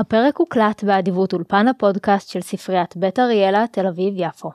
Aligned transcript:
הפרק 0.00 0.36
הוקלט 0.36 0.84
באדיבות 0.84 1.32
אולפן 1.32 1.68
הפודקאסט 1.68 2.28
של 2.28 2.40
ספריית 2.40 2.96
בית 2.96 3.18
אריאלה, 3.18 3.64
תל 3.72 3.86
אביב-יפו. 3.86 4.50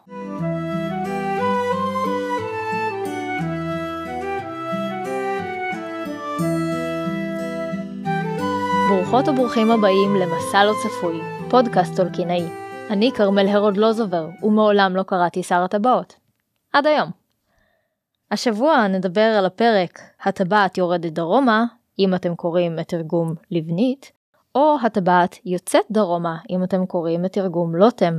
ברוכות 8.90 9.28
וברוכים 9.28 9.72
הבאים 9.72 10.16
למסע 10.16 10.64
לא 10.64 10.74
צפוי, 10.84 11.22
פודקאסט 11.50 11.96
טולקינאי. 11.96 12.44
אני 12.90 13.12
כרמל 13.16 13.48
הרוד-לוזובר, 13.48 14.28
ומעולם 14.44 14.96
לא 14.96 15.04
קראתי 15.04 15.44
שר 15.44 15.64
הטבעות. 15.64 16.16
עד 16.74 16.88
היום. 16.88 17.10
השבוע 18.32 18.88
נדבר 18.88 19.36
על 19.38 19.46
הפרק 19.46 20.00
הטבעת 20.24 20.78
יורדת 20.78 21.12
דרומה, 21.12 21.66
אם 22.00 22.16
אתם 22.16 22.36
קוראים 22.36 22.80
את 22.80 22.88
תרגום 22.88 23.36
לבנית, 23.52 24.15
או 24.56 24.78
הטבעת 24.84 25.38
יוצאת 25.46 25.86
דרומה, 25.92 26.38
אם 26.50 26.64
אתם 26.64 26.86
קוראים 26.86 27.26
את 27.26 27.34
תרגום 27.34 27.76
לוטם. 27.76 28.14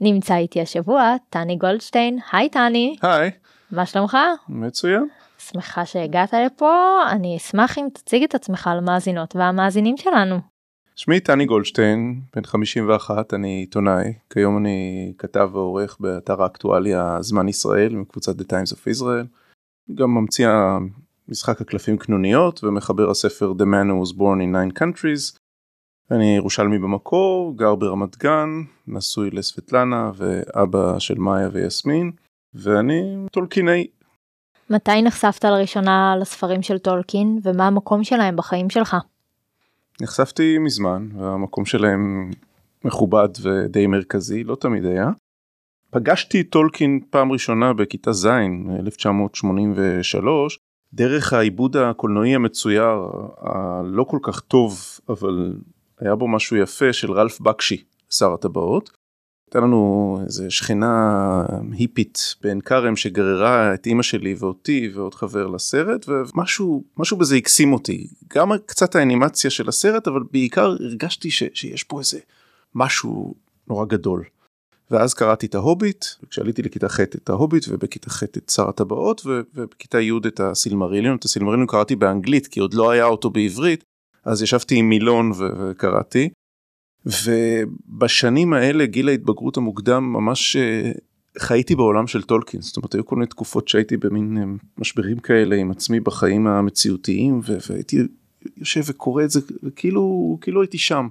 נמצא 0.00 0.36
איתי 0.36 0.60
השבוע 0.60 1.14
טני 1.30 1.56
גולדשטיין, 1.56 2.18
היי 2.32 2.48
טני. 2.48 2.96
היי. 3.02 3.30
מה 3.72 3.86
שלומך? 3.86 4.16
מצוין. 4.48 5.08
שמחה 5.38 5.86
שהגעת 5.86 6.34
לפה, 6.46 7.02
אני 7.10 7.36
אשמח 7.36 7.78
אם 7.78 7.88
תציג 7.92 8.22
את 8.22 8.34
עצמך 8.34 8.70
למאזינות 8.76 9.36
והמאזינים 9.36 9.96
שלנו. 9.96 10.36
שמי 10.96 11.20
טני 11.20 11.46
גולדשטיין, 11.46 12.20
בן 12.36 12.44
51, 12.44 13.34
אני 13.34 13.48
עיתונאי, 13.48 14.12
כיום 14.30 14.58
אני 14.58 15.12
כתב 15.18 15.50
ועורך 15.52 15.96
באתר 16.00 16.42
האקטואליה 16.42 17.16
זמן 17.20 17.48
ישראל 17.48 17.96
מקבוצת 17.96 18.40
The 18.40 18.44
Times 18.44 18.72
of 18.72 18.96
Israel, 18.96 19.26
גם 19.94 20.14
ממציא 20.14 20.48
משחק 21.30 21.60
הקלפים 21.60 21.98
קנוניות 21.98 22.64
ומחבר 22.64 23.10
הספר 23.10 23.52
The 23.58 23.62
Man 23.62 23.88
Who 23.90 24.08
Was 24.08 24.16
Born 24.16 24.40
in 24.40 24.54
Nine 24.54 24.80
Countries. 24.80 25.38
אני 26.10 26.36
ירושלמי 26.36 26.78
במקור, 26.78 27.56
גר 27.56 27.74
ברמת 27.74 28.16
גן, 28.16 28.48
נשוי 28.86 29.30
לסבטלנה 29.30 30.10
ואבא 30.16 30.98
של 30.98 31.18
מאיה 31.18 31.48
ויסמין, 31.52 32.12
ואני 32.54 33.16
טולקינאי. 33.32 33.86
מתי 34.70 35.02
נחשפת 35.02 35.44
לראשונה 35.44 36.16
לספרים 36.20 36.62
של 36.62 36.78
טולקין 36.78 37.38
ומה 37.42 37.66
המקום 37.66 38.04
שלהם 38.04 38.36
בחיים 38.36 38.70
שלך? 38.70 38.96
נחשפתי 40.00 40.58
מזמן 40.58 41.08
והמקום 41.18 41.64
שלהם 41.64 42.30
מכובד 42.84 43.28
ודי 43.42 43.86
מרכזי, 43.86 44.44
לא 44.44 44.56
תמיד 44.60 44.84
היה. 44.84 45.10
פגשתי 45.90 46.44
טולקין 46.44 47.00
פעם 47.10 47.32
ראשונה 47.32 47.72
בכיתה 47.72 48.12
ז' 48.12 48.26
1983 48.80 50.58
דרך 50.94 51.32
העיבוד 51.32 51.76
הקולנועי 51.76 52.34
המצויר 52.34 52.84
הלא 53.40 54.04
כל 54.04 54.18
כך 54.22 54.40
טוב 54.40 54.80
אבל 55.08 55.52
היה 55.98 56.14
בו 56.14 56.28
משהו 56.28 56.56
יפה 56.56 56.92
של 56.92 57.12
רלף 57.12 57.40
בקשי 57.40 57.82
שר 58.10 58.32
הטבעות. 58.32 58.90
הייתה 59.46 59.60
לנו 59.60 60.18
איזה 60.24 60.50
שכנה 60.50 61.44
היפית 61.72 62.34
בעין 62.42 62.60
כרם 62.60 62.96
שגררה 62.96 63.74
את 63.74 63.86
אימא 63.86 64.02
שלי 64.02 64.34
ואותי 64.38 64.90
ועוד 64.94 65.14
חבר 65.14 65.46
לסרט 65.46 66.06
ומשהו 66.08 66.84
משהו 66.96 67.16
בזה 67.16 67.36
הקסים 67.36 67.72
אותי 67.72 68.08
גם 68.34 68.52
קצת 68.66 68.96
האנימציה 68.96 69.50
של 69.50 69.68
הסרט 69.68 70.08
אבל 70.08 70.20
בעיקר 70.30 70.76
הרגשתי 70.80 71.30
ש, 71.30 71.42
שיש 71.54 71.84
פה 71.84 71.98
איזה 71.98 72.18
משהו 72.74 73.34
נורא 73.68 73.84
גדול. 73.84 74.24
ואז 74.90 75.14
קראתי 75.14 75.46
את 75.46 75.54
ההוביט, 75.54 76.04
כשעליתי 76.30 76.62
לכיתה 76.62 76.88
ח' 76.88 77.00
את 77.00 77.28
ההוביט 77.28 77.64
ובכיתה 77.68 78.10
ח' 78.10 78.22
את 78.22 78.50
שר 78.50 78.68
הטבעות 78.68 79.22
ובכיתה 79.54 80.00
י' 80.00 80.12
את 80.26 80.40
הסילמריליון, 80.40 81.16
את 81.16 81.24
הסילמריליון 81.24 81.66
קראתי 81.66 81.96
באנגלית 81.96 82.46
כי 82.46 82.60
עוד 82.60 82.74
לא 82.74 82.90
היה 82.90 83.04
אותו 83.04 83.30
בעברית, 83.30 83.84
אז 84.24 84.42
ישבתי 84.42 84.74
עם 84.76 84.88
מילון 84.88 85.32
וקראתי. 85.38 86.28
ובשנים 87.06 88.52
האלה 88.52 88.86
גיל 88.86 89.08
ההתבגרות 89.08 89.56
המוקדם 89.56 90.12
ממש 90.12 90.56
אה, 90.56 90.92
חייתי 91.38 91.74
בעולם 91.74 92.06
של 92.06 92.22
טולקין, 92.22 92.60
זאת 92.60 92.76
אומרת 92.76 92.94
היו 92.94 93.06
כל 93.06 93.16
מיני 93.16 93.26
תקופות 93.26 93.68
שהייתי 93.68 93.96
במין 93.96 94.38
אה, 94.38 94.42
משברים 94.78 95.18
כאלה 95.18 95.56
עם 95.56 95.70
עצמי 95.70 96.00
בחיים 96.00 96.46
המציאותיים 96.46 97.40
והייתי 97.44 97.96
יושב 98.56 98.80
וקורא 98.86 99.24
את 99.24 99.30
זה 99.30 99.40
וכאילו 99.62 100.38
כאילו 100.40 100.62
הייתי 100.62 100.78
שם. 100.78 101.08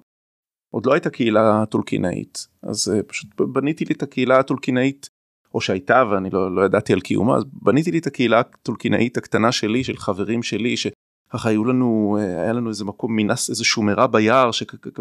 עוד 0.72 0.86
לא 0.86 0.94
הייתה 0.94 1.10
קהילה 1.10 1.64
טולקינאית 1.70 2.48
אז 2.64 2.94
uh, 2.96 3.04
פשוט 3.04 3.42
בניתי 3.42 3.86
לי 3.86 3.94
את 3.94 4.04
הקהילה 4.04 4.40
הטולקינאית 4.40 5.10
או 5.54 5.62
שהייתה 5.62 6.04
ואני 6.12 6.30
לא, 6.30 6.56
לא 6.56 6.66
ידעתי 6.66 6.94
על 6.94 7.02
קיומה 7.02 7.38
אז 7.38 7.44
בניתי 7.54 7.92
לי 7.92 8.00
את 8.00 8.08
הקהילה 8.08 8.40
הטולקינאית 8.40 9.18
הקטנה 9.18 9.52
שלי 9.52 9.84
של 9.84 9.98
חברים 9.98 10.44
שלי 10.44 10.76
שככה 10.78 11.50
היו 11.50 11.66
לנו 11.66 12.18
uh, 12.20 12.24
היה 12.24 12.54
לנו 12.54 12.70
איזה 12.70 12.86
מקום 12.86 13.16
מינס 13.16 13.50
איזה 13.50 13.64
שומרה 13.64 14.08
ביער 14.08 14.50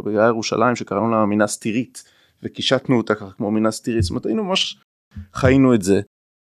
ביער 0.04 0.28
ירושלים 0.28 0.76
שקראנו 0.76 1.10
לה 1.10 1.26
מינס 1.26 1.56
טירית 1.56 2.04
וקישטנו 2.42 2.96
אותה 2.96 3.14
ככה 3.14 3.30
כמו 3.30 3.50
מינס 3.50 3.80
טירית 3.80 4.02
זאת 4.02 4.10
אומרת 4.10 4.26
היינו 4.26 4.44
ממש 4.44 4.80
חיינו 5.32 5.74
את 5.74 5.82
זה. 5.82 6.00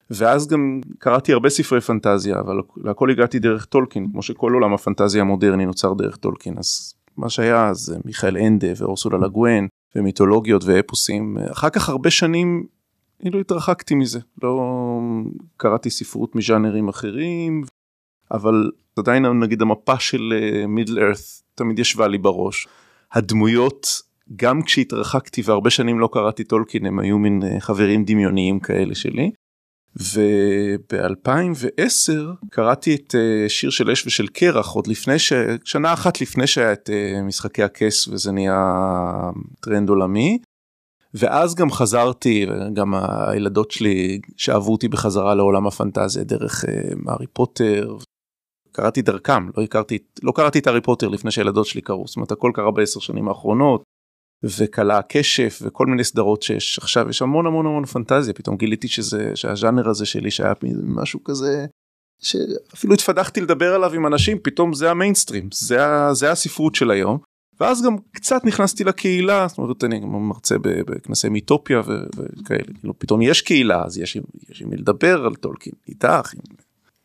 ואז 0.09 0.47
גם 0.47 0.81
קראתי 0.99 1.33
הרבה 1.33 1.49
ספרי 1.49 1.81
פנטזיה 1.81 2.39
אבל 2.39 2.61
להכל 2.77 3.11
הגעתי 3.11 3.39
דרך 3.39 3.65
טולקין 3.65 4.11
כמו 4.11 4.21
שכל 4.21 4.53
עולם 4.53 4.73
הפנטזיה 4.73 5.21
המודרני 5.21 5.65
נוצר 5.65 5.93
דרך 5.93 6.15
טולקין 6.17 6.57
אז 6.57 6.93
מה 7.17 7.29
שהיה 7.29 7.69
אז 7.69 7.95
מיכאל 8.05 8.37
אנדה 8.37 8.67
ואורסולה 8.77 9.17
לגואן 9.17 9.67
ומיתולוגיות 9.95 10.63
ואפוסים. 10.65 11.37
אחר 11.51 11.69
כך 11.69 11.89
הרבה 11.89 12.11
שנים 12.11 12.65
כאילו 13.19 13.39
התרחקתי 13.39 13.95
מזה. 13.95 14.19
לא 14.43 14.61
קראתי 15.57 15.89
ספרות 15.89 16.35
מז'אנרים 16.35 16.89
אחרים 16.89 17.63
אבל 18.31 18.71
עדיין 18.99 19.25
נגיד 19.25 19.61
המפה 19.61 19.99
של 19.99 20.33
מידל 20.67 20.99
אה, 20.99 21.07
ארת 21.07 21.17
תמיד 21.55 21.79
ישבה 21.79 22.07
לי 22.07 22.17
בראש. 22.17 22.67
הדמויות 23.11 24.01
גם 24.35 24.61
כשהתרחקתי 24.61 25.41
והרבה 25.45 25.69
שנים 25.69 25.99
לא 25.99 26.09
קראתי 26.13 26.43
טולקין 26.43 26.85
הם 26.85 26.99
היו 26.99 27.17
מין 27.17 27.43
אה, 27.43 27.59
חברים 27.59 28.05
דמיוניים 28.05 28.59
כאלה 28.59 28.95
שלי 28.95 29.31
וב-2010 29.99 32.11
קראתי 32.49 32.95
את 32.95 33.15
uh, 33.15 33.49
שיר 33.49 33.69
של 33.69 33.91
אש 33.91 34.07
ושל 34.07 34.27
קרח 34.27 34.71
עוד 34.71 34.87
לפני 34.87 35.19
ש... 35.19 35.33
שנה 35.65 35.93
אחת 35.93 36.21
לפני 36.21 36.47
שהיה 36.47 36.73
את 36.73 36.89
אה, 36.89 37.21
משחקי 37.21 37.63
הכס 37.63 38.07
וזה 38.07 38.31
נהיה 38.31 38.61
טרנד 39.61 39.89
עולמי. 39.89 40.39
ואז 41.13 41.55
גם 41.55 41.71
חזרתי 41.71 42.45
גם 42.73 42.93
הילדות 43.27 43.71
שלי 43.71 44.19
שאהבו 44.37 44.71
אותי 44.71 44.87
בחזרה 44.87 45.35
לעולם 45.35 45.67
הפנטזיה 45.67 46.23
דרך 46.23 46.63
אה, 46.63 46.67
הארי 47.07 47.27
פוטר. 47.27 47.97
קראתי 48.71 49.01
דרכם 49.01 49.49
לא 49.57 49.63
הכרתי 49.63 49.97
לא 50.23 50.31
קראתי 50.31 50.59
את 50.59 50.67
הארי 50.67 50.81
פוטר 50.81 51.07
לפני 51.07 51.31
שהילדות 51.31 51.65
שלי 51.65 51.81
קראו 51.81 52.07
זאת 52.07 52.15
אומרת 52.15 52.31
הכל 52.31 52.51
קרה 52.53 52.71
בעשר 52.71 52.99
שנים 52.99 53.27
האחרונות 53.27 53.83
וכלאה 54.43 54.97
הקשף 54.97 55.59
וכל 55.61 55.85
מיני 55.85 56.03
סדרות 56.03 56.43
שיש 56.43 56.77
עכשיו 56.77 57.09
יש 57.09 57.21
המון 57.21 57.45
המון 57.45 57.65
המון 57.65 57.85
פנטזיה 57.85 58.33
פתאום 58.33 58.57
גיליתי 58.57 58.87
שזה 58.87 59.31
שהז'אנר 59.35 59.89
הזה 59.89 60.05
שלי 60.05 60.31
שהיה 60.31 60.53
משהו 60.83 61.23
כזה 61.23 61.65
שאפילו 62.21 62.93
התפתחתי 62.93 63.41
לדבר 63.41 63.75
עליו 63.75 63.93
עם 63.93 64.07
אנשים 64.07 64.37
פתאום 64.43 64.73
זה 64.73 64.91
המיינסטרים 64.91 65.49
זה, 65.53 65.77
זה 66.11 66.31
הספרות 66.31 66.75
של 66.75 66.91
היום 66.91 67.17
ואז 67.59 67.85
גם 67.85 67.95
קצת 68.11 68.45
נכנסתי 68.45 68.83
לקהילה 68.83 69.47
זאת 69.47 69.57
אומרת 69.57 69.83
אני 69.83 69.99
מרצה 69.99 70.55
בכנסי 70.61 71.29
מיטופיה 71.29 71.81
וכאלה 71.87 72.73
כאילו 72.79 72.99
פתאום 72.99 73.21
יש 73.21 73.41
קהילה 73.41 73.83
אז 73.83 73.97
יש 73.97 74.17
עם 74.61 74.69
מי 74.69 74.77
לדבר 74.77 75.25
על 75.25 75.35
טולקין 75.35 75.73
איתך. 75.87 76.33
עם... 76.33 76.41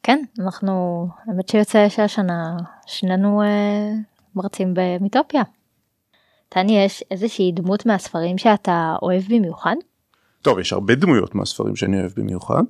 כן 0.03 0.25
אנחנו 0.41 1.07
האמת 1.27 1.49
שיוצא 1.49 1.89
שהשנה 1.89 2.57
שנינו 2.87 3.43
אה, 3.43 3.93
מרצים 4.35 4.75
במיטופיה. 4.75 5.43
טני, 6.55 6.85
יש 6.85 7.05
איזושהי 7.11 7.53
דמות 7.53 7.87
מהספרים 7.87 8.39
שאתה 8.39 8.97
אוהב 9.03 9.23
במיוחד? 9.29 9.77
טוב, 10.43 10.59
יש 10.59 10.73
הרבה 10.73 10.95
דמויות 10.95 11.35
מהספרים 11.35 11.77
שאני 11.77 12.01
אוהב 12.01 12.13
במיוחד. 12.17 12.63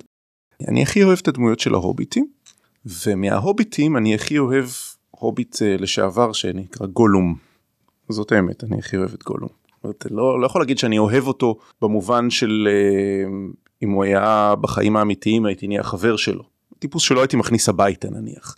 אני 0.67 0.83
הכי 0.83 1.03
אוהב 1.03 1.19
את 1.21 1.27
הדמויות 1.27 1.59
של 1.59 1.73
ההוביטים, 1.73 2.27
ומההוביטים 3.05 3.97
אני 3.97 4.15
הכי 4.15 4.37
אוהב 4.37 4.65
הוביט 5.11 5.55
uh, 5.55 5.81
לשעבר 5.81 6.33
שנקרא 6.33 6.87
גולום. 6.87 7.35
זאת 8.09 8.31
האמת, 8.31 8.63
אני 8.63 8.79
הכי 8.79 8.97
אוהב 8.97 9.13
את 9.13 9.23
גולום. 9.23 9.49
לא, 10.11 10.41
לא 10.41 10.45
יכול 10.45 10.61
להגיד 10.61 10.77
שאני 10.77 10.97
אוהב 10.97 11.27
אותו 11.27 11.57
במובן 11.81 12.29
של 12.29 12.67
uh, 12.67 13.55
אם 13.83 13.91
הוא 13.91 14.03
היה 14.03 14.53
בחיים 14.61 14.97
האמיתיים 14.97 15.45
הייתי 15.45 15.67
נהיה 15.67 15.83
חבר 15.83 16.15
שלו. 16.15 16.43
טיפוס 16.79 17.03
שלא 17.03 17.19
הייתי 17.19 17.37
מכניס 17.37 17.69
הביתה 17.69 18.09
נניח. 18.09 18.55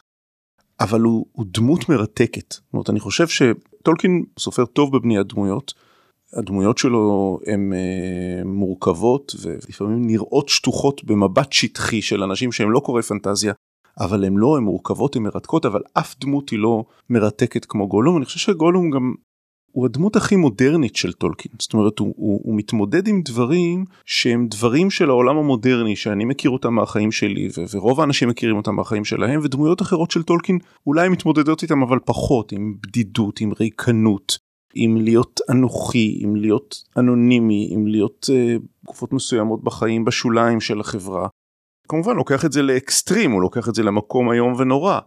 אבל 0.80 1.02
הוא, 1.02 1.26
הוא 1.32 1.46
דמות 1.50 1.90
מרתקת. 1.90 2.52
זאת 2.54 2.74
אומרת, 2.74 2.90
אני 2.90 3.00
חושב 3.00 3.28
שטולקין 3.86 4.24
סופר 4.40 4.66
טוב 4.66 4.98
בבניית 4.98 5.28
דמויות. 5.28 5.74
הדמויות 6.34 6.78
שלו 6.78 7.40
הן 7.48 7.74
אה, 7.74 8.44
מורכבות 8.46 9.36
ולפעמים 9.42 10.08
נראות 10.08 10.50
שטוחות 10.50 11.04
במבט 11.04 11.52
שטחי 11.52 12.02
של 12.02 12.24
אנשים 12.24 12.52
שהם 12.52 12.72
לא 12.72 12.80
קוראי 12.80 13.04
פנטזיה, 13.04 13.54
אבל 14.00 14.26
הן 14.26 14.34
לא, 14.38 14.58
הן 14.58 14.64
מורכבות, 14.64 15.16
הן 15.16 15.24
מרתקות, 15.24 15.66
אבל 15.66 15.82
אף 15.94 16.16
דמות 16.20 16.50
היא 16.50 16.60
לא 16.60 16.84
מרתקת 17.10 17.66
כמו 17.66 17.88
גולום. 17.88 18.18
אני 18.18 18.26
חושב 18.26 18.40
שגולום 18.40 18.92
גם 18.92 19.14
הוא 19.76 19.86
הדמות 19.86 20.16
הכי 20.16 20.36
מודרנית 20.36 20.96
של 20.96 21.14
טולקין 21.14 21.52
זאת 21.60 21.74
אומרת 21.74 22.00
הוא, 22.00 22.14
הוא, 22.18 22.42
הוא 22.44 22.56
מתמודד 22.58 23.08
עם 23.08 23.22
דברים 23.26 23.86
שהם 24.06 24.48
דברים 24.48 24.92
של 24.92 25.10
העולם 25.10 25.38
המודרני 25.38 25.96
שאני 25.96 26.26
מכיר 26.26 26.52
אותם 26.52 26.74
מהחיים 26.74 27.12
שלי 27.12 27.48
ו- 27.58 27.76
ורוב 27.78 28.02
האנשים 28.02 28.30
מכירים 28.30 28.58
אותם 28.58 28.76
מהחיים 28.76 29.06
שלהם 29.06 29.40
ודמויות 29.44 29.82
אחרות 29.82 30.12
של 30.12 30.24
טולקין 30.24 30.58
אולי 30.88 31.10
מתמודדות 31.10 31.64
איתם 31.64 31.82
אבל 31.82 32.00
פחות 32.06 32.52
עם 32.52 32.76
בדידות 32.82 33.42
עם 33.42 33.52
ריקנות 33.60 34.38
עם 34.76 34.98
להיות 34.98 35.40
אנוכי, 35.50 36.18
עם 36.22 36.36
להיות 36.36 36.76
אנונימי, 36.98 37.70
עם 37.72 37.88
להיות 37.88 38.30
תקופות 38.84 39.12
uh, 39.12 39.16
מסוימות 39.16 39.64
בחיים 39.64 40.06
בשוליים 40.06 40.62
של 40.62 40.80
החברה. 40.80 41.28
כמובן 41.88 42.16
לוקח 42.16 42.46
את 42.46 42.52
זה 42.52 42.62
לאקסטרים, 42.62 43.32
הוא 43.32 43.42
לוקח 43.42 43.70
את 43.70 43.76
זה 43.76 43.84
למקום 43.84 44.32
איום 44.32 44.54
ונורא, 44.58 45.00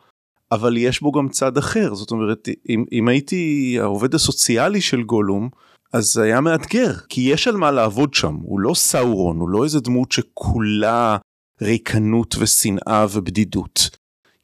אבל 0.53 0.77
יש 0.77 1.01
בו 1.01 1.13
גם 1.13 1.29
צד 1.29 1.59
אחר, 1.59 1.95
זאת 1.95 2.11
אומרת, 2.11 2.49
אם, 2.69 2.85
אם 2.93 3.09
הייתי 3.09 3.77
העובד 3.81 4.15
הסוציאלי 4.15 4.81
של 4.81 5.03
גולום, 5.03 5.49
אז 5.93 6.13
זה 6.13 6.23
היה 6.23 6.41
מאתגר, 6.41 6.93
כי 7.09 7.21
יש 7.21 7.49
על 7.49 7.57
מה 7.57 7.71
לעבוד 7.71 8.15
שם, 8.15 8.35
הוא 8.43 8.61
לא 8.61 8.75
סאורון, 8.75 9.39
הוא 9.39 9.49
לא 9.49 9.65
איזה 9.65 9.81
דמות 9.81 10.13
שכולה 10.13 11.17
ריקנות 11.63 12.35
ושנאה 12.39 13.07
ובדידות. 13.13 13.91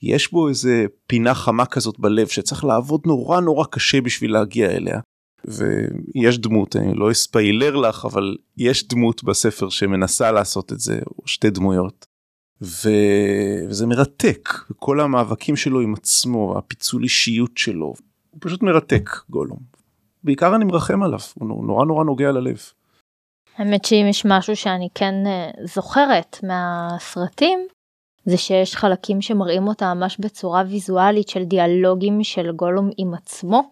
יש 0.02 0.32
בו 0.32 0.48
איזה 0.48 0.86
פינה 1.06 1.34
חמה 1.34 1.66
כזאת 1.66 1.98
בלב 1.98 2.26
שצריך 2.26 2.64
לעבוד 2.64 3.00
נורא 3.06 3.40
נורא 3.40 3.64
קשה 3.70 4.00
בשביל 4.00 4.32
להגיע 4.32 4.70
אליה. 4.70 5.00
ויש 5.44 6.38
דמות, 6.38 6.76
אני 6.76 6.94
לא 6.94 7.10
אספיילר 7.10 7.76
לך, 7.76 8.04
אבל 8.04 8.36
יש 8.56 8.88
דמות 8.88 9.24
בספר 9.24 9.68
שמנסה 9.68 10.32
לעשות 10.32 10.72
את 10.72 10.80
זה, 10.80 11.00
או 11.18 11.22
שתי 11.26 11.50
דמויות. 11.50 12.06
ו... 12.62 12.88
וזה 13.68 13.86
מרתק, 13.86 14.48
כל 14.76 15.00
המאבקים 15.00 15.56
שלו 15.56 15.80
עם 15.80 15.94
עצמו, 15.94 16.58
הפיצול 16.58 17.02
אישיות 17.02 17.58
שלו, 17.58 17.86
הוא 17.86 18.40
פשוט 18.40 18.62
מרתק 18.62 19.10
גולום. 19.30 19.58
בעיקר 20.24 20.56
אני 20.56 20.64
מרחם 20.64 21.02
עליו, 21.02 21.18
הוא 21.34 21.66
נורא 21.66 21.84
נורא 21.84 22.04
נוגע 22.04 22.32
ללב. 22.32 22.58
האמת 23.56 23.84
שאם 23.84 24.06
יש 24.10 24.26
משהו 24.26 24.56
שאני 24.56 24.88
כן 24.94 25.14
אה, 25.26 25.50
זוכרת 25.64 26.40
מהסרטים, 26.42 27.58
זה 28.24 28.36
שיש 28.36 28.76
חלקים 28.76 29.22
שמראים 29.22 29.68
אותה 29.68 29.94
ממש 29.94 30.16
בצורה 30.20 30.62
ויזואלית 30.68 31.28
של 31.28 31.44
דיאלוגים 31.44 32.24
של 32.24 32.52
גולום 32.52 32.90
עם 32.96 33.14
עצמו, 33.14 33.70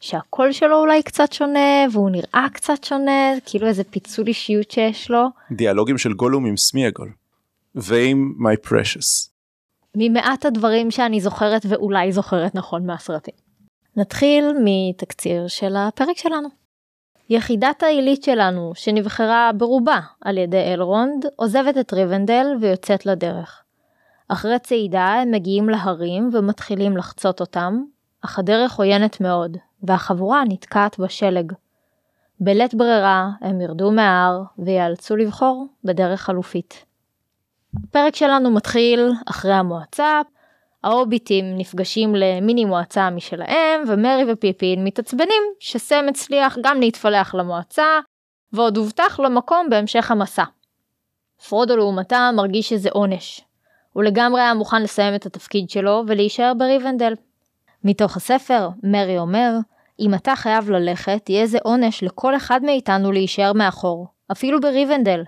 שהקול 0.00 0.52
שלו 0.52 0.80
אולי 0.80 1.02
קצת 1.02 1.32
שונה 1.32 1.84
והוא 1.92 2.10
נראה 2.10 2.46
קצת 2.52 2.84
שונה, 2.84 3.32
כאילו 3.46 3.66
איזה 3.66 3.84
פיצול 3.84 4.26
אישיות 4.26 4.70
שיש 4.70 5.10
לו. 5.10 5.26
דיאלוגים 5.52 5.98
של 5.98 6.12
גולום 6.12 6.46
עם 6.46 6.56
סמיאגול. 6.56 7.12
ועם 7.74 8.32
My 8.38 8.68
Precious. 8.68 9.30
ממעט 9.96 10.46
הדברים 10.46 10.90
שאני 10.90 11.20
זוכרת 11.20 11.62
ואולי 11.68 12.12
זוכרת 12.12 12.54
נכון 12.54 12.86
מהסרטים. 12.86 13.34
נתחיל 13.96 14.44
מתקציר 14.64 15.48
של 15.48 15.76
הפרק 15.76 16.16
שלנו. 16.18 16.48
יחידת 17.30 17.82
העילית 17.82 18.22
שלנו, 18.22 18.72
שנבחרה 18.74 19.50
ברובה 19.56 20.00
על 20.20 20.38
ידי 20.38 20.72
אלרונד, 20.74 21.26
עוזבת 21.36 21.78
את 21.78 21.92
ריבנדל 21.92 22.46
ויוצאת 22.60 23.06
לדרך. 23.06 23.62
אחרי 24.28 24.58
צעידה 24.58 25.14
הם 25.22 25.30
מגיעים 25.30 25.68
להרים 25.68 26.30
ומתחילים 26.32 26.96
לחצות 26.96 27.40
אותם, 27.40 27.82
אך 28.24 28.38
הדרך 28.38 28.78
עוינת 28.78 29.20
מאוד, 29.20 29.56
והחבורה 29.82 30.42
נתקעת 30.48 30.98
בשלג. 30.98 31.52
בלית 32.40 32.74
ברירה 32.74 33.30
הם 33.40 33.60
ירדו 33.60 33.90
מההר 33.90 34.42
ויאלצו 34.58 35.16
לבחור 35.16 35.66
בדרך 35.84 36.20
חלופית. 36.20 36.84
הפרק 37.76 38.16
שלנו 38.16 38.50
מתחיל 38.50 39.10
אחרי 39.26 39.52
המועצה, 39.52 40.20
ההוביטים 40.84 41.44
נפגשים 41.58 42.14
למיני 42.14 42.64
מועצה 42.64 43.10
משלהם, 43.10 43.82
ומרי 43.86 44.32
ופיפין 44.32 44.84
מתעצבנים 44.84 45.42
שסם 45.60 46.04
הצליח 46.08 46.58
גם 46.62 46.80
להתפלח 46.80 47.34
למועצה, 47.34 48.00
ועוד 48.52 48.76
הובטח 48.76 49.20
לו 49.20 49.30
מקום 49.30 49.70
בהמשך 49.70 50.10
המסע. 50.10 50.44
פרודו 51.48 51.76
לעומתה 51.76 52.30
מרגיש 52.36 52.68
שזה 52.68 52.88
עונש. 52.92 53.40
הוא 53.92 54.02
לגמרי 54.02 54.40
היה 54.40 54.54
מוכן 54.54 54.82
לסיים 54.82 55.14
את 55.14 55.26
התפקיד 55.26 55.70
שלו 55.70 56.02
ולהישאר 56.06 56.52
בריבנדל. 56.58 57.14
מתוך 57.84 58.16
הספר, 58.16 58.68
מרי 58.82 59.18
אומר, 59.18 59.52
אם 60.00 60.14
אתה 60.14 60.36
חייב 60.36 60.70
ללכת, 60.70 61.28
יהיה 61.28 61.46
זה 61.46 61.58
עונש 61.62 62.02
לכל 62.02 62.36
אחד 62.36 62.60
מאיתנו 62.62 63.12
להישאר 63.12 63.52
מאחור, 63.52 64.06
אפילו 64.32 64.60
בריבנדל, 64.60 65.22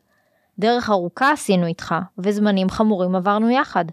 דרך 0.59 0.91
ארוכה 0.91 1.33
עשינו 1.33 1.67
איתך, 1.67 1.95
וזמנים 2.19 2.69
חמורים 2.71 3.15
עברנו 3.15 3.51
יחד. 3.51 3.85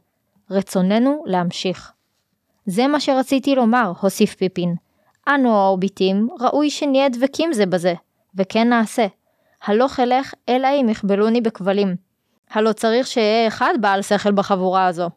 רצוננו 0.52 1.24
להמשיך. 1.25 1.92
זה 2.66 2.88
מה 2.88 3.00
שרציתי 3.00 3.56
לומר, 3.56 3.92
הוסיף 4.02 4.36
פיפין. 4.36 4.75
אנו 5.28 5.56
ההוביטים, 5.56 6.28
ראוי 6.40 6.69
שנהיה 6.69 7.10
דבקים 7.10 7.54
זה 7.54 7.66
בזה, 7.66 7.94
וכן 8.36 8.69
נעשה. 8.69 9.08
הלוך 9.63 10.00
אלך, 10.00 10.34
אלא 10.50 10.68
אם 10.81 10.90
יכבלוני 10.90 11.42
בכבלים. 11.42 11.96
הלא 12.52 12.74
צריך 12.74 13.08
שיהיה 13.08 13.48
אחד 13.48 13.74
בעל 13.81 14.02
שכל 14.02 14.31
בחבורה 14.31 14.88
הזו. 14.88 15.10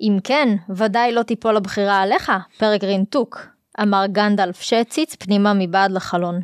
אם 0.00 0.18
כן, 0.24 0.48
ודאי 0.68 1.12
לא 1.12 1.22
תיפול 1.22 1.56
הבחירה 1.56 2.02
עליך, 2.02 2.32
פרגרין 2.58 3.04
טוק, 3.04 3.46
אמר 3.82 4.06
גנדלף 4.06 4.60
שהציץ 4.60 5.14
פנימה 5.14 5.52
מבעד 5.54 5.90
לחלון. 5.90 6.40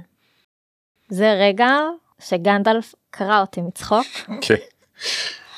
זה 1.09 1.33
רגע 1.33 1.79
שגנדלף 2.21 2.95
קרע 3.11 3.41
אותי 3.41 3.61
מצחוק. 3.61 4.07
כן. 4.41 4.55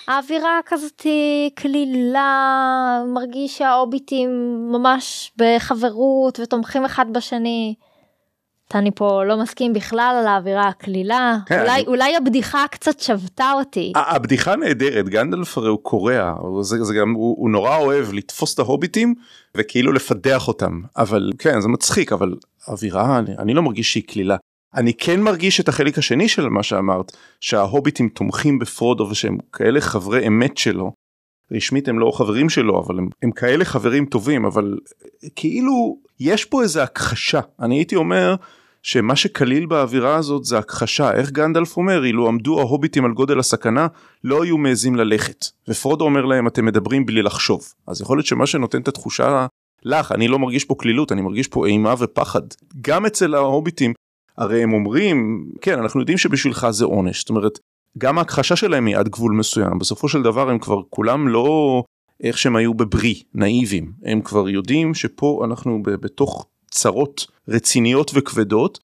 האווירה 0.09 0.61
כזאת 0.67 1.07
כלילה, 1.59 3.03
מרגיש 3.15 3.59
שהאוביטים 3.59 4.31
ממש 4.73 5.33
בחברות 5.37 6.41
ותומכים 6.41 6.85
אחד 6.85 7.07
בשני. 7.13 7.75
טני 8.69 8.91
פה 8.95 9.25
לא 9.25 9.37
מסכים 9.37 9.73
בכלל 9.73 10.17
על 10.21 10.27
האווירה 10.27 10.69
הקלילה, 10.69 11.37
כן, 11.47 11.61
אולי, 11.61 11.75
אני... 11.75 11.85
אולי 11.87 12.17
הבדיחה 12.17 12.65
קצת 12.71 13.01
שבתה 13.01 13.53
אותי. 13.55 13.93
הבדיחה 13.97 14.57
נהדרת, 14.57 15.09
גנדלף 15.09 15.59
הרי 15.59 15.69
הוא 15.69 15.79
קורע, 15.83 16.35
זה, 16.61 16.85
זה 16.85 16.95
גם, 16.95 17.13
הוא, 17.13 17.37
הוא 17.39 17.51
נורא 17.51 17.77
אוהב 17.77 18.13
לתפוס 18.13 18.55
את 18.55 18.59
ההוביטים 18.59 19.15
וכאילו 19.57 19.93
לפדח 19.93 20.49
אותם, 20.49 20.81
אבל 20.97 21.33
כן 21.39 21.61
זה 21.61 21.69
מצחיק, 21.69 22.13
אבל 22.13 22.35
אווירה, 22.69 23.19
אני, 23.19 23.31
אני 23.39 23.55
לא 23.55 23.63
מרגיש 23.63 23.93
שהיא 23.93 24.05
קלילה. 24.07 24.37
אני 24.75 24.95
כן 24.95 25.21
מרגיש 25.21 25.61
את 25.61 25.69
החלק 25.69 25.99
השני 25.99 26.29
של 26.29 26.49
מה 26.49 26.63
שאמרת, 26.63 27.17
שההוביטים 27.41 28.09
תומכים 28.09 28.59
בפרודו 28.59 29.09
ושהם 29.11 29.39
כאלה 29.53 29.81
חברי 29.81 30.27
אמת 30.27 30.57
שלו. 30.57 30.93
רשמית 31.53 31.89
הם 31.89 31.99
לא 31.99 32.13
חברים 32.15 32.49
שלו 32.49 32.81
אבל 32.81 32.99
הם, 32.99 33.09
הם 33.23 33.31
כאלה 33.31 33.65
חברים 33.65 34.07
טובים 34.07 34.45
אבל 34.45 34.79
כאילו 35.37 35.97
יש 36.21 36.45
פה 36.45 36.63
איזה 36.63 36.83
הכחשה. 36.83 37.41
אני 37.61 37.77
הייתי 37.77 37.97
אומר 37.97 38.35
שמה 38.83 39.17
שקליל 39.17 39.67
באווירה 39.67 40.17
הזאת 40.17 40.45
זה 40.45 40.59
הכחשה. 40.59 41.13
איך 41.13 41.31
גנדלף 41.31 41.77
אומר 41.77 42.05
אילו 42.05 42.29
עמדו 42.29 42.61
ההוביטים 42.61 43.05
על 43.05 43.13
גודל 43.13 43.39
הסכנה 43.39 43.87
לא 44.25 44.43
היו 44.43 44.59
מעזים 44.59 44.97
ללכת. 44.97 45.47
ופרודו 45.69 46.05
אומר 46.05 46.25
להם 46.25 46.47
אתם 46.47 46.65
מדברים 46.65 47.07
בלי 47.07 47.23
לחשוב. 47.23 47.73
אז 47.87 48.01
יכול 48.01 48.19
להיות 48.19 48.27
שמה 48.27 48.47
שנותן 48.47 48.81
את 48.81 48.89
התחושה 48.89 49.47
לך 49.85 50.13
אני 50.13 50.29
לא 50.29 50.39
מרגיש 50.39 50.65
פה 50.65 50.75
כלילות 50.75 51.13
אני 51.13 51.23
מרגיש 51.23 51.49
פה 51.49 51.67
אימה 51.67 51.95
ופחד. 51.99 52.43
גם 52.81 53.07
אצל 53.07 53.35
ההוביטים 53.35 53.93
הרי 54.39 54.63
הם 54.63 54.73
אומרים, 54.73 55.47
כן, 55.61 55.79
אנחנו 55.79 56.01
יודעים 56.01 56.19
שבשבילך 56.19 56.67
זה 56.71 56.85
עונש, 56.85 57.19
זאת 57.19 57.29
אומרת, 57.29 57.59
גם 57.99 58.19
ההכחשה 58.19 58.57
שלהם 58.57 58.87
היא 58.87 58.97
עד 58.97 59.09
גבול 59.09 59.33
מסוים, 59.33 59.79
בסופו 59.79 60.09
של 60.09 60.23
דבר 60.23 60.51
הם 60.51 60.59
כבר 60.59 60.81
כולם 60.91 61.29
לא 61.29 61.83
איך 62.23 62.39
שהם 62.39 62.57
היו 62.57 62.75
בבריא, 62.75 63.15
נאיבים, 63.35 63.93
הם 64.05 64.21
כבר 64.21 64.49
יודעים 64.49 64.95
שפה 64.95 65.43
אנחנו 65.45 65.83
בתוך 65.83 66.47
צרות 66.71 67.27
רציניות 67.49 68.11
וכבדות, 68.15 68.79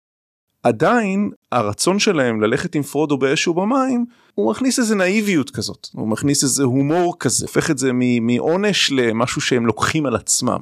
עדיין 0.63 1.31
הרצון 1.53 1.99
שלהם 1.99 2.41
ללכת 2.41 2.75
עם 2.75 2.83
פרודו 2.83 3.19
באש 3.19 3.49
ובמים, 3.49 4.05
הוא 4.35 4.51
מכניס 4.51 4.79
איזה 4.79 4.95
נאיביות 4.95 5.51
כזאת, 5.51 5.89
הוא 5.93 6.09
מכניס 6.09 6.43
איזה 6.43 6.63
הומור 6.63 7.19
כזה, 7.19 7.45
הופך 7.47 7.71
את 7.71 7.79
זה 7.79 7.91
מעונש 8.21 8.93
למשהו 8.93 9.41
שהם 9.41 9.67
לוקחים 9.67 10.07
על 10.07 10.17
עצמם. 10.17 10.61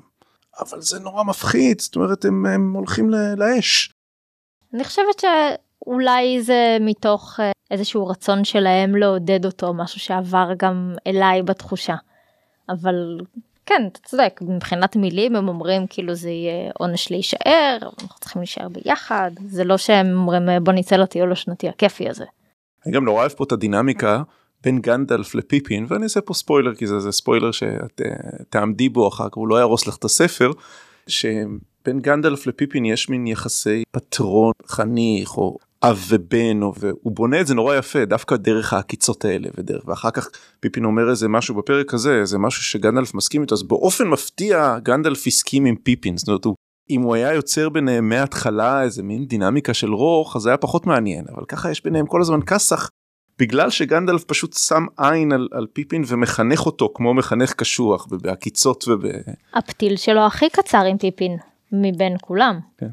אבל 0.61 0.83
זה 0.83 0.99
נורא 0.99 1.25
מפחיד, 1.25 1.81
זאת 1.81 1.97
אומרת 1.97 2.25
הם, 2.25 2.47
הם 2.47 2.73
הולכים 2.73 3.11
לאש. 3.37 3.93
אני 4.75 4.85
חושבת 4.85 5.21
שאולי 5.21 6.43
זה 6.43 6.77
מתוך 6.81 7.41
אה, 7.41 7.53
איזשהו 7.71 8.07
רצון 8.07 8.45
שלהם 8.45 8.97
לעודד 8.97 9.45
אותו, 9.45 9.75
משהו 9.75 10.01
שעבר 10.01 10.51
גם 10.57 10.95
אליי 11.07 11.43
בתחושה. 11.43 11.95
אבל 12.69 13.19
כן, 13.67 13.83
אתה 13.93 13.99
צודק, 14.05 14.41
מבחינת 14.43 14.97
מילים 14.97 15.37
הם 15.37 15.49
אומרים 15.49 15.87
כאילו 15.87 16.15
זה 16.15 16.31
יהיה 16.31 16.71
עונש 16.79 17.11
להישאר, 17.11 17.79
אנחנו 17.83 18.21
צריכים 18.21 18.41
להישאר 18.41 18.69
ביחד, 18.69 19.31
זה 19.47 19.65
לא 19.65 19.77
שהם 19.77 20.07
אומרים 20.17 20.43
בוא 20.63 20.73
נצא 20.73 20.97
לטיול 20.97 21.33
השנתי 21.33 21.69
הכיפי 21.69 22.09
הזה. 22.09 22.25
אני 22.87 22.95
גם 22.95 23.05
נורא 23.05 23.21
אוהב 23.21 23.33
פה 23.33 23.45
את 23.45 23.53
הדינמיקה 23.53 24.23
בין 24.63 24.81
גנדלף 24.81 25.35
לפיפין, 25.35 25.87
ואני 25.89 26.05
אעשה 26.05 26.21
פה 26.21 26.35
ספוילר 26.35 26.75
כי 26.75 26.87
זה, 26.87 27.01
זה 27.01 27.13
ספוילר 27.13 27.51
שאת 27.51 28.01
אה, 28.05 28.45
תעמדי 28.51 28.89
בו 28.89 29.09
אחר 29.09 29.29
כך, 29.29 29.37
הוא 29.37 29.49
לא 29.49 29.57
יהרוס 29.57 29.87
לך 29.87 29.97
את 29.97 30.05
הספר, 30.05 30.51
בין 31.85 32.01
גנדלף 32.01 32.47
לפיפין 32.47 32.85
יש 32.85 33.09
מין 33.09 33.27
יחסי 33.27 33.83
פטרון 33.91 34.53
חניך 34.67 35.37
או 35.37 35.59
אב 35.83 36.05
ובן 36.09 36.63
והוא 36.63 37.13
בונה 37.13 37.41
את 37.41 37.47
זה 37.47 37.55
נורא 37.55 37.77
יפה 37.77 38.05
דווקא 38.05 38.37
דרך 38.37 38.73
העקיצות 38.73 39.25
האלה 39.25 39.49
ודרך 39.59 39.83
ואחר 39.87 40.11
כך 40.11 40.29
פיפין 40.61 40.85
אומר 40.85 41.11
איזה 41.11 41.29
משהו 41.29 41.55
בפרק 41.55 41.95
הזה 41.95 42.25
זה 42.25 42.39
משהו 42.39 42.63
שגנדלף 42.63 43.15
מסכים 43.15 43.43
איתו 43.43 43.55
אז 43.55 43.63
באופן 43.63 44.09
מפתיע 44.09 44.79
גנדלף 44.83 45.27
הסכים 45.27 45.65
עם 45.65 45.77
פיפין 45.77 46.17
זאת 46.17 46.29
אומרת 46.29 46.45
הוא 46.45 46.55
אם 46.91 47.03
הוא 47.03 47.15
היה 47.15 47.33
יוצר 47.33 47.69
ביניהם 47.69 48.09
מההתחלה 48.09 48.83
איזה 48.83 49.03
מין 49.03 49.27
דינמיקה 49.27 49.75
של 49.75 49.93
רוך 49.95 50.37
אז 50.37 50.47
היה 50.47 50.57
פחות 50.57 50.87
מעניין 50.87 51.25
אבל 51.35 51.45
ככה 51.49 51.71
יש 51.71 51.85
ביניהם 51.85 52.07
כל 52.07 52.21
הזמן 52.21 52.41
כסח 52.43 52.89
בגלל 53.39 53.71
שגנדלף 53.71 54.25
פשוט 54.25 54.53
שם 54.53 54.87
עין 54.99 55.33
על, 55.33 55.49
על 55.53 55.67
פיפין 55.73 56.03
ומחנך 56.07 56.67
אותו 56.67 56.93
כמו 56.95 57.15
מחנך 57.15 57.53
קשוח 57.53 58.07
ובעקיצות 58.11 58.89
וב... 58.89 59.03
הפתיל 59.55 59.97
שלו 59.97 60.27
הכי 60.27 60.51
קצר 60.51 60.85
עם 60.85 60.99
פיפין. 60.99 61.37
מבין 61.73 62.17
כולם. 62.21 62.61
כן. 62.79 62.89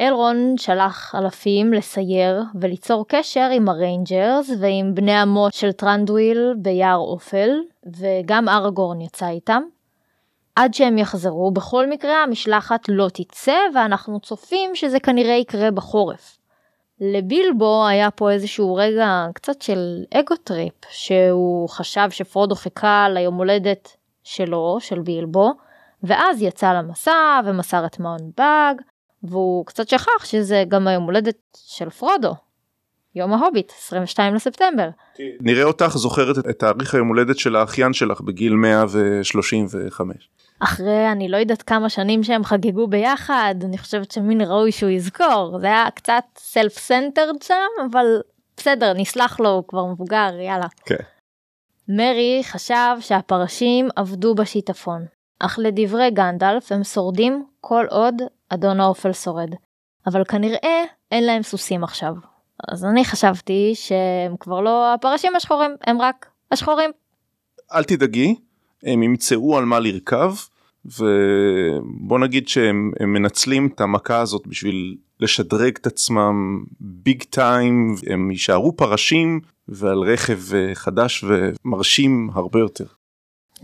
אלרון 0.00 0.54
שלח 0.56 1.14
אלפים 1.14 1.72
לסייר 1.72 2.42
וליצור 2.60 3.04
קשר 3.08 3.50
עם 3.52 3.68
ה 3.68 3.78
Rangers 3.78 4.50
ועם 4.60 4.94
בני 4.94 5.20
עמו 5.20 5.48
של 5.50 5.72
תרנדוויל 5.72 6.54
ביער 6.58 6.96
אופל, 6.96 7.50
וגם 7.86 8.48
ארגורן 8.48 9.00
יצא 9.00 9.28
איתם. 9.28 9.62
עד 10.56 10.74
שהם 10.74 10.98
יחזרו, 10.98 11.50
בכל 11.50 11.90
מקרה 11.90 12.22
המשלחת 12.22 12.84
לא 12.88 13.08
תצא 13.08 13.56
ואנחנו 13.74 14.20
צופים 14.20 14.74
שזה 14.74 15.00
כנראה 15.00 15.34
יקרה 15.34 15.70
בחורף. 15.70 16.38
לבילבו 17.00 17.86
היה 17.86 18.10
פה 18.10 18.30
איזשהו 18.30 18.74
רגע 18.74 19.26
קצת 19.34 19.62
של 19.62 20.04
ego 20.14 20.36
trip, 20.36 20.74
שהוא 20.90 21.68
חשב 21.68 22.10
שפרודו 22.10 22.54
חיכה 22.54 23.06
ליום 23.08 23.34
הולדת 23.34 23.96
שלו, 24.24 24.76
של 24.80 25.00
בילבו, 25.00 25.52
ואז 26.02 26.42
יצא 26.42 26.72
למסע 26.72 27.40
ומסר 27.44 27.86
את 27.86 27.98
מעון 27.98 28.30
באג, 28.36 28.82
והוא 29.22 29.66
קצת 29.66 29.88
שכח 29.88 30.24
שזה 30.24 30.64
גם 30.68 30.86
היום 30.86 31.04
הולדת 31.04 31.36
של 31.56 31.90
פרודו. 31.90 32.34
יום 33.14 33.32
ההוביט, 33.32 33.72
22 33.78 34.34
לספטמבר. 34.34 34.88
נראה 35.40 35.64
אותך 35.64 35.96
זוכרת 35.96 36.38
את 36.38 36.58
תאריך 36.58 36.94
היום 36.94 37.08
הולדת 37.08 37.38
של 37.38 37.56
האחיין 37.56 37.92
שלך 37.92 38.20
בגיל 38.20 38.52
135. 38.52 40.30
אחרי 40.60 41.12
אני 41.12 41.28
לא 41.28 41.36
יודעת 41.36 41.62
כמה 41.62 41.88
שנים 41.88 42.22
שהם 42.22 42.44
חגגו 42.44 42.86
ביחד, 42.86 43.54
אני 43.64 43.78
חושבת 43.78 44.10
שמין 44.10 44.40
ראוי 44.40 44.72
שהוא 44.72 44.90
יזכור. 44.90 45.58
זה 45.60 45.66
היה 45.66 45.90
קצת 45.94 46.24
self 46.36 46.78
centered 46.78 47.42
שם, 47.42 47.84
אבל 47.90 48.06
בסדר, 48.56 48.92
נסלח 48.96 49.40
לו, 49.40 49.48
הוא 49.48 49.64
כבר 49.68 49.84
מבוגר, 49.84 50.30
יאללה. 50.40 50.66
כן. 50.84 51.04
מרי 51.88 52.40
חשב 52.44 52.96
שהפרשים 53.00 53.88
עבדו 53.96 54.34
בשיטפון, 54.34 55.04
אך 55.38 55.58
לדברי 55.62 56.10
גנדלף 56.10 56.72
הם 56.72 56.84
שורדים 56.84 57.44
כל 57.60 57.86
עוד 57.90 58.14
אדון 58.48 58.80
האופל 58.80 59.12
שורד. 59.12 59.50
אבל 60.06 60.24
כנראה 60.24 60.84
אין 61.10 61.24
להם 61.24 61.42
סוסים 61.42 61.84
עכשיו. 61.84 62.14
אז 62.68 62.84
אני 62.84 63.04
חשבתי 63.04 63.72
שהם 63.74 64.36
כבר 64.40 64.60
לא 64.60 64.94
הפרשים 64.94 65.36
השחורים, 65.36 65.70
הם 65.86 66.00
רק 66.00 66.26
השחורים. 66.52 66.90
אל 67.72 67.84
תדאגי, 67.84 68.34
הם 68.82 69.02
ימצאו 69.02 69.58
על 69.58 69.64
מה 69.64 69.80
לרכב, 69.80 70.34
ובוא 70.84 72.18
נגיד 72.18 72.48
שהם 72.48 72.92
מנצלים 73.00 73.66
את 73.74 73.80
המכה 73.80 74.20
הזאת 74.20 74.46
בשביל 74.46 74.96
לשדרג 75.20 75.76
את 75.76 75.86
עצמם 75.86 76.64
ביג 76.80 77.22
טיים, 77.22 77.94
הם 78.10 78.30
יישארו 78.30 78.76
פרשים 78.76 79.40
ועל 79.68 79.98
רכב 79.98 80.54
אה, 80.54 80.74
חדש 80.74 81.24
ומרשים 81.24 82.30
הרבה 82.34 82.58
יותר. 82.58 82.84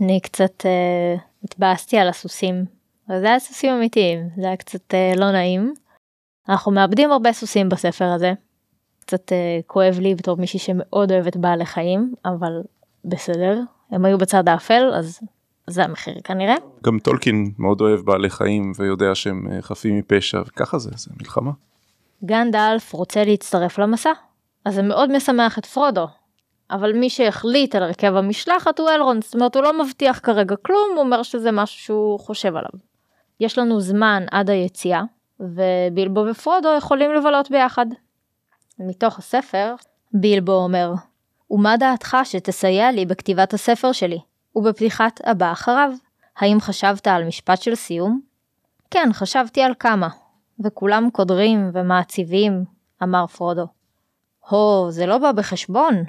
אני 0.01 0.19
קצת 0.19 0.61
uh, 0.61 1.19
התבאסתי 1.45 1.97
על 1.97 2.09
הסוסים. 2.09 2.65
זה 3.07 3.27
היה 3.27 3.39
סוסים 3.39 3.73
אמיתיים, 3.73 4.29
זה 4.37 4.47
היה 4.47 4.57
קצת 4.57 4.93
uh, 4.93 5.19
לא 5.19 5.31
נעים. 5.31 5.73
אנחנו 6.49 6.71
מאבדים 6.71 7.11
הרבה 7.11 7.33
סוסים 7.33 7.69
בספר 7.69 8.05
הזה. 8.05 8.33
קצת 8.99 9.31
uh, 9.31 9.63
כואב 9.67 9.99
לי 9.99 10.15
בתור 10.15 10.37
מישהי 10.37 10.59
שמאוד 10.59 11.11
אוהבת 11.11 11.37
בעלי 11.37 11.65
חיים, 11.65 12.13
אבל 12.25 12.61
בסדר, 13.05 13.59
הם 13.91 14.05
היו 14.05 14.17
בצד 14.17 14.49
האפל, 14.49 14.91
אז 14.93 15.19
זה 15.67 15.83
המחיר 15.83 16.15
כנראה. 16.23 16.55
גם 16.83 16.99
טולקין 16.99 17.51
מאוד 17.57 17.81
אוהב 17.81 17.99
בעלי 17.99 18.29
חיים 18.29 18.71
ויודע 18.77 19.15
שהם 19.15 19.47
חפים 19.61 19.97
מפשע, 19.97 20.41
וככה 20.47 20.77
זה, 20.77 20.89
זה 20.95 21.11
מלחמה. 21.19 21.51
גנדלף 22.23 22.93
רוצה 22.93 23.23
להצטרף 23.23 23.77
למסע, 23.79 24.11
אז 24.65 24.75
זה 24.75 24.81
מאוד 24.81 25.15
משמח 25.17 25.57
את 25.59 25.65
פרודו, 25.65 26.07
אבל 26.71 26.93
מי 26.93 27.09
שהחליט 27.09 27.75
על 27.75 27.83
הרכב 27.83 28.15
המשלחת 28.15 28.79
הוא 28.79 28.89
אלרון, 28.89 29.21
זאת 29.21 29.33
אומרת 29.33 29.55
הוא 29.55 29.63
לא 29.63 29.83
מבטיח 29.83 30.19
כרגע 30.23 30.55
כלום, 30.55 30.89
הוא 30.95 30.99
אומר 30.99 31.23
שזה 31.23 31.51
משהו 31.51 31.79
שהוא 31.79 32.19
חושב 32.19 32.55
עליו. 32.55 32.79
יש 33.39 33.57
לנו 33.57 33.81
זמן 33.81 34.23
עד 34.31 34.49
היציאה, 34.49 35.01
ובילבו 35.39 36.25
ופרודו 36.29 36.69
יכולים 36.77 37.13
לבלות 37.13 37.51
ביחד. 37.51 37.85
מתוך 38.79 39.19
הספר, 39.19 39.75
בילבו 40.13 40.51
אומר, 40.51 40.93
ומה 41.51 41.77
דעתך 41.77 42.17
שתסייע 42.23 42.91
לי 42.91 43.05
בכתיבת 43.05 43.53
הספר 43.53 43.91
שלי, 43.91 44.19
ובפתיחת 44.55 45.21
הבא 45.23 45.51
אחריו? 45.51 45.91
האם 46.37 46.57
חשבת 46.61 47.07
על 47.07 47.23
משפט 47.23 47.61
של 47.61 47.75
סיום? 47.75 48.21
כן, 48.91 49.09
חשבתי 49.13 49.61
על 49.61 49.73
כמה, 49.79 50.07
וכולם 50.63 51.09
קודרים 51.09 51.69
ומעציבים, 51.73 52.65
אמר 53.03 53.27
פרודו. 53.27 53.67
הו, 54.49 54.91
זה 54.91 55.05
לא 55.05 55.17
בא 55.17 55.31
בחשבון, 55.31 56.03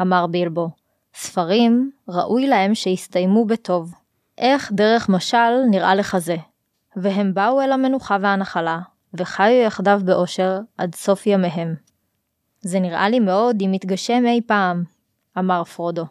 אמר 0.00 0.26
בילבו. 0.26 0.68
ספרים, 1.14 1.90
ראוי 2.08 2.46
להם 2.46 2.74
שיסתיימו 2.74 3.44
בטוב. 3.44 3.94
איך 4.38 4.72
דרך 4.72 5.08
משל 5.08 5.62
נראה 5.70 5.94
לך 5.94 6.18
זה? 6.18 6.36
והם 6.96 7.34
באו 7.34 7.60
אל 7.60 7.72
המנוחה 7.72 8.16
והנחלה, 8.20 8.78
וחיו 9.14 9.62
יחדיו 9.66 10.00
באושר 10.04 10.58
עד 10.78 10.94
סוף 10.94 11.26
ימיהם. 11.26 11.74
זה 12.60 12.80
נראה 12.80 13.08
לי 13.08 13.20
מאוד 13.20 13.62
אם 13.62 13.74
יתגשם 13.74 14.26
אי 14.26 14.40
פעם, 14.46 14.84
אמר 15.38 15.64
פרודו. 15.64 16.04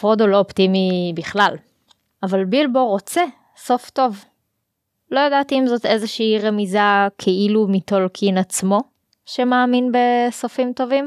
פרודו 0.00 0.26
לא 0.26 0.38
אופטימי 0.38 1.12
בכלל, 1.16 1.56
אבל 2.22 2.44
בילבו 2.44 2.86
רוצה 2.86 3.22
סוף 3.56 3.90
טוב. 3.90 4.24
לא 5.10 5.20
ידעתי 5.20 5.58
אם 5.58 5.66
זאת 5.66 5.86
איזושהי 5.86 6.38
רמיזה 6.38 6.78
כאילו 7.18 7.66
מטולקין 7.68 8.38
עצמו, 8.38 8.80
שמאמין 9.26 9.92
בסופים 9.92 10.72
טובים, 10.72 11.04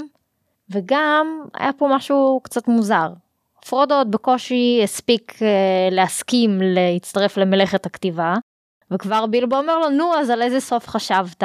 וגם 0.69 1.41
היה 1.53 1.73
פה 1.73 1.89
משהו 1.91 2.39
קצת 2.43 2.67
מוזר. 2.67 3.09
פרודו 3.69 3.95
עוד 3.95 4.11
בקושי 4.11 4.81
הספיק 4.83 5.41
אה, 5.41 5.47
להסכים 5.91 6.59
להצטרף 6.61 7.37
למלאכת 7.37 7.85
הכתיבה, 7.85 8.33
וכבר 8.91 9.25
בילבו 9.25 9.55
אומר 9.55 9.79
לו, 9.79 9.89
נו, 9.89 10.15
אז 10.15 10.29
על 10.29 10.41
איזה 10.41 10.59
סוף 10.59 10.87
חשבת? 10.87 11.43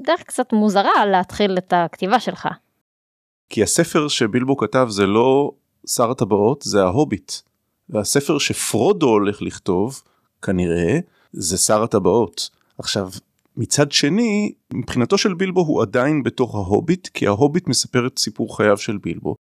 דרך 0.00 0.22
קצת 0.22 0.52
מוזרה 0.52 1.06
להתחיל 1.06 1.58
את 1.58 1.72
הכתיבה 1.76 2.20
שלך. 2.20 2.48
כי 3.50 3.62
הספר 3.62 4.08
שבילבו 4.08 4.56
כתב 4.56 4.86
זה 4.90 5.06
לא 5.06 5.50
שר 5.86 6.10
הטבעות, 6.10 6.62
זה 6.62 6.82
ההוביט. 6.82 7.32
והספר 7.88 8.38
שפרודו 8.38 9.06
הולך 9.06 9.42
לכתוב, 9.42 10.02
כנראה, 10.42 10.98
זה 11.32 11.58
שר 11.58 11.82
הטבעות. 11.82 12.50
עכשיו, 12.78 13.10
מצד 13.58 13.92
שני, 13.92 14.52
מבחינתו 14.72 15.18
של 15.18 15.34
בילבו 15.34 15.60
הוא 15.60 15.82
עדיין 15.82 16.22
בתוך 16.22 16.54
ההוביט, 16.54 17.08
כי 17.08 17.26
ההוביט 17.26 17.68
מספר 17.68 18.06
את 18.06 18.18
סיפור 18.18 18.56
חייו 18.56 18.78
של 18.78 18.98
בילבו. 18.98 19.34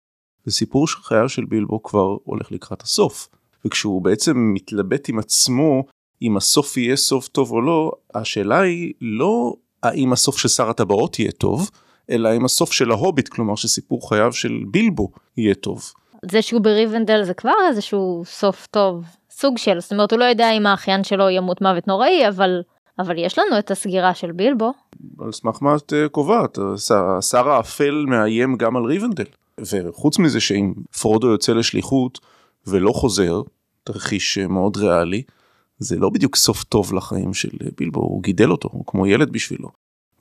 וסיפור 0.48 0.88
חייו 0.88 1.30
של 1.30 1.46
בילבו 1.46 1.84
כבר 1.84 2.18
הולך 2.24 2.52
לקראת 2.52 2.82
הסוף. 2.82 3.28
וכשהוא 3.66 4.02
בעצם 4.02 4.52
מתלבט 4.54 5.10
עם 5.10 5.20
עצמו 5.20 5.84
אם 6.22 6.38
הסוף 6.38 6.78
יהיה 6.78 6.96
סוף 6.96 7.28
טוב 7.28 7.52
או 7.52 7.62
לא, 7.62 7.92
השאלה 8.14 8.60
היא 8.60 8.94
לא 9.02 9.56
האם 9.84 10.14
הסוף 10.14 10.38
של 10.38 10.48
שר 10.48 10.70
הטבעות 10.70 11.20
יהיה 11.20 11.32
טוב, 11.32 11.70
אלא 12.10 12.30
האם 12.30 12.46
הסוף 12.46 12.72
של 12.72 12.92
ההוביט, 12.92 13.28
כלומר 13.28 13.56
שסיפור 13.56 14.10
חייו 14.10 14.34
של 14.34 14.64
בילבו 14.72 15.12
יהיה 15.38 15.56
טוב. 15.56 15.92
זה 16.32 16.42
שהוא 16.42 16.62
בריבנדל 16.62 17.24
זה 17.24 17.34
כבר 17.34 17.54
איזשהו 17.70 18.24
סוף 18.26 18.68
טוב, 18.72 19.04
סוג 19.32 19.58
של, 19.58 19.80
זאת 19.80 19.92
אומרת 19.92 20.12
הוא 20.12 20.20
לא 20.20 20.26
יודע 20.26 20.52
אם 20.52 20.66
האחיין 20.66 21.04
שלו 21.04 21.30
ימות 21.30 21.62
מוות 21.62 21.88
נוראי, 21.88 22.28
אבל, 22.28 22.62
אבל 23.00 23.18
יש 23.18 23.40
לנו 23.40 23.60
את 23.60 23.72
הסגירה 23.72 24.14
של 24.14 24.32
בילבו. 24.32 24.74
על 25.20 25.32
סמך 25.32 25.58
מה 25.62 25.76
את 25.76 25.94
אה, 25.94 26.10
קובעת, 26.10 26.60
שר 27.22 27.50
האפל 27.50 28.06
מאיים 28.08 28.56
גם 28.56 28.76
על 28.78 28.84
ריבנדל. 28.84 29.26
וחוץ 29.60 30.20
מזה 30.20 30.40
שאם 30.40 30.74
פרודו 31.02 31.28
יוצא 31.28 31.54
לשליחות 31.54 32.20
ולא 32.68 32.92
חוזר, 32.92 33.42
תרחיש 33.84 34.38
אה, 34.38 34.48
מאוד 34.48 34.78
ריאלי, 34.78 35.24
זה 35.80 36.00
לא 36.00 36.10
בדיוק 36.10 36.36
סוף 36.36 36.64
טוב 36.64 36.94
לחיים 36.94 37.34
של 37.34 37.50
בילבו, 37.78 38.02
הוא 38.02 38.24
גידל 38.24 38.52
אותו, 38.52 38.70
הוא 38.72 38.84
כמו 38.88 39.08
ילד 39.08 39.32
בשבילו. 39.32 39.70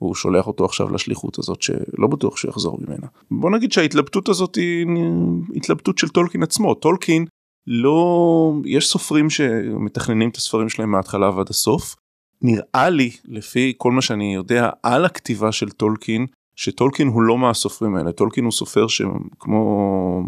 והוא 0.01 0.15
שולח 0.15 0.47
אותו 0.47 0.65
עכשיו 0.65 0.89
לשליחות 0.89 1.39
הזאת 1.39 1.61
שלא 1.61 2.07
בטוח 2.09 2.37
שיחזור 2.37 2.79
ממנה. 2.81 3.07
בוא 3.31 3.51
נגיד 3.51 3.71
שההתלבטות 3.71 4.29
הזאת 4.29 4.55
היא 4.55 4.85
התלבטות 5.55 5.97
של 5.97 6.09
טולקין 6.09 6.43
עצמו. 6.43 6.73
טולקין 6.73 7.25
לא, 7.67 8.53
יש 8.65 8.87
סופרים 8.87 9.29
שמתכננים 9.29 10.29
את 10.29 10.35
הספרים 10.35 10.69
שלהם 10.69 10.91
מההתחלה 10.91 11.29
ועד 11.29 11.49
הסוף. 11.49 11.95
נראה 12.41 12.89
לי, 12.89 13.11
לפי 13.25 13.73
כל 13.77 13.91
מה 13.91 14.01
שאני 14.01 14.35
יודע 14.35 14.69
על 14.83 15.05
הכתיבה 15.05 15.51
של 15.51 15.69
טולקין, 15.69 16.25
שטולקין 16.55 17.07
הוא 17.07 17.21
לא 17.21 17.37
מהסופרים 17.37 17.95
האלה. 17.95 18.11
טולקין 18.11 18.43
הוא 18.43 18.51
סופר 18.51 18.87
שכמו 18.87 20.21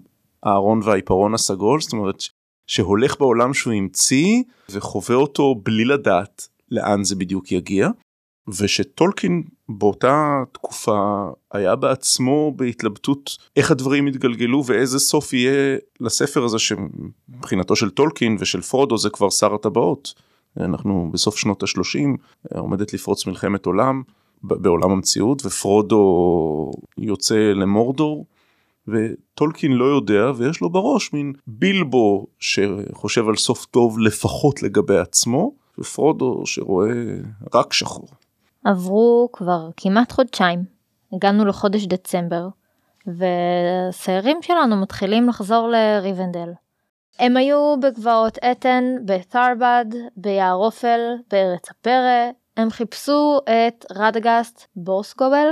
הארון 0.43 0.79
והעיפרון 0.83 1.33
הסגול, 1.33 1.81
זאת 1.81 1.93
אומרת 1.93 2.23
שהולך 2.67 3.19
בעולם 3.19 3.53
שהוא 3.53 3.73
המציא 3.73 4.43
וחווה 4.69 5.15
אותו 5.15 5.55
בלי 5.63 5.85
לדעת 5.85 6.47
לאן 6.71 7.03
זה 7.03 7.15
בדיוק 7.15 7.51
יגיע. 7.51 7.89
ושטולקין 8.57 9.43
באותה 9.69 10.43
תקופה 10.51 11.29
היה 11.51 11.75
בעצמו 11.75 12.53
בהתלבטות 12.55 13.37
איך 13.55 13.71
הדברים 13.71 14.07
יתגלגלו 14.07 14.63
ואיזה 14.65 14.99
סוף 14.99 15.33
יהיה 15.33 15.77
לספר 15.99 16.43
הזה 16.43 16.57
שמבחינתו 16.59 17.75
של 17.75 17.89
טולקין 17.89 18.37
ושל 18.39 18.61
פרודו 18.61 18.97
זה 18.97 19.09
כבר 19.09 19.29
שר 19.29 19.53
הטבעות. 19.53 20.13
אנחנו 20.57 21.09
בסוף 21.13 21.37
שנות 21.37 21.63
ה-30 21.63 22.57
עומדת 22.57 22.93
לפרוץ 22.93 23.27
מלחמת 23.27 23.65
עולם 23.65 24.01
בעולם 24.43 24.91
המציאות 24.91 25.45
ופרודו 25.45 26.71
יוצא 26.97 27.35
למורדור 27.35 28.25
וטולקין 28.87 29.71
לא 29.71 29.85
יודע 29.85 30.31
ויש 30.35 30.61
לו 30.61 30.69
בראש 30.69 31.13
מין 31.13 31.33
בילבו 31.47 32.27
שחושב 32.39 33.29
על 33.29 33.35
סוף 33.35 33.65
טוב 33.65 33.99
לפחות 33.99 34.63
לגבי 34.63 34.97
עצמו 34.97 35.51
ופרודו 35.79 36.45
שרואה 36.45 36.93
רק 37.53 37.73
שחור. 37.73 38.07
עברו 38.65 39.29
כבר 39.33 39.69
כמעט 39.77 40.11
חודשיים, 40.11 40.63
הגענו 41.13 41.45
לחודש 41.45 41.85
דצמבר, 41.85 42.47
והסיירים 43.07 44.37
שלנו 44.41 44.81
מתחילים 44.81 45.29
לחזור 45.29 45.69
לריבנדל. 45.69 46.49
הם 47.19 47.37
היו 47.37 47.75
בגבעות 47.79 48.37
אתן, 48.51 48.83
בת'רבד, 49.05 49.85
ביער 50.17 50.53
אופל, 50.53 50.99
בארץ 51.31 51.69
הפרא, 51.71 52.29
הם 52.57 52.69
חיפשו 52.69 53.39
את 53.43 53.85
רדגסט 53.95 54.67
בורסקובל, 54.75 55.47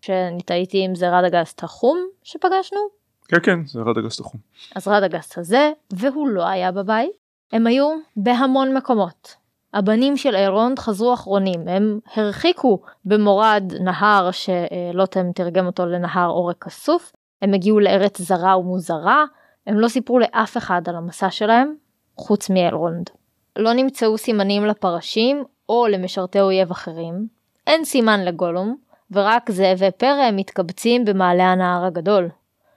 שאני 0.00 0.42
טעיתי 0.42 0.86
אם 0.86 0.94
זה 0.94 1.10
רדגסט 1.10 1.62
החום 1.62 1.98
שפגשנו. 2.22 2.80
כן 3.28 3.36
כן 3.42 3.66
זה 3.66 3.80
רדגסט 3.80 4.20
החום. 4.20 4.40
אז 4.74 4.88
רדגסט 4.88 5.38
הזה, 5.38 5.72
והוא 5.92 6.28
לא 6.28 6.46
היה 6.46 6.72
בבית. 6.72 7.10
הם 7.52 7.66
היו 7.66 7.88
בהמון 8.16 8.76
מקומות. 8.76 9.34
הבנים 9.74 10.16
של 10.16 10.34
אירונד 10.36 10.78
חזרו 10.78 11.14
אחרונים, 11.14 11.68
הם 11.68 11.98
הרחיקו 12.14 12.80
במורד 13.04 13.72
נהר 13.80 14.30
שלוטם 14.30 15.32
תרגם 15.32 15.66
אותו 15.66 15.86
לנהר 15.86 16.30
עורק 16.30 16.64
כסוף, 16.64 17.12
הם 17.42 17.54
הגיעו 17.54 17.80
לארץ 17.80 18.20
זרה 18.20 18.58
ומוזרה, 18.58 19.24
הם 19.66 19.80
לא 19.80 19.88
סיפרו 19.88 20.18
לאף 20.18 20.56
אחד 20.56 20.82
על 20.88 20.96
המסע 20.96 21.30
שלהם, 21.30 21.74
חוץ 22.16 22.50
מאלרונד. 22.50 23.10
לא 23.56 23.72
נמצאו 23.72 24.18
סימנים 24.18 24.64
לפרשים 24.64 25.44
או 25.68 25.86
למשרתי 25.86 26.40
אויב 26.40 26.70
אחרים, 26.70 27.26
אין 27.66 27.84
סימן 27.84 28.24
לגולום, 28.24 28.76
ורק 29.10 29.50
זאבי 29.50 29.90
פרא 29.90 30.30
מתקבצים 30.32 31.04
במעלה 31.04 31.44
הנהר 31.44 31.84
הגדול. 31.84 32.28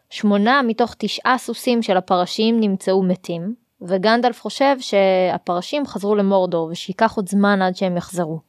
שמונה 0.10 0.62
מתוך 0.62 0.96
תשעה 0.98 1.38
סוסים 1.38 1.82
של 1.82 1.98
הפרשים 1.98 2.60
נמצאו 2.60 3.04
מתים, 3.04 3.56
וגנדלף 3.82 4.42
חושב 4.42 4.76
שהפרשים 4.80 5.86
חזרו 5.86 6.16
למורדור 6.16 6.70
ושייקח 6.72 7.16
עוד 7.16 7.30
זמן 7.30 7.62
עד 7.62 7.76
שהם 7.76 7.98
יחזרו. 7.98 8.40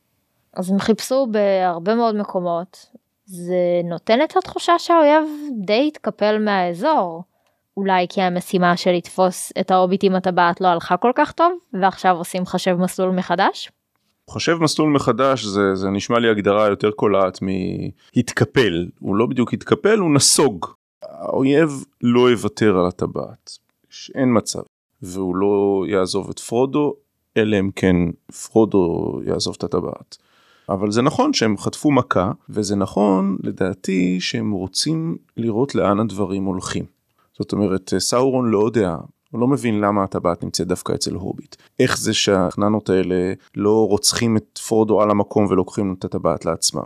אז 0.55 0.71
הם 0.71 0.79
חיפשו 0.79 1.27
בהרבה 1.31 1.95
מאוד 1.95 2.15
מקומות, 2.15 2.87
זה 3.25 3.81
נותן 3.85 4.23
את 4.23 4.37
התחושה 4.37 4.79
שהאויב 4.79 5.25
די 5.65 5.89
התקפל 5.89 6.39
מהאזור. 6.39 7.23
אולי 7.79 8.07
כי 8.09 8.23
המשימה 8.23 8.77
של 8.77 8.91
לתפוס 8.91 9.53
את 9.61 9.71
ההוביט 9.71 10.05
עם 10.05 10.15
הטבעת 10.15 10.61
לא 10.61 10.69
הלכה 10.69 10.97
כל 10.97 11.13
כך 11.15 11.33
טוב, 11.33 11.53
ועכשיו 11.83 12.17
עושים 12.17 12.47
חשב 12.47 12.77
מסלול 12.81 13.11
מחדש? 13.11 13.71
חושב 14.29 14.55
מסלול 14.61 14.91
מחדש 14.91 15.45
זה, 15.45 15.75
זה 15.75 15.91
נשמע 15.91 16.19
לי 16.19 16.31
הגדרה 16.31 16.67
יותר 16.67 16.91
קולעת 16.91 17.39
מהתקפל, 17.43 18.87
הוא 19.01 19.17
לא 19.17 19.27
בדיוק 19.27 19.55
התקפל, 19.55 19.99
הוא 19.99 20.15
נסוג. 20.15 20.67
האויב 21.03 21.85
לא 22.03 22.31
יוותר 22.31 22.79
על 22.79 22.87
הטבעת, 22.87 23.59
אין 24.15 24.37
מצב. 24.37 24.63
והוא 25.03 25.37
לא 25.37 25.85
יעזוב 25.89 26.31
את 26.31 26.39
פרודו, 26.39 26.95
אלא 27.37 27.61
אם 27.61 27.71
כן 27.77 27.97
פרודו 28.51 29.13
יעזוב 29.27 29.55
את 29.59 29.65
הטבעת. 29.65 30.17
אבל 30.69 30.91
זה 30.91 31.03
נכון 31.03 31.33
שהם 31.33 31.57
חטפו 31.57 31.91
מכה, 31.91 32.33
וזה 32.49 32.77
נכון 32.77 33.37
לדעתי 33.43 34.21
שהם 34.21 34.51
רוצים 34.51 35.17
לראות 35.37 35.75
לאן 35.75 36.01
הדברים 36.01 36.45
הולכים. 36.45 36.98
זאת 37.39 37.53
אומרת, 37.53 37.93
סאורון 37.99 38.51
לא 38.51 38.65
יודע, 38.67 38.97
הוא 39.31 39.41
לא 39.41 39.47
מבין 39.47 39.81
למה 39.81 40.05
הטבעת 40.05 40.45
נמצאת 40.45 40.67
דווקא 40.67 40.93
אצל 40.93 41.15
הוביט. 41.15 41.57
איך 41.81 41.99
זה 41.99 42.15
שהחננות 42.15 42.91
האלה 42.91 43.33
לא 43.57 43.87
רוצחים 43.89 44.37
את 44.37 44.59
פרודו 44.69 45.03
על 45.03 45.11
המקום 45.11 45.47
ולוקחים 45.51 45.95
את 45.99 46.05
הטבעת 46.05 46.45
לעצמם. 46.45 46.83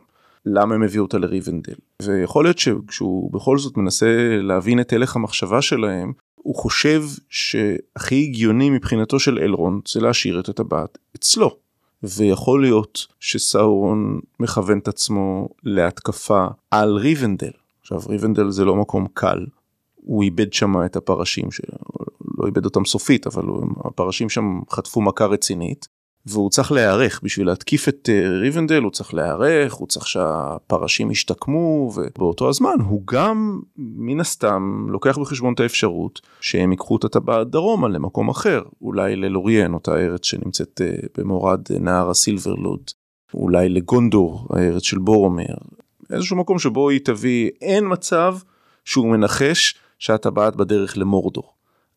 למה 0.47 0.75
הם 0.75 0.83
הביאו 0.83 1.05
אותה 1.05 1.19
לריבנדל. 1.19 1.75
ויכול 2.03 2.45
להיות 2.45 2.59
שכשהוא 2.59 3.33
בכל 3.33 3.59
זאת 3.59 3.77
מנסה 3.77 4.39
להבין 4.43 4.81
את 4.81 4.93
הלך 4.93 5.17
המחשבה 5.17 5.63
שלהם, 5.63 6.13
הוא 6.35 6.55
חושב 6.55 7.03
שהכי 7.31 8.23
הגיוני 8.23 8.71
מבחינתו 8.71 9.21
של 9.21 9.39
אלרונד 9.39 9.81
זה 9.89 10.01
להשאיר 10.01 10.41
את 10.41 10.49
הטבעת 10.49 10.99
אצלו. 11.17 11.57
ויכול 12.03 12.63
להיות 12.63 13.07
שסאורון 13.21 14.21
מכוון 14.41 14.79
את 14.79 14.89
עצמו 14.89 15.49
להתקפה 15.63 16.47
על 16.71 16.97
ריבנדל. 16.97 17.51
עכשיו 17.81 17.99
ריבנדל 18.09 18.51
זה 18.51 18.65
לא 18.65 18.77
מקום 18.77 19.07
קל, 19.15 19.47
הוא 20.05 20.23
איבד 20.23 20.53
שם 20.53 20.85
את 20.85 20.97
הפרשים 20.97 21.51
שלו, 21.51 21.79
לא 22.39 22.47
איבד 22.47 22.65
אותם 22.65 22.85
סופית 22.85 23.27
אבל 23.27 23.43
הפרשים 23.85 24.29
שם 24.29 24.61
חטפו 24.71 25.01
מכה 25.01 25.27
רצינית 25.27 25.89
והוא 26.27 26.51
צריך 26.51 26.73
להיערך 26.73 27.21
בשביל 27.23 27.47
להתקיף 27.47 27.89
את 27.89 28.09
אה, 28.13 28.29
ריבנדל 28.29 28.83
הוא 28.83 28.91
צריך 28.91 29.15
להיערך 29.15 29.73
הוא 29.73 29.89
צריך 29.89 30.07
שהפרשים 30.07 31.11
ישתקמו 31.11 31.93
ובאותו 31.95 32.49
הזמן 32.49 32.77
הוא 32.89 33.03
גם 33.07 33.61
מן 33.77 34.21
הסתם 34.21 34.87
לוקח 34.89 35.19
בחשבון 35.19 35.55
את 35.55 35.61
האפשרות 35.61 36.21
שהם 36.41 36.71
ייקחו 36.71 36.97
את 36.97 37.05
הטבעת 37.05 37.51
דרומה 37.51 37.89
למקום 37.89 38.29
אחר 38.29 38.63
אולי 38.83 39.17
ללוריאן 39.17 39.75
אותה 39.75 39.95
ארץ 39.95 40.25
שנמצאת 40.25 40.81
אה, 40.85 40.93
במורד 41.19 41.61
נהר 41.81 42.11
הסילברלוד 42.11 42.91
אולי 43.35 43.69
לגונדור 43.69 44.47
הארץ 44.51 44.83
של 44.83 44.99
בורומר 44.99 45.55
איזשהו 46.13 46.37
מקום 46.37 46.59
שבו 46.59 46.91
היא 46.91 47.01
תביא 47.05 47.51
אין 47.61 47.85
מצב 47.93 48.37
שהוא 48.85 49.13
מנחש 49.13 49.75
שהטבעת 50.03 50.57
בדרך 50.57 50.99
למורדור. 50.99 51.53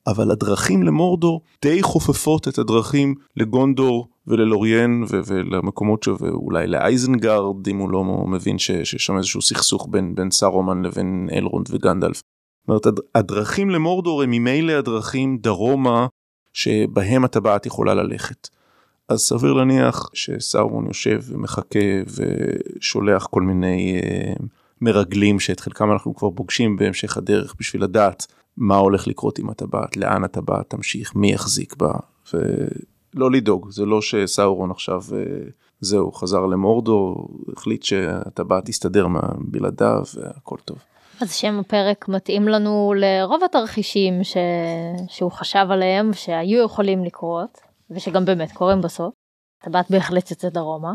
אבל 0.08 0.32
הדרכים 0.32 0.84
למורדור 0.84 1.42
די 1.62 1.82
חופפות 1.82 2.48
את 2.48 2.58
הדרכים 2.58 3.16
לגונדור 3.38 4.08
וללוריאן 4.28 5.04
ולמקומות 5.26 6.04
שאולי 6.04 6.68
לאייזנגרד 6.68 7.68
אם 7.68 7.78
הוא 7.78 7.90
לא 7.90 8.04
מבין 8.04 8.58
שיש 8.58 8.92
שם 8.92 9.18
איזשהו 9.18 9.42
סכסוך 9.42 9.88
בין 9.92 10.16
בין 10.16 10.32
סארומן 10.32 10.82
לבין 10.82 11.30
אלרונד 11.32 11.68
וגנדלף. 11.72 12.22
זאת 12.68 12.86
אומרת 12.86 13.00
הדרכים 13.16 13.70
למורדור 13.70 14.24
הם 14.24 14.32
ממילא 14.32 14.74
הדרכים 14.74 15.38
דרומה 15.38 16.08
שבהם 16.54 17.26
הטבעת 17.26 17.66
יכולה 17.66 17.94
ללכת. 17.94 18.50
אז 19.10 19.20
סביר 19.20 19.54
להניח 19.54 20.10
שסאורון 20.14 20.88
יושב 20.88 21.22
ומחכה 21.28 21.80
ושולח 22.08 23.28
כל 23.28 23.42
מיני 23.42 24.00
uh, 24.02 24.44
מרגלים 24.86 25.40
שאת 25.40 25.60
חלקם 25.60 25.92
אנחנו 25.92 26.16
כבר 26.16 26.30
פוגשים 26.36 26.76
בהמשך 26.76 27.18
הדרך 27.18 27.56
בשביל 27.60 27.84
לדעת 27.84 28.26
מה 28.58 28.78
הולך 28.78 29.08
לקרות 29.08 29.40
עם 29.40 29.50
הטבעת, 29.50 29.98
לאן 29.98 30.24
הטבעת 30.24 30.70
תמשיך, 30.70 31.16
מי 31.16 31.32
יחזיק 31.32 31.76
בה, 31.76 31.94
ולא 32.34 33.32
לדאוג, 33.32 33.72
זה 33.72 33.86
לא 33.86 34.02
שסאורון 34.02 34.72
עכשיו 34.72 35.02
אה, 35.14 35.20
זהו, 35.80 36.12
חזר 36.12 36.46
למורדו, 36.46 37.28
החליט 37.58 37.84
שהטבעת 37.84 38.66
תסתדר 38.66 39.08
בלעדיו 39.38 40.04
והכל 40.16 40.58
טוב. 40.66 40.78
אז 41.22 41.34
שם 41.34 41.60
הפרק 41.60 42.08
מתאים 42.08 42.48
לנו 42.48 42.94
לרוב 42.98 43.44
התרחישים 43.44 44.24
ש... 44.24 44.38
שהוא 45.08 45.32
חשב 45.32 45.66
עליהם 45.70 46.14
שהיו 46.14 46.66
יכולים 46.66 47.04
לקרות 47.04 47.62
ושגם 47.90 48.26
באמת 48.26 48.52
קורים 48.52 48.82
בסוף. 48.82 49.14
טבעת 49.64 49.92
בהחלט 49.92 50.32
יוצאת 50.32 50.54
דרומה. 50.54 50.94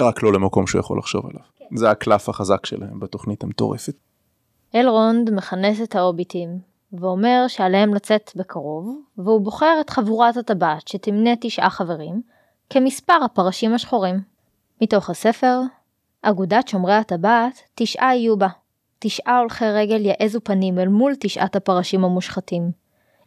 רק 0.00 0.22
לא 0.22 0.32
למקום 0.32 0.66
שהוא 0.66 0.80
יכול 0.80 0.98
לחשוב 0.98 1.26
עליו. 1.26 1.42
זה 1.74 1.90
הקלף 1.90 2.28
החזק 2.28 2.66
שלהם 2.66 3.00
בתוכנית 3.00 3.44
המטורפת. 3.44 3.94
אלרונד 4.74 5.30
מכנס 5.30 5.80
את 5.82 5.96
ההוביטים 5.96 6.58
ואומר 6.92 7.44
שעליהם 7.48 7.94
לצאת 7.94 8.30
בקרוב, 8.36 9.00
והוא 9.18 9.40
בוחר 9.40 9.78
את 9.80 9.90
חבורת 9.90 10.36
הטבעת 10.36 10.88
שתמנה 10.88 11.30
תשעה 11.40 11.70
חברים, 11.70 12.22
כמספר 12.70 13.18
הפרשים 13.24 13.74
השחורים. 13.74 14.20
מתוך 14.82 15.10
הספר, 15.10 15.60
אגודת 16.22 16.68
שומרי 16.68 16.94
הטבעת, 16.94 17.60
תשעה 17.74 18.16
יהיו 18.16 18.36
בה. 18.36 18.48
תשעה 18.98 19.38
הולכי 19.38 19.64
רגל 19.64 20.06
יעזו 20.06 20.40
פנים 20.44 20.78
אל 20.78 20.88
מול 20.88 21.12
תשעת 21.20 21.56
הפרשים 21.56 22.04
המושחתים. 22.04 22.70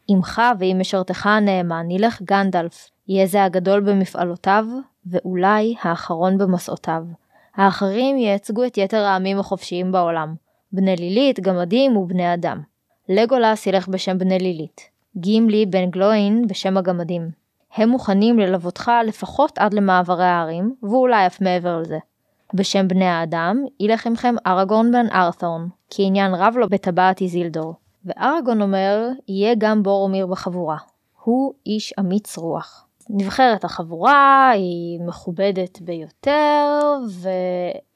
עמך 0.08 0.42
ועם 0.60 0.80
משרתך 0.80 1.28
הנאמן 1.28 1.92
ילך 1.92 2.22
גנדלף, 2.22 2.90
יהיה 3.08 3.28
זה 3.28 3.44
הגדול 3.44 3.80
במפעלותיו, 3.80 4.66
ואולי 5.06 5.76
האחרון 5.82 6.38
במסעותיו. 6.38 7.04
האחרים 7.56 8.18
ייצגו 8.18 8.66
את 8.66 8.78
יתר 8.78 9.04
העמים 9.06 9.40
החופשיים 9.40 9.92
בעולם, 9.92 10.36
בני 10.72 10.96
לילית, 10.96 11.40
גמדים 11.40 11.98
ובני 11.98 12.34
אדם. 12.34 12.62
לגולס 13.10 13.68
ילך 13.68 13.88
בשם 13.88 14.18
בני 14.18 14.40
לילית, 14.40 14.82
גימלי 15.18 15.66
בן 15.66 15.90
גלוין 15.90 16.48
בשם 16.48 16.78
הגמדים. 16.78 17.30
הם 17.76 17.90
מוכנים 17.90 18.40
ללוותך 18.40 18.92
לפחות 19.06 19.58
עד 19.58 19.74
למעברי 19.74 20.26
הערים, 20.26 20.76
ואולי 20.84 21.28
אף 21.28 21.42
מעבר 21.42 21.80
לזה. 21.80 21.98
בשם 22.54 22.88
בני 22.88 23.06
האדם, 23.06 23.64
ילך 23.80 24.08
עמכם 24.08 24.36
ארגון 24.48 24.92
בן 24.92 25.06
ארת'ורן, 25.12 25.68
כי 25.90 26.04
עניין 26.06 26.34
רב 26.34 26.54
לו 26.58 26.70
בטבעת 26.70 27.22
איזילדור. 27.22 27.74
וארגון 28.06 28.62
אומר, 28.62 29.10
יהיה 29.28 29.56
גם 29.58 29.84
בורומיר 29.84 30.28
בחבורה. 30.28 30.78
הוא 31.24 31.54
איש 31.66 31.94
אמיץ 32.00 32.38
רוח. 32.38 32.85
נבחרת 33.10 33.64
החבורה, 33.64 34.50
היא 34.50 35.00
מכובדת 35.08 35.82
ביותר, 35.82 36.94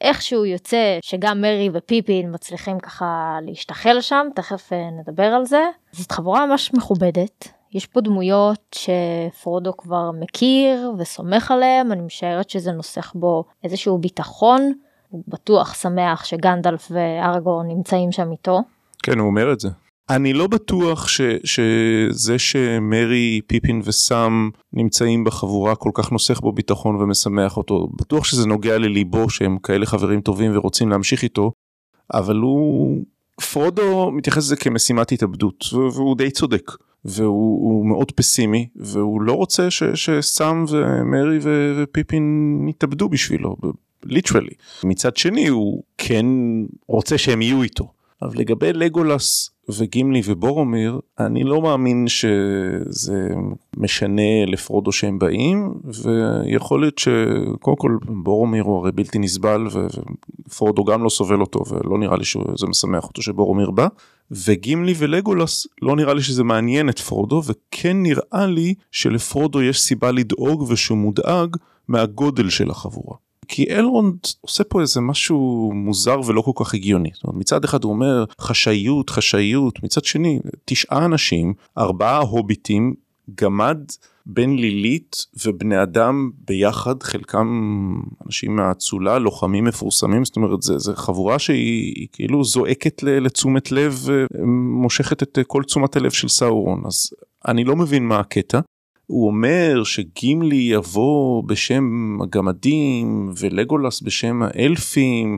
ואיכשהו 0.02 0.46
יוצא 0.46 0.98
שגם 1.02 1.42
מרי 1.42 1.70
ופיפין 1.74 2.34
מצליחים 2.34 2.80
ככה 2.80 3.38
להשתחל 3.42 4.02
שם, 4.02 4.28
תכף 4.36 4.74
אה, 4.74 4.90
נדבר 5.00 5.24
על 5.24 5.46
זה. 5.46 5.64
זאת 5.92 6.12
חבורה 6.12 6.46
ממש 6.46 6.74
מכובדת. 6.74 7.48
יש 7.74 7.86
פה 7.86 8.02
דמויות 8.02 8.76
שפרודו 8.76 9.78
כבר 9.78 10.12
מכיר 10.12 10.92
וסומך 10.98 11.52
עליהם, 11.52 11.92
אני 11.92 12.02
משערת 12.02 12.50
שזה 12.50 12.72
נוסח 12.72 13.14
בו 13.16 13.44
איזשהו 13.64 13.98
ביטחון. 13.98 14.74
הוא 15.10 15.24
בטוח 15.28 15.74
שמח 15.74 16.26
שגנדלף 16.26 16.92
וארגור 16.92 17.64
נמצאים 17.64 18.12
שם 18.12 18.32
איתו. 18.32 18.60
כן, 19.04 19.20
הוא 19.20 19.28
אומר 19.28 19.54
את 19.54 19.60
זה. 19.60 19.70
אני 20.10 20.34
לא 20.34 20.48
בטוח 20.48 21.08
ש, 21.08 21.22
שזה 21.44 22.40
שמרי, 22.40 23.42
פיפין 23.48 23.82
וסאם 23.86 24.50
נמצאים 24.74 25.24
בחבורה 25.24 25.76
כל 25.76 25.92
כך 25.94 26.12
נוסך 26.12 26.40
בו 26.40 26.52
ביטחון 26.52 26.96
ומשמח 26.96 27.58
אותו. 27.58 27.88
בטוח 28.02 28.24
שזה 28.24 28.48
נוגע 28.48 28.78
לליבו 28.78 29.30
שהם 29.30 29.58
כאלה 29.64 29.86
חברים 29.86 30.22
טובים 30.22 30.58
ורוצים 30.58 30.90
להמשיך 30.90 31.24
איתו, 31.24 31.52
אבל 32.14 32.36
הוא... 32.36 33.04
פרודו 33.54 34.12
מתייחס 34.12 34.38
לזה 34.38 34.56
כמשימת 34.56 35.12
התאבדות 35.12 35.66
והוא 35.74 36.18
די 36.18 36.32
צודק. 36.32 36.72
והוא 37.06 37.86
מאוד 37.86 38.12
פסימי 38.12 38.68
והוא 38.76 39.22
לא 39.22 39.34
רוצה 39.34 39.72
ש, 39.72 39.84
שסאם 39.84 40.66
ומרי 40.70 41.40
ו, 41.42 41.74
ופיפין 41.78 42.66
יתאבדו 42.70 43.10
בשבילו 43.10 43.56
literally 44.06 44.54
מצד 44.84 45.18
שני 45.18 45.48
הוא 45.48 45.84
כן 45.98 46.26
רוצה 46.88 47.18
שהם 47.18 47.42
יהיו 47.42 47.64
איתו. 47.64 47.92
אבל 48.22 48.40
לגבי 48.40 48.74
לגולס 48.74 49.50
וגימלי 49.78 50.22
ובורומיר, 50.26 51.00
אני 51.20 51.44
לא 51.44 51.62
מאמין 51.62 52.08
שזה 52.08 53.28
משנה 53.78 54.46
לפרודו 54.48 54.92
שהם 54.92 55.20
באים, 55.20 55.74
ויכול 56.04 56.80
להיות 56.82 56.98
שקודם 56.98 57.78
כל 57.78 57.98
בורומיר 58.08 58.64
הוא 58.64 58.78
הרי 58.78 58.92
בלתי 58.92 59.20
נסבל, 59.20 59.68
ופרודו 60.48 60.84
גם 60.84 61.04
לא 61.04 61.10
סובל 61.10 61.42
אותו, 61.42 61.64
ולא 61.70 61.98
נראה 61.98 62.18
לי 62.18 62.26
שזה 62.26 62.68
משמח 62.68 63.04
אותו 63.04 63.22
שבורומיר 63.22 63.72
בא. 63.72 63.88
וגימלי 64.32 64.94
ולגולס 64.98 65.68
לא 65.82 65.96
נראה 65.96 66.14
לי 66.14 66.22
שזה 66.22 66.44
מעניין 66.44 66.90
את 66.90 67.00
פרודו 67.00 67.42
וכן 67.46 68.04
נראה 68.04 68.46
לי 68.48 68.74
שלפרודו 68.92 69.62
יש 69.62 69.82
סיבה 69.82 70.12
לדאוג 70.12 70.62
ושהוא 70.62 70.98
מודאג 70.98 71.56
מהגודל 71.88 72.50
של 72.50 72.70
החבורה. 72.70 73.16
כי 73.48 73.66
אלרונד 73.70 74.18
עושה 74.42 74.64
פה 74.64 74.82
איזה 74.82 75.02
משהו 75.02 75.72
מוזר 75.76 76.20
ולא 76.26 76.42
כל 76.42 76.52
כך 76.56 76.74
הגיוני. 76.74 77.10
זאת 77.14 77.24
אומרת, 77.24 77.40
מצד 77.40 77.64
אחד 77.64 77.84
הוא 77.84 77.92
אומר 77.92 78.26
חשאיות, 78.42 79.10
חשאיות, 79.10 79.84
מצד 79.84 80.04
שני, 80.06 80.40
תשעה 80.66 81.06
אנשים, 81.06 81.54
ארבעה 81.78 82.18
הוביטים, 82.18 82.94
גמד 83.36 83.78
בין 84.26 84.56
לילית 84.56 85.26
ובני 85.46 85.84
אדם 85.84 86.30
ביחד, 86.48 87.04
חלקם 87.04 87.48
אנשים 88.26 88.56
מהאצולה, 88.56 89.20
לוחמים 89.20 89.64
מפורסמים, 89.64 90.26
זאת 90.26 90.36
אומרת, 90.36 90.62
זה 90.62 90.96
חבורה 90.96 91.40
שהיא 91.40 92.08
כאילו 92.14 92.44
זועקת 92.44 93.04
לתשומת 93.04 93.72
לב, 93.72 94.06
מושכת 94.82 95.24
את 95.24 95.40
כל 95.48 95.64
תשומת 95.64 95.96
הלב 95.96 96.12
של 96.12 96.28
סאורון, 96.28 96.84
אז 96.86 97.10
אני 97.48 97.64
לא 97.64 97.76
מבין 97.76 98.08
מה 98.08 98.20
הקטע. 98.20 98.60
הוא 99.10 99.28
אומר 99.28 99.84
שגימלי 99.84 100.56
יבוא 100.56 101.44
בשם 101.44 102.18
הגמדים 102.22 103.32
ולגולס 103.40 104.02
בשם 104.02 104.42
האלפים. 104.44 105.38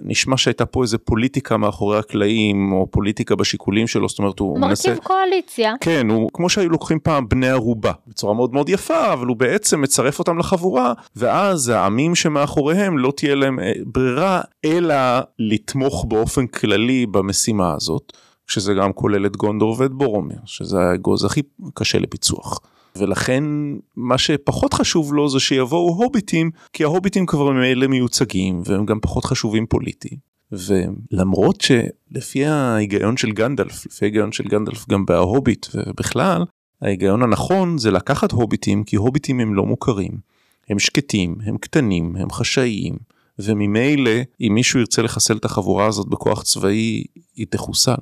נשמע 0.00 0.36
שהייתה 0.36 0.66
פה 0.66 0.82
איזה 0.82 0.98
פוליטיקה 0.98 1.56
מאחורי 1.56 1.98
הקלעים 1.98 2.72
או 2.72 2.86
פוליטיקה 2.90 3.36
בשיקולים 3.36 3.86
שלו 3.86 4.08
זאת 4.08 4.18
אומרת 4.18 4.38
הוא 4.38 4.58
מרכיב 4.58 4.68
מנסה 4.68 4.94
קואליציה 5.02 5.74
כן 5.80 6.10
הוא 6.10 6.30
כמו 6.32 6.48
שהיו 6.48 6.70
לוקחים 6.70 6.98
פעם 7.02 7.28
בני 7.28 7.48
ערובה 7.48 7.92
בצורה 8.06 8.34
מאוד 8.34 8.52
מאוד 8.52 8.68
יפה 8.68 9.12
אבל 9.12 9.26
הוא 9.26 9.36
בעצם 9.36 9.80
מצרף 9.80 10.18
אותם 10.18 10.38
לחבורה 10.38 10.92
ואז 11.16 11.68
העמים 11.68 12.14
שמאחוריהם 12.14 12.98
לא 12.98 13.12
תהיה 13.16 13.34
להם 13.34 13.60
אה, 13.60 13.72
ברירה 13.86 14.40
אלא 14.64 14.94
לתמוך 15.38 16.04
באופן 16.08 16.46
כללי 16.46 17.06
במשימה 17.06 17.74
הזאת 17.74 18.12
שזה 18.46 18.74
גם 18.74 18.92
כולל 18.92 19.26
את 19.26 19.36
גונדור 19.36 19.76
ואת 19.78 19.92
בורומיר 19.92 20.38
שזה 20.44 20.78
האגוז 20.78 21.24
הכי 21.24 21.42
קשה 21.74 21.98
לפיצוח. 21.98 22.60
ולכן 22.96 23.44
מה 23.96 24.18
שפחות 24.18 24.74
חשוב 24.74 25.14
לו 25.14 25.28
זה 25.28 25.40
שיבואו 25.40 25.88
הוביטים 25.88 26.50
כי 26.72 26.84
ההוביטים 26.84 27.26
כבר 27.26 27.50
ממילא 27.50 27.86
מיוצגים 27.86 28.62
והם 28.64 28.86
גם 28.86 29.00
פחות 29.00 29.24
חשובים 29.24 29.66
פוליטיים. 29.66 30.32
ולמרות 30.52 31.60
שלפי 31.60 32.44
ההיגיון 32.46 33.16
של 33.16 33.32
גנדלף, 33.32 33.86
לפי 33.86 34.04
ההיגיון 34.04 34.32
של 34.32 34.44
גנדלף 34.44 34.88
גם 34.88 35.06
בהוביט 35.06 35.66
ובכלל, 35.74 36.44
ההיגיון 36.82 37.22
הנכון 37.22 37.78
זה 37.78 37.90
לקחת 37.90 38.32
הוביטים 38.32 38.84
כי 38.84 38.96
הוביטים 38.96 39.40
הם 39.40 39.54
לא 39.54 39.66
מוכרים. 39.66 40.32
הם 40.68 40.78
שקטים, 40.78 41.36
הם 41.44 41.58
קטנים, 41.58 42.16
הם 42.16 42.30
חשאיים, 42.30 42.96
וממילא 43.38 44.10
אם 44.40 44.52
מישהו 44.54 44.80
ירצה 44.80 45.02
לחסל 45.02 45.36
את 45.36 45.44
החבורה 45.44 45.86
הזאת 45.86 46.08
בכוח 46.08 46.42
צבאי, 46.42 47.04
היא 47.36 47.46
תחוסל. 47.50 47.94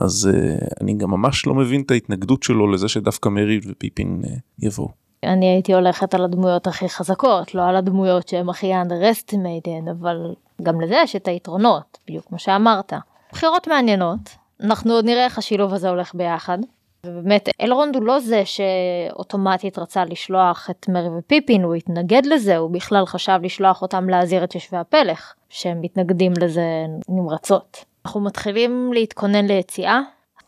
אז 0.00 0.30
uh, 0.32 0.66
אני 0.80 0.94
גם 0.94 1.10
ממש 1.10 1.46
לא 1.46 1.54
מבין 1.54 1.80
את 1.80 1.90
ההתנגדות 1.90 2.42
שלו 2.42 2.72
לזה 2.72 2.88
שדווקא 2.88 3.28
מרי 3.28 3.60
ופיפין 3.66 4.22
uh, 4.24 4.28
יבואו. 4.58 4.88
אני 5.24 5.46
הייתי 5.46 5.74
הולכת 5.74 6.14
על 6.14 6.24
הדמויות 6.24 6.66
הכי 6.66 6.88
חזקות, 6.88 7.54
לא 7.54 7.68
על 7.68 7.76
הדמויות 7.76 8.28
שהן 8.28 8.48
הכי 8.48 8.72
underestimated, 8.74 9.90
אבל 9.90 10.34
גם 10.62 10.80
לזה 10.80 10.94
יש 11.02 11.16
את 11.16 11.28
היתרונות, 11.28 11.98
בדיוק 12.08 12.24
כמו 12.24 12.38
שאמרת. 12.38 12.92
בחירות 13.32 13.68
מעניינות, 13.68 14.20
אנחנו 14.60 14.92
עוד 14.92 15.04
נראה 15.04 15.24
איך 15.24 15.38
השילוב 15.38 15.74
הזה 15.74 15.88
הולך 15.88 16.14
ביחד. 16.14 16.58
ובאמת 17.06 17.48
אלרונד 17.60 17.96
הוא 17.96 18.02
לא 18.02 18.20
זה 18.20 18.42
שאוטומטית 18.44 19.78
רצה 19.78 20.04
לשלוח 20.04 20.70
את 20.70 20.88
מרי 20.88 21.18
ופיפין, 21.18 21.62
הוא 21.62 21.74
התנגד 21.74 22.26
לזה, 22.26 22.56
הוא 22.56 22.70
בכלל 22.70 23.06
חשב 23.06 23.38
לשלוח 23.42 23.82
אותם 23.82 24.08
להזהיר 24.08 24.44
את 24.44 24.54
יושבי 24.54 24.76
הפלך, 24.76 25.34
שהם 25.48 25.80
מתנגדים 25.80 26.32
לזה 26.40 26.62
נמרצות. 27.08 27.84
אנחנו 28.06 28.20
מתחילים 28.20 28.92
להתכונן 28.92 29.46
ליציאה. 29.46 30.00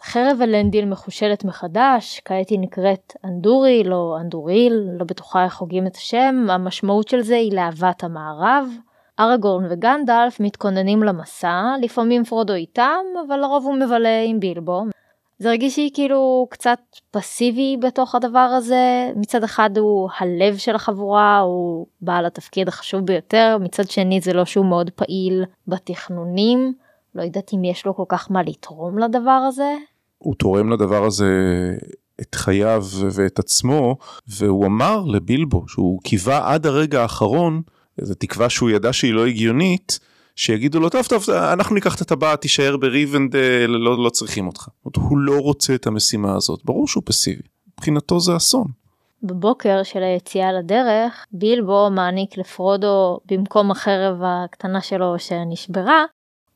חרב 0.03 0.39
אלנדיל 0.43 0.85
מחושלת 0.85 1.45
מחדש, 1.45 2.21
כעת 2.25 2.49
היא 2.49 2.59
נקראת 2.59 3.13
אנדוריל 3.25 3.95
או 3.95 4.17
אנדוריל, 4.21 4.73
לא 4.99 5.05
בטוחה 5.05 5.45
איך 5.45 5.59
הוגים 5.59 5.87
את 5.87 5.97
השם, 5.97 6.47
המשמעות 6.51 7.09
של 7.09 7.21
זה 7.21 7.37
היא 7.37 7.53
להבת 7.53 8.05
המערב. 8.05 8.69
ארגורן 9.21 9.67
וגנדלף 9.71 10.41
מתכוננים 10.41 11.03
למסע, 11.03 11.63
לפעמים 11.83 12.25
פרודו 12.25 12.55
איתם, 12.55 13.05
אבל 13.27 13.37
לרוב 13.37 13.65
הוא 13.65 13.75
מבלה 13.75 14.23
עם 14.27 14.41
בילבו. 14.41 14.85
זה 15.39 15.49
הרגיש 15.49 15.79
לי 15.79 15.91
כאילו 15.95 16.47
קצת 16.51 16.81
פסיבי 17.11 17.77
בתוך 17.81 18.15
הדבר 18.15 18.39
הזה, 18.39 19.11
מצד 19.17 19.45
אחד 19.45 19.79
הוא 19.79 20.09
הלב 20.19 20.57
של 20.57 20.75
החבורה, 20.75 21.39
הוא 21.39 21.87
בעל 22.01 22.27
התפקיד 22.27 22.69
החשוב 22.69 23.01
ביותר, 23.01 23.57
מצד 23.61 23.91
שני 23.91 24.21
זה 24.21 24.33
לא 24.33 24.45
שהוא 24.45 24.67
מאוד 24.67 24.91
פעיל 24.91 25.45
בתכנונים. 25.69 26.75
לא 27.15 27.23
יודעת 27.23 27.51
אם 27.55 27.65
יש 27.65 27.87
לו 27.87 27.97
כל 27.97 28.05
כך 28.09 28.31
מה 28.31 28.43
לתרום 28.43 28.99
לדבר 28.99 29.41
הזה. 29.49 29.75
הוא 30.19 30.35
תורם 30.35 30.73
לדבר 30.73 31.05
הזה 31.05 31.31
את 32.21 32.35
חייו 32.35 32.85
ואת 33.13 33.39
עצמו, 33.39 33.97
והוא 34.29 34.67
אמר 34.67 35.01
לבילבו 35.07 35.69
שהוא 35.69 36.01
קיווה 36.03 36.53
עד 36.55 36.67
הרגע 36.67 37.03
האחרון, 37.03 37.63
זו 38.01 38.15
תקווה 38.15 38.51
שהוא 38.51 38.71
ידע 38.71 38.93
שהיא 38.93 39.15
לא 39.15 39.27
הגיונית, 39.27 39.99
שיגידו 40.37 40.81
לו 40.81 40.89
טוב 40.89 41.07
טוב 41.07 41.31
אנחנו 41.31 41.75
ניקח 41.75 41.97
את 41.97 42.01
הטבעת 42.01 42.41
תישאר 42.41 42.77
בריבנדל 42.77 43.67
לא, 43.69 44.05
לא 44.05 44.11
צריכים 44.11 44.47
אותך. 44.47 44.69
הוא 44.83 45.19
לא 45.19 45.39
רוצה 45.39 45.75
את 45.75 45.87
המשימה 45.87 46.37
הזאת 46.37 46.61
ברור 46.65 46.89
שהוא 46.89 47.03
פסיבי 47.07 47.43
מבחינתו 47.79 48.21
זה 48.21 48.37
אסון. 48.37 48.67
בבוקר 49.23 49.83
של 49.83 50.03
היציאה 50.03 50.53
לדרך 50.53 51.27
בילבו 51.33 51.91
מעניק 51.91 52.39
לפרודו 52.39 53.21
במקום 53.31 53.71
החרב 53.71 54.17
הקטנה 54.25 54.81
שלו 54.81 55.19
שנשברה 55.19 56.05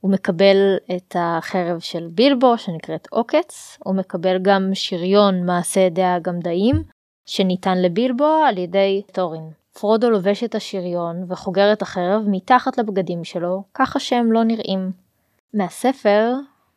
הוא 0.02 0.10
מקבל 0.10 0.76
את 0.96 1.16
החרב 1.18 1.78
של 1.80 2.08
בילבו 2.10 2.58
שנקראת 2.58 3.08
עוקץ, 3.10 3.78
הוא 3.84 3.94
מקבל 3.94 4.38
גם 4.42 4.70
שריון 4.74 5.46
מעשה 5.46 5.80
ידי 5.80 6.04
הגמדאים 6.04 6.82
שניתן 7.26 7.78
לבילבו 7.78 8.42
על 8.48 8.58
ידי 8.58 9.02
תורין. 9.12 9.50
פרודו 9.80 10.10
לובש 10.10 10.44
את 10.44 10.54
השריון 10.54 11.24
וחוגר 11.28 11.72
את 11.72 11.82
החרב 11.82 12.22
מתחת 12.26 12.78
לבגדים 12.78 13.24
שלו, 13.24 13.62
ככה 13.74 14.00
שהם 14.00 14.32
לא 14.32 14.44
נראים. 14.44 14.92
מהספר, 15.54 16.32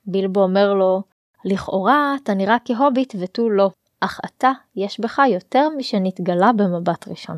בילבו 0.06 0.44
אומר 0.44 0.74
לו, 0.74 1.02
לכאורה 1.46 2.16
אתה 2.24 2.34
נראה 2.34 2.58
כהוביט 2.66 3.16
ותו 3.20 3.50
לא, 3.50 3.70
אך 4.00 4.20
אתה 4.26 4.52
יש 4.76 5.00
בך 5.00 5.22
יותר 5.30 5.68
משנתגלה 5.78 6.52
במבט 6.54 7.08
ראשון. 7.08 7.38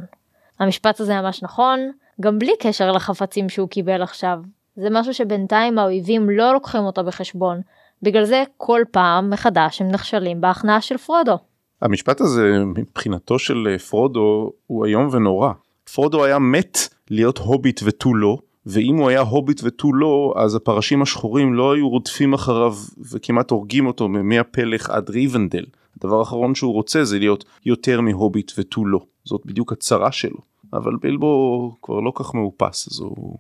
המשפט 0.60 1.00
הזה 1.00 1.22
ממש 1.22 1.44
נכון, 1.44 1.80
גם 2.22 2.40
בלי 2.40 2.54
קשר 2.60 2.92
לחפצים 2.92 3.50
שהוא 3.50 3.70
קיבל 3.70 4.02
עכשיו, 4.02 4.40
זה 4.78 4.88
משהו 4.92 5.14
שבינתיים 5.14 5.80
האויבים 5.80 6.30
לא 6.30 6.54
לוקחים 6.54 6.82
אותו 6.82 7.04
בחשבון. 7.04 7.62
בגלל 8.02 8.26
זה 8.26 8.44
כל 8.58 8.82
פעם 8.92 9.30
מחדש 9.30 9.82
הם 9.82 9.92
נכשלים 9.92 10.42
בהכנעה 10.42 10.82
של 10.82 10.98
פרודו. 10.98 11.38
המשפט 11.82 12.22
הזה 12.22 12.64
מבחינתו 12.66 13.40
של 13.40 13.68
אה, 13.72 13.80
פרודו 13.80 14.52
הוא 14.68 14.86
איום 14.86 15.08
ונורא. 15.12 15.52
פרודו 15.94 16.26
היה 16.26 16.40
מת 16.40 16.78
להיות 17.10 17.38
הוביט 17.38 17.82
ותו 17.84 18.16
לא, 18.16 18.38
ואם 18.66 18.98
הוא 18.98 19.10
היה 19.10 19.22
הוביט 19.22 19.62
ותו 19.64 19.94
לא, 19.94 20.34
אז 20.38 20.56
הפרשים 20.56 21.02
השחורים 21.02 21.54
לא 21.54 21.74
היו 21.74 21.90
רודפים 21.90 22.34
אחריו 22.34 22.74
וכמעט 23.12 23.52
הורגים 23.52 23.88
אותו 23.88 24.08
מהפלך 24.08 24.90
עד 24.90 25.10
ריבנדל. 25.10 25.66
הדבר 25.98 26.20
האחרון 26.20 26.56
שהוא 26.56 26.74
רוצה 26.74 27.04
זה 27.04 27.20
להיות 27.20 27.46
יותר 27.66 28.02
מהוביט 28.02 28.52
ותו 28.58 28.86
לא. 28.86 29.00
זאת 29.24 29.42
בדיוק 29.46 29.72
הצרה 29.72 30.12
שלו. 30.12 30.40
אבל 30.74 30.96
בילבו 31.02 31.72
כבר 31.82 32.00
לא 32.00 32.12
כך 32.16 32.36
מאופס, 32.36 32.88
אז 32.92 33.00
הוא 33.00 33.38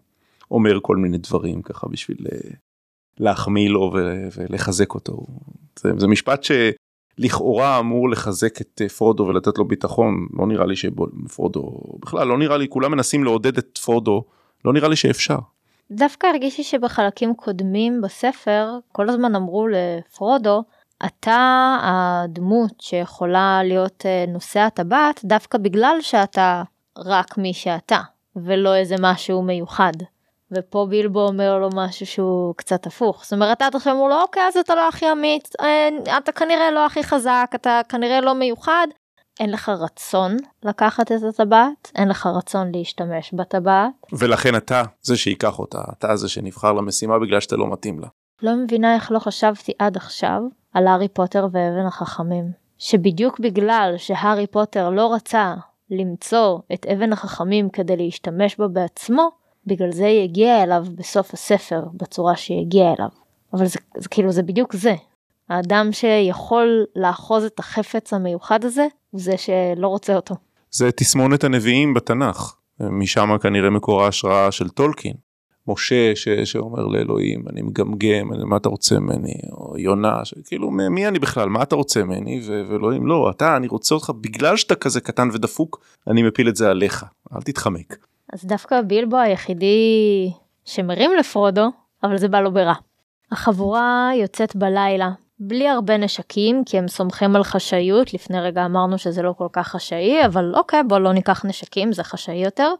אומר 0.51 0.79
כל 0.81 0.95
מיני 0.97 1.17
דברים 1.17 1.61
ככה 1.61 1.87
בשביל 1.87 2.17
אה, 2.31 2.49
להחמיא 3.19 3.69
לו 3.69 3.93
ולחזק 4.35 4.93
אותו. 4.93 5.25
זה, 5.79 5.91
זה 5.97 6.07
משפט 6.07 6.43
שלכאורה 6.43 7.79
אמור 7.79 8.09
לחזק 8.09 8.61
את 8.61 8.81
אה, 8.81 8.89
פרודו 8.89 9.27
ולתת 9.27 9.57
לו 9.57 9.65
ביטחון, 9.65 10.27
לא 10.33 10.47
נראה 10.47 10.65
לי 10.65 10.75
שפרודו, 10.75 11.81
בכלל 11.99 12.27
לא 12.27 12.37
נראה 12.37 12.57
לי, 12.57 12.67
כולם 12.69 12.91
מנסים 12.91 13.23
לעודד 13.23 13.57
את 13.57 13.77
פרודו, 13.77 14.23
לא 14.65 14.73
נראה 14.73 14.89
לי 14.89 14.95
שאפשר. 14.95 15.37
דווקא 15.91 16.27
הרגישי 16.27 16.63
שבחלקים 16.63 17.33
קודמים 17.35 18.01
בספר 18.01 18.77
כל 18.91 19.09
הזמן 19.09 19.35
אמרו 19.35 19.67
לפרודו 19.67 20.63
אתה 21.05 21.77
הדמות 21.81 22.73
שיכולה 22.81 23.61
להיות 23.63 24.05
אה, 24.05 24.25
נושא 24.27 24.59
הטבעת 24.59 25.21
דווקא 25.23 25.57
בגלל 25.57 25.97
שאתה 26.01 26.63
רק 26.97 27.37
מי 27.37 27.53
שאתה, 27.53 28.01
ולא 28.35 28.75
איזה 28.75 28.95
משהו 28.99 29.41
מיוחד. 29.41 29.93
ופה 30.51 30.87
בילבו 30.89 31.27
אומר 31.27 31.59
לו 31.59 31.69
משהו 31.75 32.05
שהוא 32.05 32.55
קצת 32.55 32.87
הפוך. 32.87 33.23
זאת 33.23 33.33
אומרת, 33.33 33.61
עד 33.61 33.75
עכשיו 33.75 33.93
אמרו 33.93 34.07
לו, 34.07 34.21
אוקיי, 34.21 34.43
אז 34.47 34.57
אתה 34.57 34.75
לא 34.75 34.87
הכי 34.87 35.11
אמיץ, 35.11 35.51
אה, 35.61 36.17
אתה 36.17 36.31
כנראה 36.31 36.71
לא 36.71 36.85
הכי 36.85 37.03
חזק, 37.03 37.51
אתה 37.55 37.81
כנראה 37.89 38.21
לא 38.21 38.33
מיוחד. 38.33 38.87
אין 39.39 39.51
לך 39.51 39.69
רצון 39.69 40.37
לקחת 40.63 41.11
את 41.11 41.23
הטבעת, 41.29 41.91
אין 41.95 42.07
לך 42.07 42.25
רצון 42.25 42.71
להשתמש 42.75 43.33
בטבעת. 43.33 43.91
ולכן 44.19 44.55
אתה 44.55 44.83
זה 45.01 45.17
שייקח 45.17 45.59
אותה, 45.59 45.81
אתה 45.97 46.15
זה 46.15 46.29
שנבחר 46.29 46.73
למשימה 46.73 47.19
בגלל 47.19 47.39
שאתה 47.39 47.55
לא 47.55 47.71
מתאים 47.71 47.99
לה. 47.99 48.07
לא 48.41 48.55
מבינה 48.55 48.95
איך 48.95 49.11
לא 49.11 49.19
חשבתי 49.19 49.71
עד 49.79 49.97
עכשיו 49.97 50.41
על 50.73 50.87
הארי 50.87 51.07
פוטר 51.07 51.47
ואבן 51.51 51.85
החכמים. 51.87 52.67
שבדיוק 52.77 53.39
בגלל 53.39 53.93
שהארי 53.97 54.47
פוטר 54.47 54.89
לא 54.89 55.13
רצה 55.13 55.53
למצוא 55.89 56.59
את 56.73 56.85
אבן 56.85 57.13
החכמים 57.13 57.69
כדי 57.69 57.97
להשתמש 57.97 58.59
בה 58.59 58.67
בעצמו, 58.67 59.29
בגלל 59.67 59.91
זה 59.91 60.05
היא 60.05 60.23
הגיעה 60.23 60.63
אליו 60.63 60.85
בסוף 60.95 61.33
הספר 61.33 61.81
בצורה 61.93 62.35
שהיא 62.35 62.61
הגיעה 62.61 62.93
אליו. 62.93 63.09
אבל 63.53 63.65
זה, 63.65 63.79
זה 63.97 64.09
כאילו 64.09 64.31
זה 64.31 64.43
בדיוק 64.43 64.73
זה. 64.73 64.95
האדם 65.49 65.89
שיכול 65.91 66.85
לאחוז 66.95 67.43
את 67.43 67.59
החפץ 67.59 68.13
המיוחד 68.13 68.65
הזה 68.65 68.87
הוא 69.09 69.21
זה 69.21 69.37
שלא 69.37 69.87
רוצה 69.87 70.15
אותו. 70.15 70.35
זה 70.71 70.91
תסמונת 70.91 71.43
הנביאים 71.43 71.93
בתנ"ך. 71.93 72.53
משם 72.79 73.37
כנראה 73.41 73.69
מקור 73.69 74.03
ההשראה 74.03 74.51
של 74.51 74.69
טולקין. 74.69 75.13
משה 75.67 76.15
ש, 76.15 76.29
שאומר 76.29 76.85
לאלוהים 76.85 77.43
אני 77.49 77.61
מגמגם 77.61 78.49
מה 78.49 78.57
אתה 78.57 78.69
רוצה 78.69 78.99
ממני 78.99 79.33
או 79.51 79.77
יונה 79.77 80.21
כאילו 80.45 80.71
מי 80.71 81.07
אני 81.07 81.19
בכלל 81.19 81.49
מה 81.49 81.63
אתה 81.63 81.75
רוצה 81.75 82.03
ממני 82.03 82.41
ו- 82.45 82.63
ואלוהים 82.67 83.07
לא 83.07 83.29
אתה 83.29 83.57
אני 83.57 83.67
רוצה 83.67 83.95
אותך 83.95 84.11
בגלל 84.21 84.57
שאתה 84.57 84.75
כזה 84.75 85.01
קטן 85.01 85.29
ודפוק 85.33 85.81
אני 86.07 86.23
מפיל 86.23 86.49
את 86.49 86.55
זה 86.55 86.69
עליך 86.69 87.05
אל 87.35 87.41
תתחמק. 87.41 88.06
אז 88.33 88.45
דווקא 88.45 88.81
בילבו 88.81 89.17
היחידי 89.17 90.31
שמרים 90.65 91.11
לפרודו 91.19 91.67
אבל 92.03 92.17
זה 92.17 92.27
בא 92.27 92.41
לו 92.41 92.51
ברע. 92.51 92.73
החבורה 93.31 94.09
יוצאת 94.15 94.55
בלילה 94.55 95.09
בלי 95.39 95.69
הרבה 95.69 95.97
נשקים 95.97 96.63
כי 96.65 96.77
הם 96.77 96.87
סומכים 96.87 97.35
על 97.35 97.43
חשאיות 97.43 98.13
לפני 98.13 98.39
רגע 98.39 98.65
אמרנו 98.65 98.97
שזה 98.97 99.21
לא 99.21 99.33
כל 99.37 99.47
כך 99.53 99.67
חשאי 99.67 100.25
אבל 100.25 100.55
אוקיי 100.55 100.83
בוא 100.83 100.99
לא 100.99 101.13
ניקח 101.13 101.45
נשקים 101.45 101.93
זה 101.93 102.03
חשאי 102.03 102.35
יותר. 102.35 102.73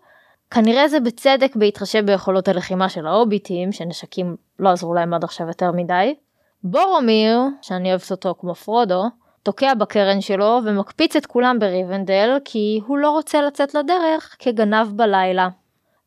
כנראה 0.51 0.87
זה 0.87 0.99
בצדק 0.99 1.55
בהתחשב 1.55 2.05
ביכולות 2.05 2.47
הלחימה 2.47 2.89
של 2.89 3.07
ההוביטים, 3.07 3.71
שנשקים 3.71 4.35
לא 4.59 4.69
עזרו 4.69 4.93
להם 4.93 5.13
עד 5.13 5.23
עכשיו 5.23 5.47
יותר 5.47 5.71
מדי. 5.71 6.15
בורומיר, 6.63 7.39
שאני 7.61 7.89
אוהבת 7.89 8.11
אותו 8.11 8.35
כמו 8.39 8.55
פרודו, 8.55 9.03
תוקע 9.47 9.73
בקרן 9.73 10.21
שלו 10.21 10.59
ומקפיץ 10.65 11.15
את 11.15 11.25
כולם 11.25 11.59
בריבנדל 11.59 12.37
כי 12.45 12.79
הוא 12.87 12.97
לא 12.97 13.11
רוצה 13.11 13.41
לצאת 13.41 13.75
לדרך 13.75 14.35
כגנב 14.39 14.87
בלילה. 14.95 15.49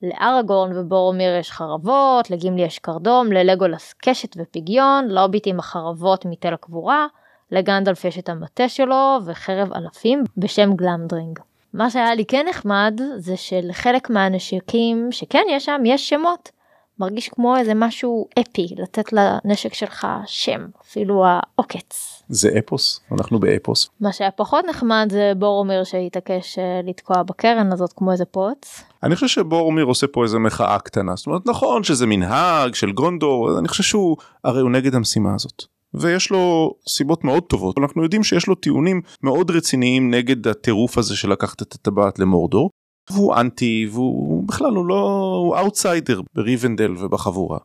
לארגורן 0.03 0.79
ובורומיר 0.79 1.37
יש 1.37 1.51
חרבות, 1.51 2.31
לגימלי 2.31 2.63
יש 2.63 2.79
קרדום, 2.79 3.33
ללגולס 3.33 3.95
קשת 4.03 4.37
ופיגיון, 4.37 5.09
להוביטים 5.09 5.59
החרבות 5.59 6.25
מתל 6.25 6.55
הקבורה, 6.55 7.07
לגנדלף 7.51 8.05
יש 8.05 8.19
את 8.19 8.29
המטה 8.29 8.69
שלו 8.69 9.19
וחרב 9.27 9.73
אלפים 9.73 10.25
בשם 10.37 10.75
גלמדרינג. 10.75 11.39
מה 11.75 11.91
שהיה 11.91 12.15
לי 12.15 12.25
כן 12.25 12.47
נחמד 12.49 13.01
זה 13.17 13.37
שלחלק 13.37 14.11
מהנשקים 14.11 15.13
שכן 15.13 15.45
יש 15.51 15.65
שם 15.65 15.83
יש 15.85 16.09
שמות. 16.09 16.51
מרגיש 16.99 17.29
כמו 17.29 17.57
איזה 17.57 17.73
משהו 17.75 18.29
אפי 18.41 18.67
לתת 18.77 19.13
לנשק 19.13 19.75
שלך 19.75 20.07
שם 20.27 20.67
אפילו 20.83 21.25
העוקץ. 21.27 22.10
זה 22.31 22.51
אפוס 22.59 23.01
אנחנו 23.13 23.41
באפוס. 23.41 23.91
מה 24.01 24.13
שהיה 24.13 24.31
פחות 24.31 24.65
נחמד 24.69 25.09
זה 25.11 25.33
בורומיר 25.39 25.85
שהתעקש 25.85 26.59
אה, 26.59 26.81
לתקוע 26.85 27.23
בקרן 27.23 27.73
הזאת 27.73 27.93
כמו 27.93 28.13
איזה 28.13 28.25
פוץ. 28.25 28.83
אני 29.03 29.15
חושב 29.15 29.29
שבורומיר 29.29 29.85
עושה 29.85 30.07
פה 30.07 30.23
איזה 30.23 30.39
מחאה 30.39 30.79
קטנה 30.79 31.17
זאת 31.17 31.27
אומרת 31.27 31.47
נכון 31.47 31.85
שזה 31.85 32.07
מנהג 32.07 32.75
של 32.75 32.93
גונדור 32.93 33.59
אני 33.59 33.69
חושב 33.69 33.83
שהוא 33.83 34.17
הרי 34.45 34.61
הוא 34.61 34.71
נגד 34.71 34.95
המשימה 34.95 35.35
הזאת. 35.35 35.65
ויש 35.95 36.31
לו 36.31 36.75
סיבות 36.89 37.25
מאוד 37.25 37.43
טובות 37.43 37.79
אנחנו 37.79 38.03
יודעים 38.03 38.25
שיש 38.25 38.47
לו 38.47 38.55
טיעונים 38.55 39.03
מאוד 39.23 39.51
רציניים 39.51 40.11
נגד 40.11 40.49
הטירוף 40.49 40.99
הזה 40.99 41.17
של 41.17 41.33
לקחת 41.33 41.63
את 41.63 41.73
הטבעת 41.73 42.19
למורדור. 42.19 42.71
והוא 43.11 43.35
אנטי 43.35 43.89
והוא 43.91 44.49
בכלל 44.49 44.75
הוא 44.75 44.87
לא 44.87 45.33
הוא 45.45 45.59
אאוטסיידר 45.59 46.21
בריבנדל 46.35 46.95
ובחבורה. 46.99 47.59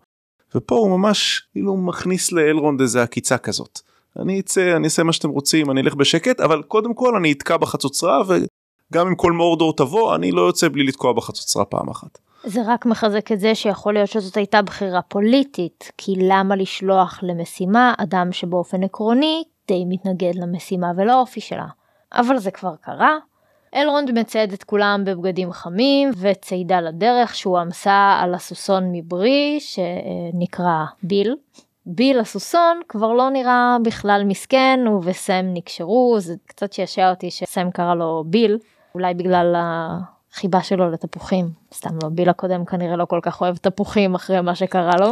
ופה 0.55 0.75
הוא 0.75 0.97
ממש 0.97 1.47
כאילו 1.51 1.77
מכניס 1.77 2.31
לאלרונד 2.31 2.81
איזה 2.81 3.03
עקיצה 3.03 3.37
כזאת. 3.37 3.79
אני 4.21 4.39
אצא 4.39 4.75
אני 4.75 4.85
אעשה 4.85 5.03
מה 5.03 5.13
שאתם 5.13 5.29
רוצים 5.29 5.71
אני 5.71 5.81
אלך 5.81 5.95
בשקט 5.95 6.39
אבל 6.39 6.61
קודם 6.63 6.93
כל 6.93 7.15
אני 7.15 7.31
אתקע 7.31 7.57
בחצוצרה 7.57 8.21
וגם 8.27 9.07
אם 9.07 9.15
כל 9.15 9.31
מורדור 9.31 9.75
תבוא 9.75 10.15
אני 10.15 10.31
לא 10.31 10.41
יוצא 10.41 10.69
בלי 10.69 10.83
לתקוע 10.83 11.13
בחצוצרה 11.13 11.65
פעם 11.65 11.89
אחת. 11.89 12.17
זה 12.43 12.61
רק 12.67 12.85
מחזק 12.85 13.31
את 13.31 13.39
זה 13.39 13.55
שיכול 13.55 13.93
להיות 13.93 14.09
שזאת 14.09 14.37
הייתה 14.37 14.61
בחירה 14.61 15.01
פוליטית, 15.01 15.91
כי 15.97 16.15
למה 16.19 16.55
לשלוח 16.55 17.19
למשימה 17.23 17.93
אדם 17.97 18.31
שבאופן 18.31 18.83
עקרוני 18.83 19.43
די 19.67 19.83
מתנגד 19.85 20.35
למשימה 20.35 20.91
ולאופי 20.97 21.41
שלה. 21.41 21.67
אבל 22.13 22.37
זה 22.37 22.51
כבר 22.51 22.75
קרה. 22.81 23.17
אלרונד 23.75 24.19
מצייד 24.19 24.53
את 24.53 24.63
כולם 24.63 25.03
בבגדים 25.05 25.51
חמים 25.51 26.11
וציידה 26.17 26.81
לדרך 26.81 27.35
שהוא 27.35 27.57
עמסה 27.57 28.19
על 28.21 28.33
הסוסון 28.33 28.83
מברי 28.91 29.59
שנקרא 29.59 30.85
ביל. 31.03 31.35
ביל 31.85 32.19
הסוסון 32.19 32.79
כבר 32.89 33.13
לא 33.13 33.29
נראה 33.29 33.77
בכלל 33.83 34.23
מסכן, 34.25 34.79
הוא 34.87 35.01
וסם 35.05 35.45
נקשרו, 35.53 36.15
זה 36.19 36.33
קצת 36.45 36.73
שעשע 36.73 37.09
אותי 37.09 37.31
שסם 37.31 37.71
קרא 37.71 37.95
לו 37.95 38.23
ביל, 38.27 38.57
אולי 38.95 39.13
בגלל 39.13 39.55
החיבה 39.57 40.61
שלו 40.61 40.91
לתפוחים. 40.91 41.49
סתם 41.73 41.97
לא, 42.03 42.09
ביל 42.09 42.29
הקודם 42.29 42.65
כנראה 42.65 42.95
לא 42.95 43.05
כל 43.05 43.19
כך 43.21 43.41
אוהב 43.41 43.57
תפוחים 43.57 44.15
אחרי 44.15 44.41
מה 44.41 44.55
שקרה 44.55 44.95
לו. 44.99 45.07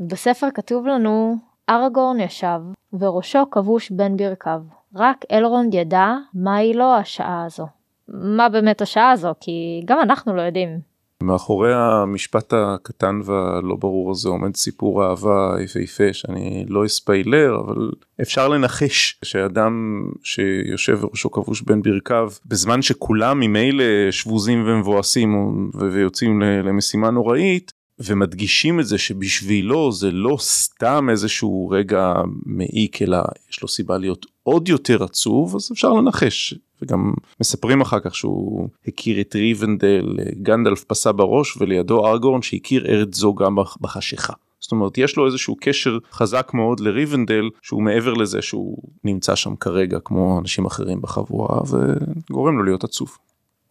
בספר 0.00 0.46
כתוב 0.54 0.86
לנו, 0.86 1.36
ארגורן 1.70 2.20
ישב, 2.20 2.60
וראשו 2.92 3.50
כבוש 3.50 3.90
בין 3.90 4.16
ברכיו. 4.16 4.60
רק 4.94 5.24
אלרונד 5.32 5.74
ידע 5.74 6.14
מהי 6.34 6.74
לו 6.74 6.94
השעה 6.94 7.44
הזו. 7.44 7.66
מה 8.08 8.48
באמת 8.48 8.82
השעה 8.82 9.10
הזו, 9.10 9.32
כי 9.40 9.82
גם 9.84 10.00
אנחנו 10.00 10.36
לא 10.36 10.42
יודעים. 10.42 10.80
מאחורי 11.22 11.74
המשפט 11.74 12.52
הקטן 12.52 13.20
והלא 13.24 13.76
ברור 13.76 14.10
הזה 14.10 14.28
עומד 14.28 14.56
סיפור 14.56 15.04
אהבה 15.04 15.56
יפהפה 15.64 16.12
שאני 16.12 16.64
לא 16.68 16.86
אספיילר 16.86 17.60
אבל 17.64 17.90
אפשר 18.22 18.48
לנחש 18.48 19.18
שאדם 19.24 20.04
שיושב 20.22 20.98
וראשו 21.04 21.30
כבוש 21.30 21.62
בין 21.62 21.82
ברכיו 21.82 22.30
בזמן 22.46 22.82
שכולם 22.82 23.40
ממילא 23.40 24.10
שבוזים 24.10 24.64
ומבואסים 24.66 25.70
ויוצאים 25.74 26.40
למשימה 26.40 27.10
נוראית 27.10 27.72
ומדגישים 27.98 28.80
את 28.80 28.86
זה 28.86 28.98
שבשבילו 28.98 29.92
זה 29.92 30.10
לא 30.10 30.36
סתם 30.40 31.06
איזשהו 31.10 31.68
רגע 31.68 32.14
מעיק 32.46 33.02
אלא 33.02 33.18
יש 33.50 33.62
לו 33.62 33.68
סיבה 33.68 33.98
להיות 33.98 34.26
עוד 34.42 34.68
יותר 34.68 35.04
עצוב 35.04 35.56
אז 35.56 35.70
אפשר 35.72 35.92
לנחש 35.92 36.54
וגם 36.82 37.12
מספרים 37.40 37.80
אחר 37.80 38.00
כך 38.00 38.14
שהוא 38.14 38.68
הכיר 38.88 39.20
את 39.20 39.34
ריבנדל 39.34 40.16
גנדלף 40.42 40.84
פסע 40.84 41.12
בראש 41.12 41.56
ולידו 41.56 42.06
ארגורן 42.06 42.42
שהכיר 42.42 42.86
ארץ 42.86 43.14
זו 43.14 43.34
גם 43.34 43.56
בחשיכה. 43.80 44.32
זאת 44.60 44.72
אומרת 44.72 44.98
יש 44.98 45.16
לו 45.16 45.26
איזשהו 45.26 45.56
קשר 45.60 45.98
חזק 46.12 46.50
מאוד 46.54 46.80
לריבנדל 46.80 47.44
שהוא 47.62 47.82
מעבר 47.82 48.14
לזה 48.14 48.42
שהוא 48.42 48.78
נמצא 49.04 49.34
שם 49.34 49.56
כרגע 49.56 49.98
כמו 50.04 50.38
אנשים 50.38 50.66
אחרים 50.66 51.02
בחבורה 51.02 51.60
וגורם 51.70 52.58
לו 52.58 52.64
להיות 52.64 52.84
עצוב. 52.84 53.16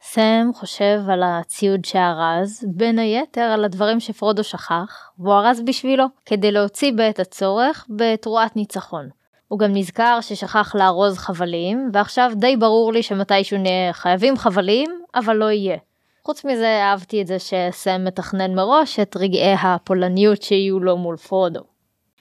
סם 0.01 0.49
חושב 0.53 0.99
על 1.09 1.23
הציוד 1.23 1.85
שארז, 1.85 2.63
בין 2.67 2.99
היתר 2.99 3.41
על 3.41 3.65
הדברים 3.65 3.99
שפרודו 3.99 4.43
שכח, 4.43 5.09
והוא 5.19 5.33
ארז 5.33 5.61
בשבילו, 5.65 6.05
כדי 6.25 6.51
להוציא 6.51 6.91
בעת 6.95 7.19
הצורך 7.19 7.85
בתרועת 7.89 8.55
ניצחון. 8.55 9.09
הוא 9.47 9.59
גם 9.59 9.71
נזכר 9.73 10.17
ששכח 10.21 10.75
לארוז 10.75 11.17
חבלים, 11.17 11.89
ועכשיו 11.93 12.31
די 12.35 12.57
ברור 12.57 12.93
לי 12.93 13.03
שמתישהו 13.03 13.57
נהיה 13.57 13.93
חייבים 13.93 14.37
חבלים, 14.37 15.01
אבל 15.15 15.35
לא 15.35 15.51
יהיה. 15.51 15.77
חוץ 16.23 16.45
מזה 16.45 16.81
אהבתי 16.83 17.21
את 17.21 17.27
זה 17.27 17.37
שסם 17.39 18.05
מתכנן 18.05 18.55
מראש 18.55 18.99
את 18.99 19.17
רגעי 19.17 19.55
הפולניות 19.61 20.41
שיהיו 20.41 20.79
לו 20.79 20.97
מול 20.97 21.17
פרודו. 21.17 21.61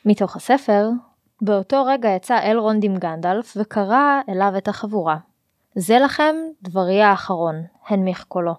מתוך 0.05 0.37
הספר, 0.37 0.89
באותו 1.43 1.85
רגע 1.85 2.09
יצא 2.09 2.39
אלרונד 2.43 2.85
עם 2.85 2.97
גנדלף 2.97 3.57
וקרא 3.57 4.21
אליו 4.29 4.53
את 4.59 4.69
החבורה. 4.69 5.17
זה 5.75 5.99
לכם 5.99 6.37
דברי 6.63 7.03
האחרון, 7.03 7.63
הנמיך 7.89 8.25
קולו. 8.29 8.55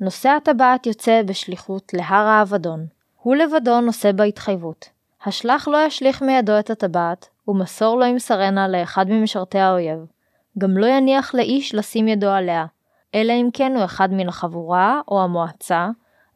נושא 0.00 0.28
הטבעת 0.28 0.86
יוצא 0.86 1.22
בשליחות 1.26 1.94
להר 1.94 2.26
האבדון. 2.26 2.86
הוא 3.22 3.36
לבדו 3.36 3.80
נושא 3.80 4.12
בהתחייבות. 4.12 4.88
השלח 5.26 5.68
לא 5.68 5.86
ישליך 5.86 6.22
מידו 6.22 6.58
את 6.58 6.70
הטבעת, 6.70 7.28
ומסור 7.48 7.98
לו 7.98 8.04
עם 8.04 8.18
סרנה 8.18 8.68
לאחד 8.68 9.06
ממשרתי 9.08 9.58
האויב. 9.58 9.98
גם 10.58 10.76
לא 10.78 10.86
יניח 10.86 11.34
לאיש 11.34 11.74
לשים 11.74 12.08
ידו 12.08 12.28
עליה, 12.28 12.66
אלא 13.14 13.32
אם 13.32 13.48
כן 13.52 13.76
הוא 13.76 13.84
אחד 13.84 14.12
מן 14.12 14.28
החבורה 14.28 15.00
או 15.08 15.22
המועצה, 15.22 15.88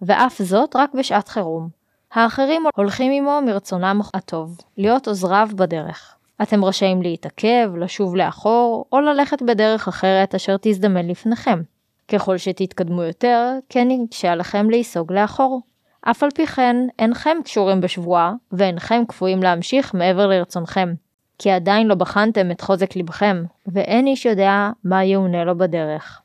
ואף 0.02 0.42
זאת 0.42 0.76
רק 0.76 0.94
בשעת 0.94 1.28
חירום. 1.28 1.68
האחרים 2.12 2.62
הולכים 2.76 3.12
עמו 3.12 3.40
מרצונם 3.46 4.00
הטוב, 4.14 4.58
להיות 4.76 5.08
עוזריו 5.08 5.48
בדרך. 5.54 6.16
אתם 6.42 6.64
רשאים 6.64 7.02
להתעכב, 7.02 7.70
לשוב 7.76 8.16
לאחור, 8.16 8.84
או 8.92 9.00
ללכת 9.00 9.42
בדרך 9.42 9.88
אחרת 9.88 10.34
אשר 10.34 10.56
תזדמן 10.60 11.08
לפניכם. 11.08 11.62
ככל 12.08 12.38
שתתקדמו 12.38 13.02
יותר, 13.02 13.52
כן 13.68 13.90
יקשה 13.90 14.32
עליכם 14.32 14.70
להיסוג 14.70 15.12
לאחור. 15.12 15.60
אף 16.10 16.22
על 16.22 16.30
פי 16.30 16.46
כן, 16.46 16.76
אינכם 16.98 17.36
קשורים 17.44 17.80
בשבועה, 17.80 18.32
ואינכם 18.52 19.02
קפואים 19.08 19.42
להמשיך 19.42 19.94
מעבר 19.94 20.26
לרצונכם. 20.26 20.94
כי 21.38 21.50
עדיין 21.50 21.86
לא 21.86 21.94
בחנתם 21.94 22.50
את 22.50 22.60
חוזק 22.60 22.96
לבכם, 22.96 23.44
ואין 23.66 24.06
איש 24.06 24.26
יודע 24.26 24.70
מה 24.84 25.04
יאונה 25.04 25.44
לו 25.44 25.58
בדרך. 25.58 26.20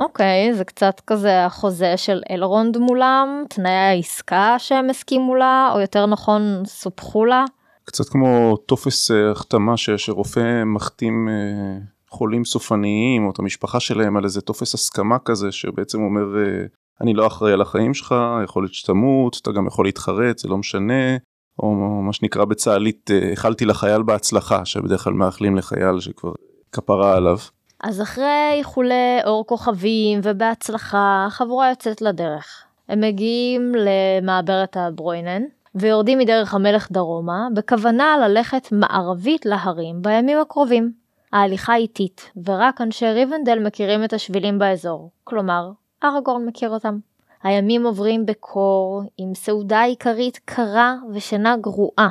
אוקיי, 0.00 0.54
זה 0.54 0.64
קצת 0.64 1.00
כזה 1.06 1.44
החוזה 1.44 1.96
של 1.96 2.22
אלרונד 2.30 2.78
מולם, 2.78 3.44
תנאי 3.48 3.72
העסקה 3.72 4.54
שהם 4.58 4.90
הסכימו 4.90 5.34
לה, 5.34 5.70
או 5.74 5.80
יותר 5.80 6.06
נכון, 6.06 6.62
סופחו 6.66 7.24
לה. 7.24 7.44
קצת 7.84 8.08
כמו 8.08 8.56
טופס 8.56 9.10
אה, 9.10 9.30
החתמה 9.30 9.76
שרופא 9.76 10.64
מחתים 10.66 11.28
אה, 11.28 11.78
חולים 12.08 12.44
סופניים 12.44 13.26
או 13.26 13.30
את 13.30 13.38
המשפחה 13.38 13.80
שלהם 13.80 14.16
על 14.16 14.24
איזה 14.24 14.40
טופס 14.40 14.74
הסכמה 14.74 15.18
כזה 15.18 15.52
שבעצם 15.52 16.02
אומר 16.02 16.38
אה, 16.38 16.66
אני 17.00 17.14
לא 17.14 17.26
אחראי 17.26 17.52
על 17.52 17.60
החיים 17.60 17.94
שלך, 17.94 18.14
יכול 18.44 18.62
להיות 18.62 18.74
שתמות, 18.74 19.38
אתה 19.42 19.52
גם 19.52 19.66
יכול 19.66 19.84
להתחרט, 19.84 20.38
זה 20.38 20.48
לא 20.48 20.56
משנה, 20.56 21.16
או 21.58 21.74
מה 22.02 22.12
שנקרא 22.12 22.44
בצה"לית, 22.44 23.10
איחלתי 23.10 23.64
לחייל 23.64 24.02
בהצלחה, 24.02 24.64
שבדרך 24.64 25.04
כלל 25.04 25.12
מאחלים 25.12 25.56
לחייל 25.56 26.00
שכבר 26.00 26.32
כפרה 26.72 27.16
עליו. 27.16 27.36
אז 27.82 28.02
אחרי 28.02 28.52
איחולי 28.52 29.20
אור 29.24 29.46
כוכבים 29.46 30.20
ובהצלחה, 30.22 31.24
החבורה 31.26 31.70
יוצאת 31.70 32.02
לדרך. 32.02 32.64
הם 32.88 33.00
מגיעים 33.00 33.72
למעברת 33.74 34.76
הברוינן, 34.76 35.42
ויורדים 35.74 36.18
מדרך 36.18 36.54
המלך 36.54 36.92
דרומה, 36.92 37.48
בכוונה 37.54 38.16
ללכת 38.28 38.68
מערבית 38.72 39.46
להרים 39.46 40.02
בימים 40.02 40.38
הקרובים. 40.38 40.92
ההליכה 41.32 41.76
איטית, 41.76 42.30
ורק 42.44 42.80
אנשי 42.80 43.06
ריבנדל 43.06 43.58
מכירים 43.58 44.04
את 44.04 44.12
השבילים 44.12 44.58
באזור, 44.58 45.10
כלומר, 45.24 45.70
ארגורן 46.04 46.46
מכיר 46.46 46.70
אותם. 46.70 46.98
הימים 47.42 47.86
עוברים 47.86 48.26
בקור, 48.26 49.02
עם 49.18 49.34
סעודה 49.34 49.82
עיקרית 49.82 50.40
קרה 50.44 50.94
ושינה 51.12 51.56
גרועה. 51.56 52.08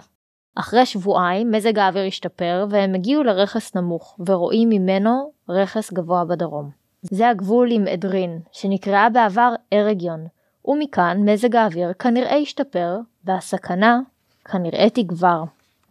אחרי 0.55 0.85
שבועיים 0.85 1.51
מזג 1.51 1.79
האוויר 1.79 2.03
השתפר 2.03 2.65
והם 2.69 2.95
הגיעו 2.95 3.23
לרכס 3.23 3.75
נמוך 3.75 4.17
ורואים 4.27 4.69
ממנו 4.69 5.31
רכס 5.49 5.93
גבוה 5.93 6.25
בדרום. 6.25 6.69
זה 7.01 7.29
הגבול 7.29 7.71
עם 7.71 7.87
אדרין, 7.87 8.39
שנקראה 8.51 9.09
בעבר 9.09 9.53
ארגיון, 9.73 10.27
ומכאן 10.65 11.29
מזג 11.29 11.55
האוויר 11.55 11.93
כנראה 11.93 12.35
השתפר 12.35 12.97
והסכנה 13.25 13.99
כנראה 14.45 14.89
תגבר. 14.89 15.43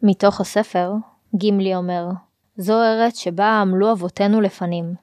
מתוך 0.02 0.40
הספר, 0.40 0.92
גימלי 1.34 1.74
אומר, 1.74 2.08
זו 2.56 2.82
ארץ 2.82 3.18
שבה 3.18 3.60
עמלו 3.60 3.92
אבותינו 3.92 4.40
לפנים, 4.40 4.94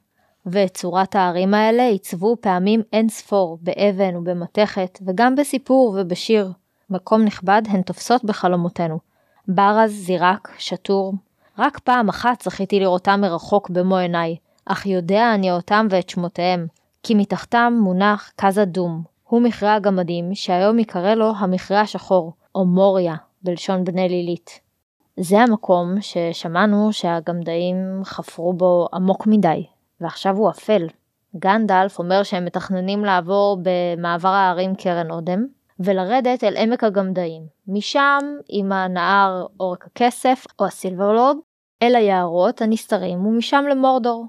ואת 0.46 0.74
צורת 0.74 1.16
הערים 1.16 1.54
האלה 1.54 1.86
עיצבו 1.86 2.36
פעמים 2.40 2.82
אין 2.92 3.08
ספור 3.08 3.58
באבן 3.62 4.16
ובמתכת, 4.16 4.98
וגם 5.06 5.36
בסיפור 5.36 5.96
ובשיר. 6.00 6.52
מקום 6.90 7.24
נכבד 7.24 7.62
הן 7.68 7.82
תופסות 7.82 8.24
בחלומותינו. 8.24 8.98
ברז, 9.48 9.90
זירק, 9.90 10.48
שטור. 10.58 11.14
רק 11.58 11.78
פעם 11.78 12.08
אחת 12.08 12.42
זכיתי 12.42 12.80
לראותם 12.80 13.20
מרחוק 13.20 13.70
במו 13.70 13.96
עיניי, 13.96 14.36
אך 14.66 14.86
יודע 14.86 15.34
אני 15.34 15.52
אותם 15.52 15.86
ואת 15.90 16.08
שמותיהם, 16.08 16.66
כי 17.02 17.14
מתחתם 17.14 17.78
מונח 17.80 18.32
קז 18.36 18.58
אדום, 18.58 19.02
הוא 19.24 19.42
מכרה 19.42 19.74
הגמדים 19.74 20.34
שהיום 20.34 20.78
יקרא 20.78 21.14
לו 21.14 21.32
המכרה 21.36 21.80
השחור, 21.80 22.32
או 22.54 22.64
מוריה, 22.64 23.14
בלשון 23.42 23.84
בני 23.84 24.08
לילית. 24.08 24.60
זה 25.16 25.40
המקום 25.40 25.94
ששמענו 26.00 26.92
שהגמדאים 26.92 27.76
חפרו 28.04 28.52
בו 28.52 28.88
עמוק 28.92 29.26
מדי, 29.26 29.66
ועכשיו 30.00 30.36
הוא 30.36 30.50
אפל. 30.50 30.86
גנדלף 31.36 31.98
אומר 31.98 32.22
שהם 32.22 32.44
מתכננים 32.44 33.04
לעבור 33.04 33.58
במעבר 33.62 34.28
ההרים 34.28 34.74
קרן 34.74 35.10
אודם, 35.10 35.46
ולרדת 35.80 36.44
אל 36.44 36.56
עמק 36.56 36.84
הגמדאים. 36.84 37.42
משם, 37.68 38.18
עם 38.48 38.72
הנהר 38.72 39.46
עורק 39.56 39.86
הכסף, 39.86 40.44
או 40.58 40.64
הסילברלורד, 40.64 41.36
אל 41.82 41.96
היערות 41.96 42.62
הנסתרים, 42.62 43.26
ומשם 43.26 43.64
למורדור. 43.70 44.26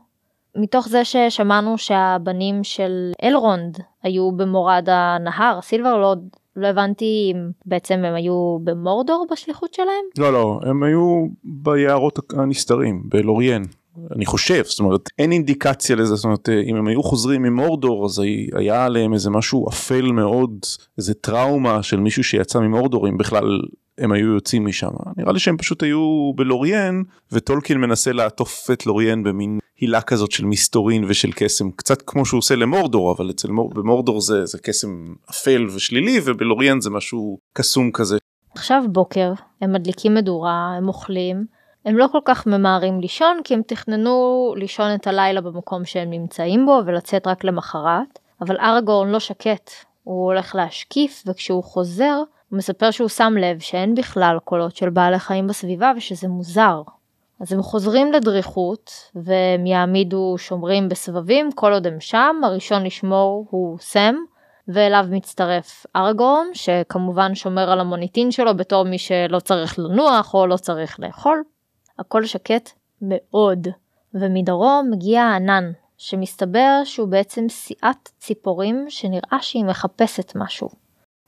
מתוך 0.55 0.87
זה 0.87 1.05
ששמענו 1.05 1.77
שהבנים 1.77 2.63
של 2.63 3.11
אלרונד 3.23 3.77
היו 4.03 4.31
במורד 4.31 4.87
הנהר, 4.89 5.57
הסילברלורד, 5.57 6.19
לא 6.55 6.67
הבנתי 6.67 7.31
אם 7.31 7.49
בעצם 7.65 7.93
הם 7.93 8.13
היו 8.13 8.57
במורדור 8.63 9.27
בשליחות 9.31 9.73
שלהם? 9.73 10.05
לא, 10.17 10.33
לא, 10.33 10.59
הם 10.63 10.83
היו 10.83 11.25
ביערות 11.43 12.19
הנסתרים, 12.33 13.03
בלוריאן. 13.05 13.61
אני 14.15 14.25
חושב, 14.25 14.63
זאת 14.65 14.79
אומרת, 14.79 15.09
אין 15.19 15.31
אינדיקציה 15.31 15.95
לזה, 15.95 16.15
זאת 16.15 16.25
אומרת, 16.25 16.49
אם 16.49 16.75
הם 16.75 16.87
היו 16.87 17.03
חוזרים 17.03 17.41
ממורדור, 17.41 18.05
אז 18.05 18.21
היה 18.53 18.85
עליהם 18.85 19.13
איזה 19.13 19.29
משהו 19.29 19.69
אפל 19.69 20.11
מאוד, 20.11 20.51
איזה 20.97 21.13
טראומה 21.13 21.83
של 21.83 21.99
מישהו 21.99 22.23
שיצא 22.23 22.59
ממורדור, 22.59 23.07
אם 23.07 23.17
בכלל 23.17 23.59
הם 23.97 24.11
היו 24.11 24.33
יוצאים 24.33 24.65
משם. 24.65 24.89
נראה 25.17 25.31
לי 25.31 25.39
שהם 25.39 25.57
פשוט 25.57 25.83
היו 25.83 26.31
בלוריאן, 26.35 27.01
וטולקין 27.31 27.77
מנסה 27.77 28.11
לעטוף 28.11 28.69
את 28.73 28.85
לוריאן 28.85 29.23
במין 29.23 29.59
הילה 29.79 30.01
כזאת 30.01 30.31
של 30.31 30.45
מסתורין 30.45 31.03
ושל 31.07 31.31
קסם, 31.31 31.71
קצת 31.71 32.01
כמו 32.01 32.25
שהוא 32.25 32.37
עושה 32.37 32.55
למורדור, 32.55 33.11
אבל 33.11 33.29
אצל 33.29 33.51
מור, 33.51 33.69
במורדור 33.73 34.21
זה, 34.21 34.45
זה 34.45 34.57
קסם 34.57 35.13
אפל 35.29 35.67
ושלילי, 35.75 36.19
ובלוריאן 36.25 36.81
זה 36.81 36.89
משהו 36.89 37.37
קסום 37.53 37.91
כזה. 37.91 38.17
עכשיו 38.55 38.83
בוקר, 38.91 39.33
הם 39.61 39.73
מדליקים 39.73 40.13
מדורה, 40.13 40.75
הם 40.77 40.87
אוכלים. 40.87 41.60
הם 41.85 41.97
לא 41.97 42.07
כל 42.11 42.19
כך 42.25 42.47
ממהרים 42.47 43.01
לישון 43.01 43.37
כי 43.43 43.53
הם 43.53 43.61
תכננו 43.67 44.53
לישון 44.57 44.95
את 44.95 45.07
הלילה 45.07 45.41
במקום 45.41 45.85
שהם 45.85 46.09
נמצאים 46.09 46.65
בו 46.65 46.79
ולצאת 46.85 47.27
רק 47.27 47.43
למחרת, 47.43 48.19
אבל 48.41 48.57
ארגורן 48.57 49.09
לא 49.09 49.19
שקט, 49.19 49.71
הוא 50.03 50.25
הולך 50.25 50.55
להשקיף 50.55 51.23
וכשהוא 51.27 51.63
חוזר 51.63 52.23
הוא 52.49 52.57
מספר 52.57 52.91
שהוא 52.91 53.09
שם 53.09 53.33
לב 53.37 53.59
שאין 53.59 53.95
בכלל 53.95 54.37
קולות 54.43 54.75
של 54.75 54.89
בעלי 54.89 55.19
חיים 55.19 55.47
בסביבה 55.47 55.91
ושזה 55.97 56.27
מוזר. 56.27 56.81
אז 57.39 57.53
הם 57.53 57.61
חוזרים 57.61 58.11
לדריכות 58.11 58.91
והם 59.15 59.65
יעמידו 59.65 60.35
שומרים 60.37 60.89
בסבבים 60.89 61.51
כל 61.51 61.73
עוד 61.73 61.87
הם 61.87 61.99
שם, 61.99 62.35
הראשון 62.43 62.83
לשמור 62.83 63.45
הוא 63.49 63.77
סם 63.79 64.15
ואליו 64.67 65.05
מצטרף 65.09 65.85
ארגורן 65.95 66.47
שכמובן 66.53 67.35
שומר 67.35 67.71
על 67.71 67.79
המוניטין 67.79 68.31
שלו 68.31 68.57
בתור 68.57 68.83
מי 68.83 68.97
שלא 68.97 69.39
צריך 69.39 69.79
לנוח 69.79 70.33
או 70.33 70.47
לא 70.47 70.57
צריך 70.57 70.99
לאכול. 70.99 71.43
הכל 72.01 72.25
שקט 72.25 72.69
מאוד, 73.01 73.67
ומדרום 74.13 74.91
מגיע 74.91 75.21
הענן, 75.21 75.71
שמסתבר 75.97 76.81
שהוא 76.85 77.07
בעצם 77.07 77.49
סיעת 77.49 78.09
ציפורים 78.19 78.85
שנראה 78.89 79.37
שהיא 79.41 79.65
מחפשת 79.65 80.31
משהו. 80.35 80.69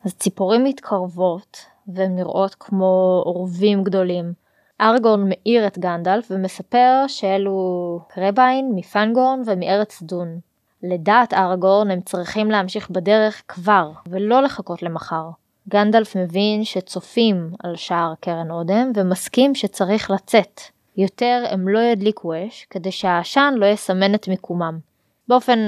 אז 0.06 0.14
ציפורים 0.14 0.64
מתקרבות, 0.64 1.58
והן 1.88 2.16
נראות 2.16 2.56
כמו 2.56 3.22
עורבים 3.26 3.84
גדולים. 3.84 4.34
ארגון 4.82 5.30
מאיר 5.30 5.68
את 5.68 5.78
גנדלף 5.78 6.28
ומספר 6.32 7.04
שאלו 7.08 8.00
קרביין 8.08 8.72
מפנגורן 8.76 9.42
ומארץ 9.46 10.02
דון. 10.02 10.40
לדעת 10.84 11.34
ארגורן 11.34 11.92
הם 11.92 12.02
צריכים 12.02 12.52
להמשיך 12.52 12.90
בדרך 12.90 13.44
כבר, 13.48 13.92
ולא 14.08 14.42
לחכות 14.42 14.84
למחר. 14.84 15.30
גנדלף 15.70 16.16
מבין 16.16 16.64
שצופים 16.64 17.50
על 17.64 17.76
שער 17.76 18.14
קרן 18.20 18.52
אודם 18.52 18.92
ומסכים 18.96 19.56
שצריך 19.56 20.12
לצאת. 20.12 20.62
יותר 20.98 21.44
הם 21.50 21.68
לא 21.68 21.80
ידליקו 21.80 22.34
אש 22.34 22.68
כדי 22.70 22.92
שהעשן 22.92 23.54
לא 23.58 23.66
יסמן 23.66 24.16
את 24.16 24.28
מיקומם. 24.28 24.80
באופן 25.28 25.60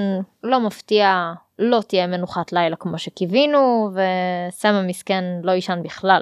לא 0.43 0.60
מפתיע 0.60 1.34
לא 1.60 1.81
תהיה 1.88 2.08
מנוחת 2.08 2.53
לילה 2.53 2.75
כמו 2.75 2.97
שקיווינו 2.97 3.89
וסם 3.91 4.73
המסכן 4.73 5.23
לא 5.43 5.51
יישן 5.51 5.79
בכלל. 5.84 6.21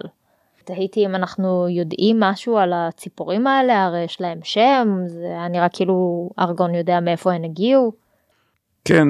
תהיתי 0.64 1.06
אם 1.06 1.16
אנחנו 1.16 1.70
יודעים 1.70 2.20
משהו 2.20 2.58
על 2.58 2.74
הציפורים 2.74 3.48
האלה, 3.48 3.84
הרי 3.84 4.04
יש 4.04 4.22
להם 4.22 4.40
שם, 4.44 4.98
זה 5.06 5.26
היה 5.26 5.48
נראה 5.48 5.70
כאילו 5.70 6.30
ארגון 6.40 6.76
יודע 6.76 7.00
מאיפה 7.00 7.34
הן 7.34 7.44
הגיעו. 7.44 8.03
כן, 8.88 9.08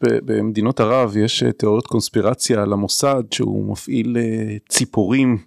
במדינות 0.00 0.80
ערב 0.80 1.16
יש 1.16 1.42
אה, 1.42 1.52
תיאוריות 1.52 1.86
קונספירציה 1.86 2.62
על 2.62 2.72
המוסד 2.72 3.22
שהוא 3.30 3.72
מפעיל 3.72 4.16
אה, 4.16 4.56
ציפורים 4.68 5.38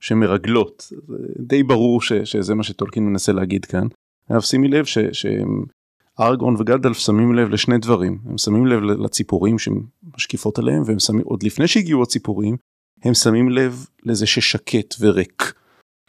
שמרגלות. 0.00 0.92
די 1.38 1.62
ברור 1.62 2.02
ש, 2.02 2.12
שזה 2.12 2.54
מה 2.54 2.62
שטולקין 2.62 3.04
מנסה 3.04 3.32
להגיד 3.32 3.64
כאן. 3.64 3.86
אבל 4.30 4.40
שימי 4.40 4.68
לב 4.68 4.84
שארגון 5.12 6.54
וגדלף 6.58 6.98
שמים 6.98 7.34
לב 7.34 7.48
לשני 7.48 7.78
דברים. 7.78 8.18
הם 8.26 8.38
שמים 8.38 8.66
לב 8.66 8.82
לציפורים 8.82 9.56
שמשקיפות 9.58 10.58
עליהם 10.58 10.82
והם 10.86 10.98
שמים, 10.98 11.22
עוד 11.24 11.42
לפני 11.42 11.68
שהגיעו 11.68 12.02
הציפורים, 12.02 12.56
הם 13.04 13.14
שמים 13.14 13.48
לב 13.48 13.86
לזה 14.04 14.26
ששקט 14.26 14.94
וריק. 15.00 15.52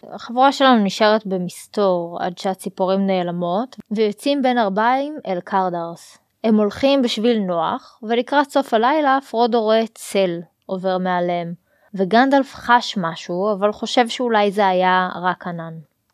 החבורה 0.03 0.51
שלנו 0.51 0.83
נשארת 0.83 1.25
במסתור 1.25 2.17
עד 2.21 2.37
שהציפורים 2.37 3.07
נעלמות 3.07 3.75
ויוצאים 3.91 4.41
בין 4.41 4.57
ארבעים 4.57 5.13
אל 5.27 5.39
קרדרס. 5.39 6.17
הם 6.45 6.57
הולכים 6.57 7.01
בשביל 7.01 7.39
נוח, 7.39 7.99
ולקראת 8.03 8.49
סוף 8.49 8.73
הלילה 8.73 9.19
פרודו 9.29 9.61
רואה 9.61 9.83
צל 9.93 10.39
עובר 10.65 10.97
מעליהם, 10.97 11.53
וגנדלף 11.93 12.53
חש 12.53 12.97
משהו, 12.97 13.53
אבל 13.53 13.71
חושב 13.71 14.07
שאולי 14.07 14.51
זה 14.51 14.67
היה 14.67 15.09
רק 15.21 15.47
ענן. 15.47 15.73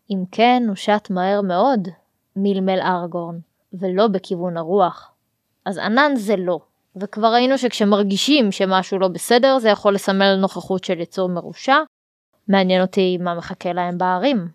אם 0.10 0.24
כן, 0.32 0.64
הוא 0.68 0.76
שט 0.76 1.10
מהר 1.10 1.42
מאוד, 1.42 1.88
מלמל 2.36 2.80
ארגורן, 2.82 3.40
ולא 3.74 4.08
בכיוון 4.08 4.58
הרוח. 4.58 5.12
אז 5.66 5.78
ענן 5.78 6.16
זה 6.16 6.36
לא, 6.36 6.60
וכבר 6.96 7.28
ראינו 7.28 7.58
שכשמרגישים 7.58 8.52
שמשהו 8.52 9.00
לא 9.00 9.08
בסדר, 9.08 9.60
זה 9.60 9.70
יכול 9.70 9.96
לסמל 9.96 10.36
נוכחות 10.36 10.84
של 10.84 11.00
יצור 11.00 11.30
מרושע. 11.30 11.78
מעניין 12.48 12.82
אותי 12.82 13.18
מה 13.18 13.36
מחכה 13.36 13.74
להם 13.74 13.98
בערים. 13.98 14.48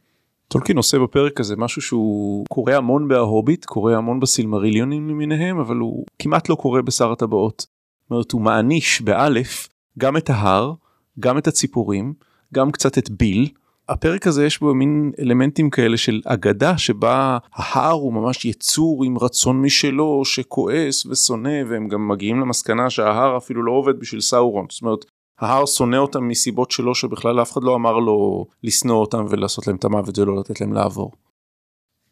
טולקין 0.48 0.76
עושה 0.76 0.98
בפרק 0.98 1.40
הזה 1.40 1.56
משהו 1.56 1.82
שהוא 1.82 2.44
קורה 2.48 2.76
המון 2.76 3.08
בההוביט, 3.08 3.64
קורה 3.64 3.96
המון 3.96 4.20
בסילמריליונים 4.20 5.08
למיניהם, 5.08 5.58
אבל 5.58 5.76
הוא 5.76 6.04
כמעט 6.18 6.48
לא 6.48 6.54
קורה 6.54 6.82
בשר 6.82 7.12
הטבעות. 7.12 7.60
זאת 7.60 8.10
אומרת, 8.10 8.32
הוא 8.32 8.40
מעניש 8.40 9.02
באלף 9.02 9.68
גם 9.98 10.16
את 10.16 10.30
ההר, 10.30 10.72
גם 11.20 11.38
את 11.38 11.46
הציפורים, 11.46 12.14
גם 12.54 12.70
קצת 12.70 12.98
את 12.98 13.10
ביל. 13.10 13.48
הפרק 13.88 14.26
הזה 14.26 14.46
יש 14.46 14.60
בו 14.60 14.74
מין 14.74 15.12
אלמנטים 15.18 15.70
כאלה 15.70 15.96
של 15.96 16.20
אגדה 16.24 16.78
שבה 16.78 17.38
ההר 17.54 17.92
הוא 17.92 18.12
ממש 18.12 18.44
יצור 18.44 19.04
עם 19.04 19.18
רצון 19.18 19.62
משלו 19.62 20.24
שכועס 20.24 21.06
ושונא 21.06 21.62
והם 21.68 21.88
גם 21.88 22.08
מגיעים 22.08 22.40
למסקנה 22.40 22.90
שההר 22.90 23.36
אפילו 23.36 23.62
לא 23.62 23.72
עובד 23.72 24.00
בשביל 24.00 24.20
סאורון. 24.20 24.66
זאת 24.70 24.82
אומרת 24.82 25.04
ההר 25.40 25.66
שונא 25.66 25.96
אותם 25.96 26.28
מסיבות 26.28 26.70
שלו 26.70 26.94
שבכלל 26.94 27.42
אף 27.42 27.52
אחד 27.52 27.64
לא 27.64 27.74
אמר 27.74 27.92
לו 27.92 28.46
לשנוא 28.64 28.96
אותם 28.96 29.24
ולעשות 29.30 29.66
להם 29.66 29.76
את 29.76 29.84
המוות 29.84 30.18
ולא 30.18 30.36
לתת 30.36 30.60
להם 30.60 30.72
לעבור. 30.72 31.12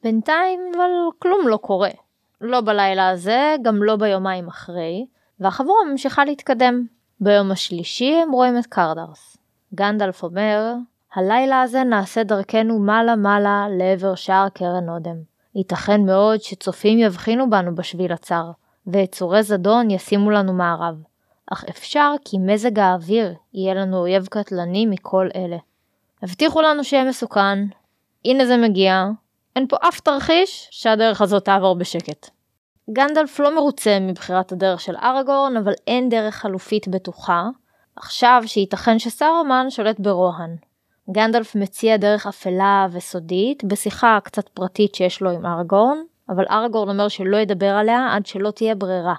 בינתיים 0.02 0.60
אבל 0.76 0.90
כלום 1.18 1.48
לא 1.48 1.56
קורה. 1.56 1.90
לא 2.40 2.60
בלילה 2.60 3.08
הזה, 3.08 3.56
גם 3.62 3.82
לא 3.82 3.96
ביומיים 3.96 4.48
אחרי, 4.48 5.06
והחבורה 5.40 5.78
ממשיכה 5.90 6.24
להתקדם. 6.24 6.86
ביום 7.20 7.50
השלישי 7.50 8.14
הם 8.14 8.32
רואים 8.32 8.58
את 8.58 8.66
קרדרס. 8.66 9.36
גנדלף 9.74 10.22
אומר, 10.22 10.74
הלילה 11.14 11.62
הזה 11.62 11.84
נעשה 11.84 12.22
דרכנו 12.22 12.78
מעלה-מעלה 12.78 13.66
לעבר 13.78 14.14
שער 14.14 14.48
קרן 14.48 14.88
אודם. 14.88 15.16
ייתכן 15.54 16.06
מאוד 16.06 16.40
שצופים 16.40 16.98
יבחינו 16.98 17.50
בנו 17.50 17.74
בשביל 17.74 18.12
הצר, 18.12 18.50
ויצורי 18.86 19.42
זדון 19.42 19.90
ישימו 19.90 20.30
לנו 20.30 20.52
מערב. 20.52 20.94
אך 21.54 21.64
אפשר 21.68 22.12
כי 22.24 22.38
מזג 22.38 22.78
האוויר 22.78 23.34
יהיה 23.54 23.74
לנו 23.74 23.98
אויב 23.98 24.26
קטלני 24.26 24.86
מכל 24.86 25.28
אלה. 25.36 25.56
הבטיחו 26.22 26.62
לנו 26.62 26.84
שיהיה 26.84 27.04
מסוכן, 27.04 27.58
הנה 28.24 28.46
זה 28.46 28.56
מגיע, 28.56 29.06
אין 29.56 29.66
פה 29.68 29.76
אף 29.88 30.00
תרחיש 30.00 30.68
שהדרך 30.70 31.20
הזאת 31.20 31.44
תעבור 31.44 31.76
בשקט. 31.76 32.30
גנדלף 32.90 33.40
לא 33.40 33.54
מרוצה 33.54 33.98
מבחירת 34.00 34.52
הדרך 34.52 34.80
של 34.80 34.96
ארגורן, 34.96 35.56
אבל 35.56 35.72
אין 35.86 36.08
דרך 36.08 36.34
חלופית 36.34 36.88
בטוחה, 36.88 37.48
עכשיו 37.96 38.42
שייתכן 38.46 38.98
שסארומן 38.98 39.66
שולט 39.70 40.00
ברוהן. 40.00 40.56
גנדלף 41.10 41.54
מציע 41.54 41.96
דרך 41.96 42.26
אפלה 42.26 42.86
וסודית 42.92 43.64
בשיחה 43.64 44.18
קצת 44.24 44.48
פרטית 44.48 44.94
שיש 44.94 45.22
לו 45.22 45.30
עם 45.30 45.46
ארגורן, 45.46 45.98
אבל 46.28 46.44
ארגורן 46.50 46.88
אומר 46.88 47.08
שלא 47.08 47.36
ידבר 47.36 47.70
עליה 47.70 48.08
עד 48.14 48.26
שלא 48.26 48.50
תהיה 48.50 48.74
ברירה. 48.74 49.14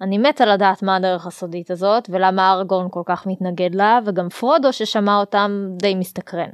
אני 0.00 0.18
מתה 0.18 0.46
לדעת 0.46 0.82
מה 0.82 0.96
הדרך 0.96 1.26
הסודית 1.26 1.70
הזאת, 1.70 2.10
ולמה 2.12 2.52
ארגורן 2.52 2.86
כל 2.90 3.02
כך 3.06 3.26
מתנגד 3.26 3.74
לה, 3.74 3.98
וגם 4.04 4.28
פרודו 4.28 4.72
ששמע 4.72 5.20
אותם 5.20 5.68
די 5.76 5.94
מסתקרן. 5.94 6.50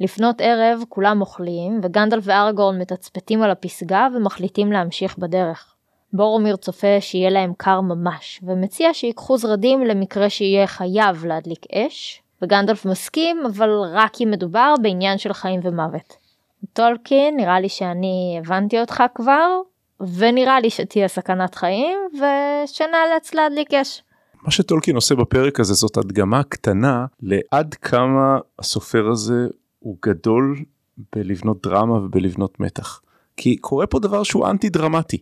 לפנות 0.00 0.40
ערב 0.40 0.82
כולם 0.88 1.20
אוכלים, 1.20 1.80
וגנדלף 1.82 2.24
וארגורן 2.26 2.78
מתצפתים 2.78 3.42
על 3.42 3.50
הפסגה 3.50 4.08
ומחליטים 4.14 4.72
להמשיך 4.72 5.18
בדרך. 5.18 5.74
בורומיר 6.12 6.56
צופה 6.56 7.00
שיהיה 7.00 7.30
להם 7.30 7.52
קר 7.56 7.80
ממש, 7.80 8.40
ומציע 8.42 8.94
שיקחו 8.94 9.36
זרדים 9.36 9.84
למקרה 9.84 10.30
שיהיה 10.30 10.66
חייב 10.66 11.24
להדליק 11.26 11.66
אש, 11.72 12.22
וגנדלף 12.42 12.86
מסכים, 12.86 13.42
אבל 13.46 13.70
רק 13.92 14.20
אם 14.20 14.30
מדובר 14.30 14.74
בעניין 14.82 15.18
של 15.18 15.32
חיים 15.32 15.60
ומוות. 15.62 16.16
טולקין, 16.72 17.36
נראה 17.36 17.60
לי 17.60 17.68
שאני 17.68 18.40
הבנתי 18.42 18.80
אותך 18.80 19.02
כבר, 19.14 19.60
ונראה 20.00 20.60
לי 20.60 20.70
שתהיה 20.70 21.08
סכנת 21.08 21.54
חיים, 21.54 21.98
ושנאלץ 22.14 23.34
להדליק 23.34 23.74
אש. 23.74 24.02
מה 24.42 24.50
שטולקין 24.50 24.96
עושה 24.96 25.14
בפרק 25.14 25.60
הזה 25.60 25.74
זאת 25.74 25.96
הדגמה 25.96 26.42
קטנה 26.42 27.06
לעד 27.22 27.74
כמה 27.74 28.38
הסופר 28.58 29.08
הזה 29.08 29.46
הוא 29.78 29.96
גדול 30.06 30.56
בלבנות 31.16 31.62
דרמה 31.62 31.94
ובלבנות 31.94 32.60
מתח. 32.60 33.00
כי 33.36 33.56
קורה 33.56 33.86
פה 33.86 33.98
דבר 33.98 34.22
שהוא 34.22 34.46
אנטי 34.46 34.68
דרמטי. 34.68 35.18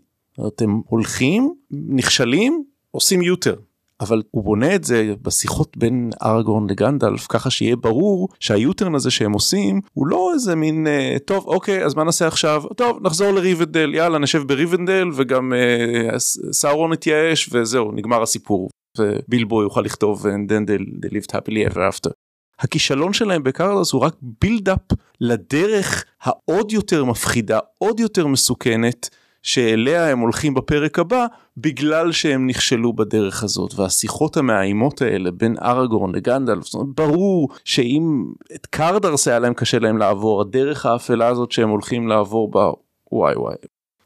אתם 0.47 0.81
הולכים, 0.87 1.55
נכשלים, 1.71 2.65
עושים 2.91 3.23
יותר. 3.23 3.57
אבל 4.01 4.23
הוא 4.31 4.45
בונה 4.45 4.75
את 4.75 4.85
זה 4.85 5.15
בשיחות 5.23 5.77
בין 5.77 6.11
ארגורן 6.23 6.71
לגנדלף 6.71 7.27
ככה 7.29 7.51
שיהיה 7.51 7.77
ברור 7.77 8.29
שה 8.41 8.59
U-turn 8.59 8.95
הזה 8.95 9.11
שהם 9.11 9.33
עושים 9.33 9.81
הוא 9.93 10.07
לא 10.07 10.31
איזה 10.35 10.55
מין 10.55 10.87
אה, 10.87 11.17
טוב 11.25 11.47
אוקיי 11.47 11.85
אז 11.85 11.95
מה 11.95 12.05
נעשה 12.05 12.27
עכשיו 12.27 12.63
טוב 12.77 12.99
נחזור 13.03 13.31
לריבנדל 13.31 13.95
יאללה 13.95 14.19
נשב 14.19 14.43
בריבנדל 14.47 15.09
וגם 15.15 15.53
אה, 15.53 16.19
סאורון 16.53 16.93
יתייאש 16.93 17.49
וזהו 17.53 17.93
נגמר 17.93 18.23
הסיפור 18.23 18.69
ובילבו 18.99 19.63
יוכל 19.63 19.81
לכתוב 19.81 20.27
and 20.27 20.51
then 20.51 20.71
they 20.71 21.09
lived 21.11 21.33
happily 21.33 21.73
ever 21.73 21.79
after. 21.79 22.11
הכישלון 22.59 23.13
שלהם 23.13 23.43
בקרדוס 23.43 23.93
הוא 23.93 24.01
רק 24.01 24.15
בילדאפ 24.41 24.79
לדרך 25.21 26.05
העוד 26.23 26.73
יותר 26.73 27.05
מפחידה 27.05 27.59
עוד 27.79 28.01
יותר 28.01 28.27
מסוכנת 28.27 29.09
שאליה 29.47 30.09
הם 30.09 30.19
הולכים 30.19 30.55
בפרק 30.55 30.99
הבא 30.99 31.27
בגלל 31.57 32.13
שהם 32.13 32.47
נכשלו 32.47 32.93
בדרך 32.93 33.43
הזאת 33.43 33.75
והשיחות 33.75 34.37
המאיימות 34.37 35.03
האלה 35.03 35.31
בין 35.31 35.57
ארגורן 35.63 36.15
לגנדלף 36.15 36.65
זאת 36.65 36.75
אומרת, 36.75 36.89
ברור 36.95 37.49
שאם 37.65 38.25
את 38.55 38.67
קרדרס 38.67 39.29
היה 39.29 39.39
להם 39.39 39.55
קשה 39.55 39.79
להם 39.79 39.99
לעבור 39.99 40.41
הדרך 40.41 40.87
האפלה 40.87 41.27
הזאת 41.27 41.53
שהם 41.53 41.69
הולכים 41.69 42.09
לעבור 42.09 42.51
בה 42.51 42.71
וואי 43.13 43.35
וואי. 43.37 43.55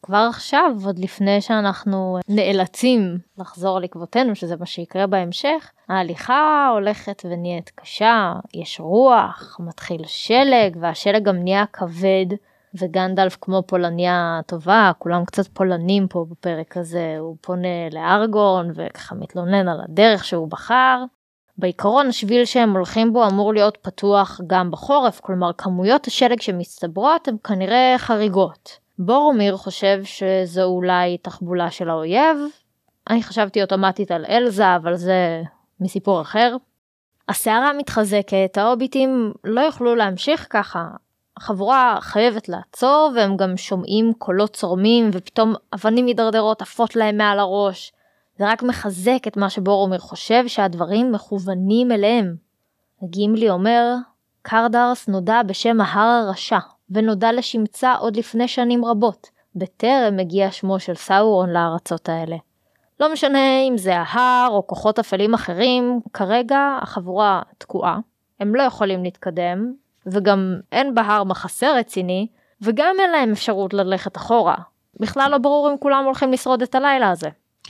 כבר 0.02 0.26
עכשיו 0.28 0.70
עוד 0.84 0.98
לפני 0.98 1.40
שאנחנו 1.40 2.18
נאלצים 2.28 3.18
לחזור 3.38 3.80
לעקבותינו 3.80 4.34
שזה 4.34 4.56
מה 4.60 4.66
שיקרה 4.66 5.06
בהמשך 5.06 5.70
ההליכה 5.88 6.70
הולכת 6.72 7.22
ונהיית 7.24 7.70
קשה 7.74 8.32
יש 8.54 8.80
רוח 8.80 9.56
מתחיל 9.60 10.02
שלג 10.06 10.76
והשלג 10.80 11.22
גם 11.22 11.36
נהיה 11.36 11.64
כבד. 11.72 12.26
וגנדלף 12.74 13.36
כמו 13.40 13.62
פולניה 13.66 14.40
טובה, 14.46 14.92
כולם 14.98 15.24
קצת 15.24 15.48
פולנים 15.48 16.08
פה 16.08 16.26
בפרק 16.30 16.76
הזה, 16.76 17.16
הוא 17.18 17.36
פונה 17.40 17.88
לארגון 17.92 18.70
וככה 18.74 19.14
מתלונן 19.14 19.68
על 19.68 19.80
הדרך 19.84 20.24
שהוא 20.24 20.48
בחר. 20.48 21.04
בעיקרון 21.58 22.06
השביל 22.06 22.44
שהם 22.44 22.76
הולכים 22.76 23.12
בו 23.12 23.26
אמור 23.26 23.54
להיות 23.54 23.78
פתוח 23.82 24.40
גם 24.46 24.70
בחורף, 24.70 25.20
כלומר 25.20 25.52
כמויות 25.52 26.06
השלג 26.06 26.40
שמצטברות 26.40 27.28
הן 27.28 27.36
כנראה 27.44 27.94
חריגות. 27.98 28.78
בורומיר 28.98 29.56
חושב 29.56 30.00
שזו 30.04 30.62
אולי 30.62 31.18
תחבולה 31.18 31.70
של 31.70 31.90
האויב, 31.90 32.36
אני 33.10 33.22
חשבתי 33.22 33.62
אוטומטית 33.62 34.10
על 34.10 34.24
אלזה, 34.28 34.76
אבל 34.76 34.96
זה 34.96 35.42
מסיפור 35.80 36.20
אחר. 36.20 36.56
הסערה 37.28 37.72
מתחזקת, 37.72 38.56
ההוביטים 38.56 39.32
לא 39.44 39.60
יוכלו 39.60 39.94
להמשיך 39.94 40.46
ככה, 40.50 40.88
החבורה 41.40 41.98
חייבת 42.00 42.48
לעצור 42.48 43.10
והם 43.14 43.36
גם 43.36 43.56
שומעים 43.56 44.12
קולות 44.18 44.56
צורמים 44.56 45.10
ופתאום 45.12 45.54
אבנים 45.74 46.04
מידרדרות 46.04 46.62
עפות 46.62 46.96
להם 46.96 47.16
מעל 47.16 47.38
הראש. 47.38 47.92
זה 48.38 48.48
רק 48.48 48.62
מחזק 48.62 49.26
את 49.26 49.36
מה 49.36 49.50
שבורומיר 49.50 49.98
חושב 49.98 50.48
שהדברים 50.48 51.12
מכוונים 51.12 51.92
אליהם. 51.92 52.36
גימלי 53.04 53.50
אומר, 53.50 53.94
קרדרס 54.42 55.08
נודע 55.08 55.42
בשם 55.42 55.80
ההר 55.80 56.24
הרשע, 56.26 56.58
ונודע 56.90 57.32
לשמצה 57.32 57.94
עוד 57.94 58.16
לפני 58.16 58.48
שנים 58.48 58.84
רבות, 58.84 59.30
בטרם 59.56 60.18
הגיע 60.18 60.50
שמו 60.50 60.80
של 60.80 60.94
סאורון 60.94 61.50
לארצות 61.50 62.08
האלה. 62.08 62.36
לא 63.00 63.12
משנה 63.12 63.60
אם 63.68 63.78
זה 63.78 63.96
ההר 63.96 64.50
או 64.50 64.66
כוחות 64.66 64.98
אפלים 64.98 65.34
אחרים, 65.34 66.00
כרגע 66.12 66.78
החבורה 66.82 67.42
תקועה, 67.58 67.98
הם 68.40 68.54
לא 68.54 68.62
יכולים 68.62 69.02
להתקדם, 69.02 69.72
וגם 70.06 70.60
אין 70.72 70.94
בהר 70.94 71.24
מחסה 71.24 71.72
רציני, 71.72 72.26
וגם 72.62 72.96
אין 73.00 73.10
להם 73.10 73.32
אפשרות 73.32 73.74
ללכת 73.74 74.16
אחורה. 74.16 74.56
בכלל 75.00 75.30
לא 75.30 75.38
ברור 75.38 75.70
אם 75.72 75.78
כולם 75.78 76.04
הולכים 76.04 76.32
לשרוד 76.32 76.62
את 76.62 76.74
הלילה 76.74 77.10
הזה. 77.10 77.28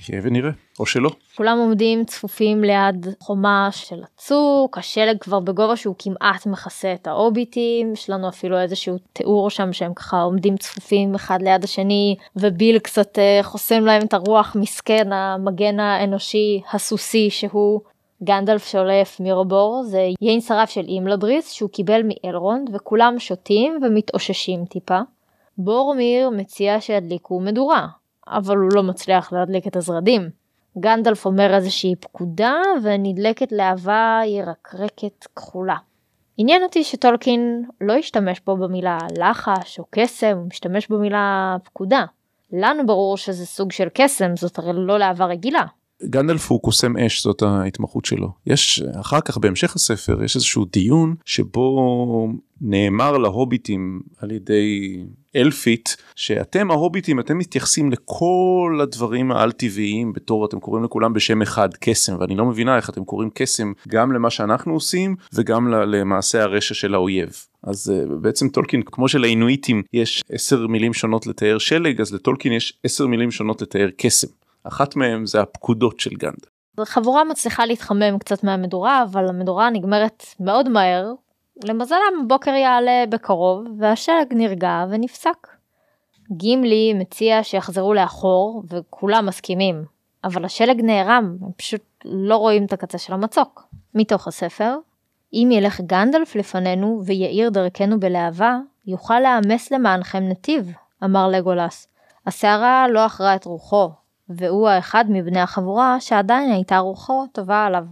יהיה 0.08 0.20
ונראה, 0.24 0.50
או 0.80 0.86
שלא. 0.86 1.10
כולם 1.36 1.58
עומדים 1.58 2.04
צפופים 2.04 2.64
ליד 2.64 3.06
חומה 3.20 3.68
של 3.72 4.02
הצוק, 4.04 4.78
השלג 4.78 5.18
כבר 5.20 5.40
בגובה 5.40 5.76
שהוא 5.76 5.94
כמעט 5.98 6.46
מכסה 6.46 6.92
את 6.92 7.06
האוביטים, 7.06 7.92
יש 7.92 8.10
לנו 8.10 8.28
אפילו 8.28 8.60
איזשהו 8.60 8.96
תיאור 9.12 9.50
שם 9.50 9.72
שהם 9.72 9.94
ככה 9.94 10.20
עומדים 10.20 10.56
צפופים 10.56 11.14
אחד 11.14 11.42
ליד 11.42 11.64
השני, 11.64 12.16
וביל 12.36 12.78
קצת 12.78 13.18
uh, 13.18 13.42
חוסם 13.42 13.84
להם 13.84 14.02
את 14.02 14.14
הרוח 14.14 14.56
מסכן 14.60 15.12
המגן 15.12 15.80
האנושי 15.80 16.62
הסוסי 16.72 17.30
שהוא 17.30 17.80
גנדלף 18.24 18.66
שולף 18.66 19.20
מרבור 19.20 19.82
זה 19.82 20.08
יין 20.20 20.40
שרף 20.40 20.70
של 20.70 20.84
אימלדריס 20.88 21.52
שהוא 21.52 21.70
קיבל 21.70 22.00
מאלרונד 22.04 22.70
וכולם 22.72 23.18
שותים 23.18 23.78
ומתאוששים 23.82 24.64
טיפה. 24.64 24.98
בורמיר 25.58 26.30
מציע 26.30 26.80
שידליקו 26.80 27.40
מדורה, 27.40 27.86
אבל 28.28 28.56
הוא 28.56 28.70
לא 28.74 28.82
מצליח 28.82 29.32
להדליק 29.32 29.66
את 29.66 29.76
הזרדים. 29.76 30.30
גנדלף 30.78 31.26
אומר 31.26 31.54
איזושהי 31.54 31.96
פקודה 31.96 32.54
ונדלקת 32.82 33.52
להבה 33.52 34.20
ירקרקת 34.26 35.26
כחולה. 35.36 35.76
עניין 36.36 36.62
אותי 36.62 36.84
שטולקין 36.84 37.64
לא 37.80 37.92
השתמש 37.92 38.40
פה 38.40 38.54
במילה 38.54 38.98
לחש 39.18 39.78
או 39.78 39.84
קסם, 39.90 40.36
הוא 40.36 40.46
משתמש 40.46 40.88
במילה 40.88 41.56
פקודה. 41.64 42.04
לנו 42.52 42.86
ברור 42.86 43.16
שזה 43.16 43.46
סוג 43.46 43.72
של 43.72 43.88
קסם, 43.94 44.36
זאת 44.36 44.58
הרי 44.58 44.72
לא 44.74 44.98
להבה 44.98 45.24
רגילה. 45.24 45.62
גנדלף 46.05 46.51
הוא 46.51 46.62
קוסם 46.62 46.96
אש 46.96 47.22
זאת 47.22 47.42
ההתמחות 47.42 48.05
שלו 48.05 48.28
יש 48.46 48.82
אחר 49.01 49.20
כך 49.20 49.38
בהמשך 49.38 49.76
הספר 49.76 50.24
יש 50.24 50.36
איזשהו 50.36 50.64
דיון 50.64 51.14
שבו 51.24 52.28
נאמר 52.61 53.18
להוביטים 53.18 54.01
על 54.18 54.30
ידי 54.30 54.96
אלפית 55.36 55.96
שאתם 56.16 56.70
ההוביטים 56.70 57.20
אתם 57.20 57.38
מתייחסים 57.38 57.92
לכל 57.92 58.78
הדברים 58.82 59.32
העל 59.32 59.53
טבעיים 59.53 60.12
בתור 60.12 60.46
אתם 60.46 60.61
קוראים 60.61 60.84
לכולם 60.84 61.12
בשם 61.12 61.42
אחד 61.42 61.68
קסם 61.80 62.16
ואני 62.20 62.36
לא 62.36 62.46
מבינה 62.46 62.76
איך 62.76 62.90
אתם 62.90 63.05
קוראים 63.05 63.30
קסם 63.34 63.72
גם 63.88 64.12
למה 64.12 64.30
שאנחנו 64.30 64.72
עושים 64.72 65.16
וגם 65.32 65.68
למעשה 65.68 66.42
הרשע 66.42 66.74
של 66.74 66.94
האויב. 66.94 67.30
אז 67.62 67.92
uh, 67.92 68.14
בעצם 68.14 68.48
טולקין 68.48 68.82
כמו 68.82 69.09
שלאינואיטים 69.09 69.82
יש 69.92 70.22
עשר 70.30 70.66
מילים 70.66 70.94
שונות 70.94 71.26
לתאר 71.26 71.59
שלג 71.59 72.01
אז 72.01 72.14
לטולקין 72.14 72.53
יש 72.53 72.78
עשר 72.84 73.07
מילים 73.07 73.30
שונות 73.30 73.62
לתאר 73.62 73.88
קסם. 73.96 74.28
אחת 74.64 74.96
מהם 74.96 75.26
זה 75.26 75.40
הפקודות 75.40 76.00
של 76.00 76.11
גנד. 76.11 76.46
חבורה 76.84 77.24
מצליחה 77.24 77.66
להתחמם 77.66 78.18
קצת 78.18 78.44
מהמדורה 78.44 79.02
אבל 79.02 79.28
המדורה 79.28 79.70
נגמרת 79.70 80.24
מאוד 80.40 80.68
מהר. 80.68 81.12
למזלם 81.64 82.28
בוקר 82.28 82.50
יעלה 82.50 83.04
בקרוב 83.08 83.64
והשלג 83.78 84.26
נרגע 84.30 84.84
ונפסק. 84.90 85.46
גימלי 86.32 86.94
מציע 86.94 87.42
שיחזרו 87.42 87.94
לאחור 87.94 88.62
וכולם 88.68 89.26
מסכימים 89.26 89.84
אבל 90.24 90.44
השלג 90.44 90.80
נערם 90.80 91.36
הם 91.42 91.52
פשוט 91.56 91.80
לא 92.04 92.36
רואים 92.36 92.64
את 92.64 92.72
הקצה 92.72 92.98
של 92.98 93.12
המצוק. 93.12 93.62
מתוך 93.94 94.28
הספר 94.28 94.76
אם 95.32 95.48
ילך 95.52 95.80
גנדלף 95.80 96.36
לפנינו 96.36 97.02
ויאיר 97.04 97.50
דרכנו 97.50 98.00
בלהבה 98.00 98.58
יוכל 98.86 99.20
לאמס 99.20 99.70
למענכם 99.70 100.28
נתיב 100.28 100.72
אמר 101.04 101.28
לגולס. 101.28 101.88
הסערה 102.26 102.88
לא 102.88 103.06
אחרה 103.06 103.34
את 103.34 103.44
רוחו 103.44 103.90
והוא 104.30 104.68
האחד 104.68 105.04
מבני 105.08 105.40
החבורה 105.40 106.00
שעדיין 106.00 106.52
הייתה 106.52 106.78
רוחו 106.78 107.26
טובה 107.32 107.66
עליו. 107.66 107.84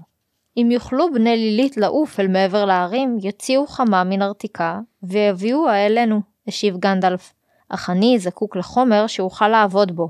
אם 0.57 0.69
יוכלו 0.71 1.13
בני 1.13 1.37
לילית 1.37 1.77
לעוף 1.77 2.21
אל 2.21 2.29
מעבר 2.29 2.65
להרים, 2.65 3.19
יוציאו 3.23 3.67
חמה 3.67 4.05
מנרתיקה, 4.05 4.81
ויביאוה 5.03 5.87
אלינו, 5.87 6.21
השיב 6.49 6.77
גנדלף. 6.77 7.33
אך 7.69 7.91
אני 7.91 8.19
זקוק 8.19 8.57
לחומר 8.57 9.07
שאוכל 9.07 9.49
לעבוד 9.49 9.97
בו. 9.97 10.09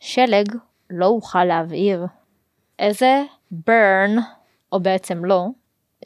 שלג 0.00 0.56
לא 0.90 1.06
אוכל 1.06 1.44
להבעיר. 1.44 2.06
איזה 2.78 3.22
burn, 3.52 4.20
או 4.72 4.80
בעצם 4.80 5.24
לא, 5.24 5.46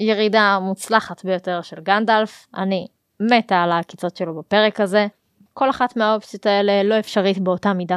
ירידה 0.00 0.58
מוצלחת 0.62 1.24
ביותר 1.24 1.62
של 1.62 1.80
גנדלף, 1.80 2.46
אני 2.54 2.86
מתה 3.20 3.62
על 3.62 3.72
העקיצות 3.72 4.16
שלו 4.16 4.38
בפרק 4.38 4.80
הזה. 4.80 5.06
כל 5.54 5.70
אחת 5.70 5.96
מהאופציות 5.96 6.46
האלה 6.46 6.82
לא 6.82 6.98
אפשרית 6.98 7.38
באותה 7.38 7.72
מידה. 7.72 7.96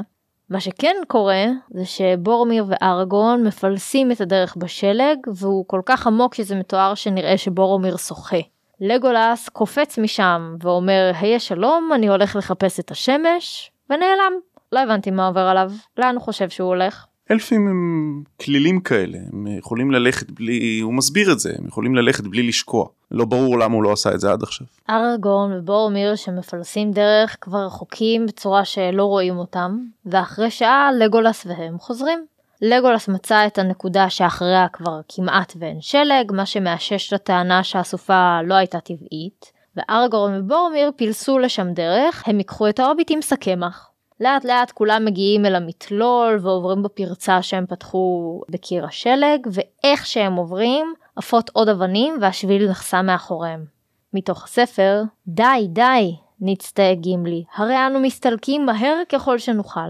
מה 0.50 0.60
שכן 0.60 0.96
קורה 1.08 1.46
זה 1.70 1.86
שבורמיר 1.86 2.66
וארגון 2.68 3.48
מפלסים 3.48 4.12
את 4.12 4.22
הדרך 4.22 4.56
בשלג 4.56 5.18
והוא 5.36 5.66
כל 5.68 5.82
כך 5.86 6.08
עמוק 6.08 6.36
שזה 6.36 6.56
מתואר 6.56 6.96
שנראה 6.96 7.38
שבורמיר 7.38 7.98
שוחה. 7.98 8.38
לגולס 8.82 9.50
קופץ 9.50 9.98
משם 9.98 10.56
ואומר 10.62 11.12
היה 11.20 11.40
שלום 11.40 11.92
אני 11.96 12.08
הולך 12.08 12.36
לחפש 12.36 12.80
את 12.80 12.92
השמש 12.92 13.72
ונעלם. 13.90 14.34
לא 14.72 14.80
הבנתי 14.80 15.12
מה 15.12 15.28
עובר 15.28 15.42
עליו 15.42 15.72
לאן 15.98 16.16
הוא 16.16 16.24
חושב 16.24 16.50
שהוא 16.50 16.68
הולך. 16.68 17.06
אלפים 17.32 17.68
הם 17.68 18.24
כלילים 18.42 18.80
כאלה 18.80 19.18
הם 19.34 19.48
יכולים 19.48 19.92
ללכת 19.92 20.32
בלי 20.32 20.80
הוא 20.80 20.94
מסביר 20.94 21.32
את 21.32 21.40
זה 21.40 21.54
הם 21.60 21.68
יכולים 21.68 21.96
ללכת 21.96 22.24
בלי 22.24 22.44
לשקוע 22.44 22.86
לא 23.12 23.26
ברור 23.26 23.60
למה 23.60 23.76
הוא 23.76 23.84
לא 23.84 23.92
עשה 23.92 24.14
את 24.14 24.20
זה 24.20 24.32
עד 24.32 24.44
עכשיו. 24.44 24.68
ארגון 24.90 25.54
ובורמיר 25.54 26.16
שמפלסים 26.16 26.92
דרך 26.92 27.38
כבר 27.42 27.66
רחוקים 27.66 28.26
בצורה 28.26 28.66
שלא 28.66 29.04
רואים 29.04 29.38
אותם 29.38 29.78
ואחרי 30.06 30.52
שעה 30.52 30.90
לגולס 31.00 31.46
והם 31.46 31.78
חוזרים. 31.78 32.26
לגולס 32.62 33.08
מצא 33.08 33.48
את 33.48 33.58
הנקודה 33.58 34.10
שאחריה 34.10 34.68
כבר 34.74 35.00
כמעט 35.10 35.54
ואין 35.60 35.82
שלג 35.82 36.32
מה 36.32 36.46
שמאשש 36.46 37.14
לטענה 37.14 37.64
שהסופה 37.64 38.42
לא 38.42 38.54
הייתה 38.54 38.80
טבעית 38.80 39.52
וארגון 39.76 40.40
ובורמיר 40.40 40.92
פילסו 40.96 41.40
לשם 41.40 41.68
דרך 41.74 42.24
הם 42.26 42.38
ייקחו 42.38 42.70
את 42.70 42.80
ההוביטים 42.80 43.22
סכמח. 43.22 43.87
לאט 44.20 44.46
לאט 44.46 44.72
כולם 44.72 45.06
מגיעים 45.06 45.46
אל 45.46 45.56
המתלול 45.56 46.40
ועוברים 46.42 46.84
בפרצה 46.84 47.42
שהם 47.42 47.66
פתחו 47.66 48.42
בקיר 48.50 48.86
השלג 48.86 49.48
ואיך 49.52 50.06
שהם 50.06 50.36
עוברים 50.36 50.94
עפות 51.16 51.50
עוד 51.54 51.70
אבנים 51.70 52.18
והשביל 52.22 52.70
נחסם 52.70 53.06
מאחוריהם. 53.06 53.66
מתוך 54.14 54.44
הספר 54.44 55.04
די 55.28 55.68
די 55.70 56.16
נצטעק 56.42 56.98
גימלי 56.98 57.44
הרי 57.56 57.88
אנו 57.88 58.00
מסתלקים 58.00 58.66
מהר 58.66 59.02
ככל 59.10 59.38
שנוכל. 59.38 59.90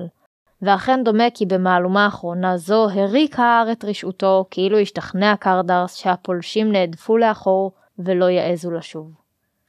ואכן 0.62 1.04
דומה 1.04 1.30
כי 1.34 1.46
במהלומה 1.46 2.06
האחרונה 2.06 2.58
זו 2.58 2.90
הריק 2.90 3.40
ההר 3.40 3.72
את 3.72 3.86
רשעותו 3.86 4.46
כאילו 4.52 4.78
השתכנע 4.78 5.36
קרדרס 5.36 5.96
שהפולשים 5.96 6.72
נהדפו 6.72 7.18
לאחור 7.18 7.72
ולא 8.00 8.26
יעזו 8.26 8.72
לשוב. 8.72 9.12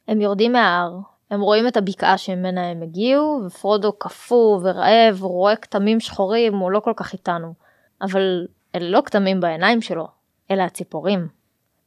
הם 0.09 0.21
יורדים 0.21 0.53
מההר, 0.53 0.99
הם 1.31 1.41
רואים 1.41 1.69
את 1.69 1.77
הבקעה 1.77 2.19
שממנה 2.19 2.71
הם 2.71 2.83
הגיעו, 2.83 3.41
ופרודו 3.47 3.93
קפוא 3.93 4.61
ורעב, 4.63 5.23
רואה 5.23 5.57
כתמים 5.57 6.01
שחורים, 6.01 6.57
הוא 6.57 6.71
לא 6.71 6.81
כל 6.81 6.93
כך 6.97 7.13
איתנו. 7.13 7.55
אבל 8.03 8.47
אלה 8.75 8.91
לא 8.91 9.03
כתמים 9.05 9.41
בעיניים 9.41 9.83
שלו, 9.83 10.09
אלא 10.51 10.63
הציפורים. 10.63 11.29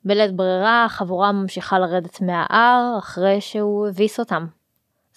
בלית 0.06 0.36
ברירה, 0.36 0.86
החבורה 0.86 1.32
ממשיכה 1.32 1.80
לרדת 1.80 2.22
מההר 2.22 2.96
אחרי 3.00 3.42
שהוא 3.42 3.88
הביס 3.88 4.20
אותם. 4.20 4.46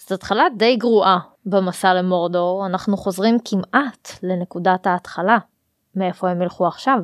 זו 0.07 0.15
התחלה 0.15 0.43
די 0.57 0.75
גרועה 0.75 1.19
במסע 1.45 1.93
למורדור, 1.93 2.65
אנחנו 2.65 2.97
חוזרים 2.97 3.37
כמעט 3.45 4.11
לנקודת 4.23 4.87
ההתחלה. 4.87 5.37
מאיפה 5.95 6.29
הם 6.29 6.41
ילכו 6.41 6.67
עכשיו? 6.67 6.97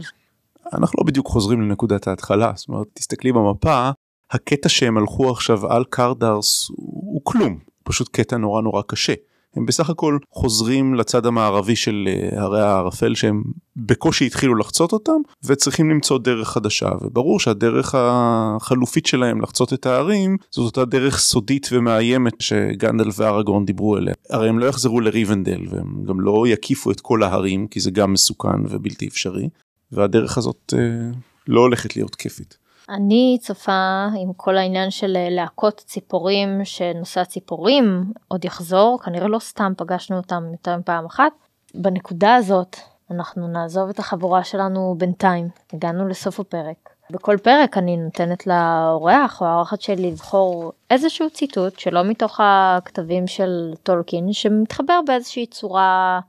אנחנו 0.73 0.97
לא 0.99 1.07
בדיוק 1.07 1.27
חוזרים 1.27 1.61
לנקודת 1.61 2.07
ההתחלה, 2.07 2.51
זאת 2.55 2.69
אומרת, 2.69 2.87
תסתכלי 2.93 3.31
במפה, 3.31 3.89
הקטע 4.31 4.69
שהם 4.69 4.97
הלכו 4.97 5.29
עכשיו 5.29 5.67
על 5.67 5.83
קרדרס 5.89 6.67
הוא 6.77 7.21
כלום, 7.23 7.59
פשוט 7.83 8.09
קטע 8.11 8.37
נורא 8.37 8.61
נורא 8.61 8.81
קשה. 8.87 9.13
הם 9.55 9.65
בסך 9.65 9.89
הכל 9.89 10.17
חוזרים 10.31 10.95
לצד 10.95 11.25
המערבי 11.25 11.75
של 11.75 12.07
אה, 12.07 12.41
הרי 12.41 12.61
הערפל 12.61 13.15
שהם 13.15 13.43
בקושי 13.75 14.25
התחילו 14.25 14.55
לחצות 14.55 14.93
אותם 14.93 15.21
וצריכים 15.45 15.89
למצוא 15.89 16.17
דרך 16.17 16.49
חדשה 16.49 16.89
וברור 17.01 17.39
שהדרך 17.39 17.95
החלופית 17.97 19.05
שלהם 19.05 19.41
לחצות 19.41 19.73
את 19.73 19.85
הערים 19.85 20.37
זאת 20.51 20.65
אותה 20.65 20.85
דרך 20.85 21.19
סודית 21.19 21.69
ומאיימת 21.71 22.33
שגנדל 22.41 23.09
וארגון 23.17 23.65
דיברו 23.65 23.95
עליה. 23.95 24.13
הרי 24.29 24.49
הם 24.49 24.59
לא 24.59 24.65
יחזרו 24.65 24.99
לריבנדל 24.99 25.61
והם 25.69 26.03
גם 26.05 26.21
לא 26.21 26.45
יקיפו 26.47 26.91
את 26.91 27.01
כל 27.01 27.23
ההרים 27.23 27.67
כי 27.67 27.79
זה 27.79 27.91
גם 27.91 28.13
מסוכן 28.13 28.65
ובלתי 28.69 29.07
אפשרי 29.07 29.49
והדרך 29.91 30.37
הזאת 30.37 30.73
אה, 30.77 31.11
לא 31.47 31.61
הולכת 31.61 31.95
להיות 31.95 32.15
כיפית. 32.15 32.60
אני 32.89 33.37
צופה 33.41 34.07
עם 34.17 34.33
כל 34.33 34.57
העניין 34.57 34.91
של 34.91 35.17
אה, 35.17 35.27
להקות 35.29 35.77
ציפורים 35.77 36.65
שנושא 36.65 37.21
הציפורים 37.21 38.13
עוד 38.27 38.45
יחזור 38.45 38.99
כנראה 39.03 39.27
לא 39.27 39.39
סתם 39.39 39.73
פגשנו 39.77 40.17
אותם 40.17 40.43
יותר 40.51 40.77
מפעם 40.77 41.05
אחת. 41.05 41.31
בנקודה 41.75 42.35
הזאת 42.35 42.77
אנחנו 43.11 43.47
נעזוב 43.47 43.89
את 43.89 43.99
החבורה 43.99 44.43
שלנו 44.43 44.95
בינתיים 44.97 45.49
הגענו 45.73 46.07
לסוף 46.07 46.39
הפרק. 46.39 46.89
בכל 47.11 47.37
פרק 47.43 47.77
אני 47.77 47.97
נותנת 47.97 48.47
לאורח 48.47 49.41
או 49.41 49.45
האורחת 49.45 49.81
שלי 49.81 50.11
לבחור 50.11 50.71
איזשהו 50.89 51.29
ציטוט 51.29 51.79
שלא 51.79 52.03
מתוך 52.03 52.39
הכתבים 52.43 53.27
של 53.27 53.73
טולקין 53.83 54.33
שמתחבר 54.33 54.99
באיזושהי 55.07 55.45
צורה 55.45 56.19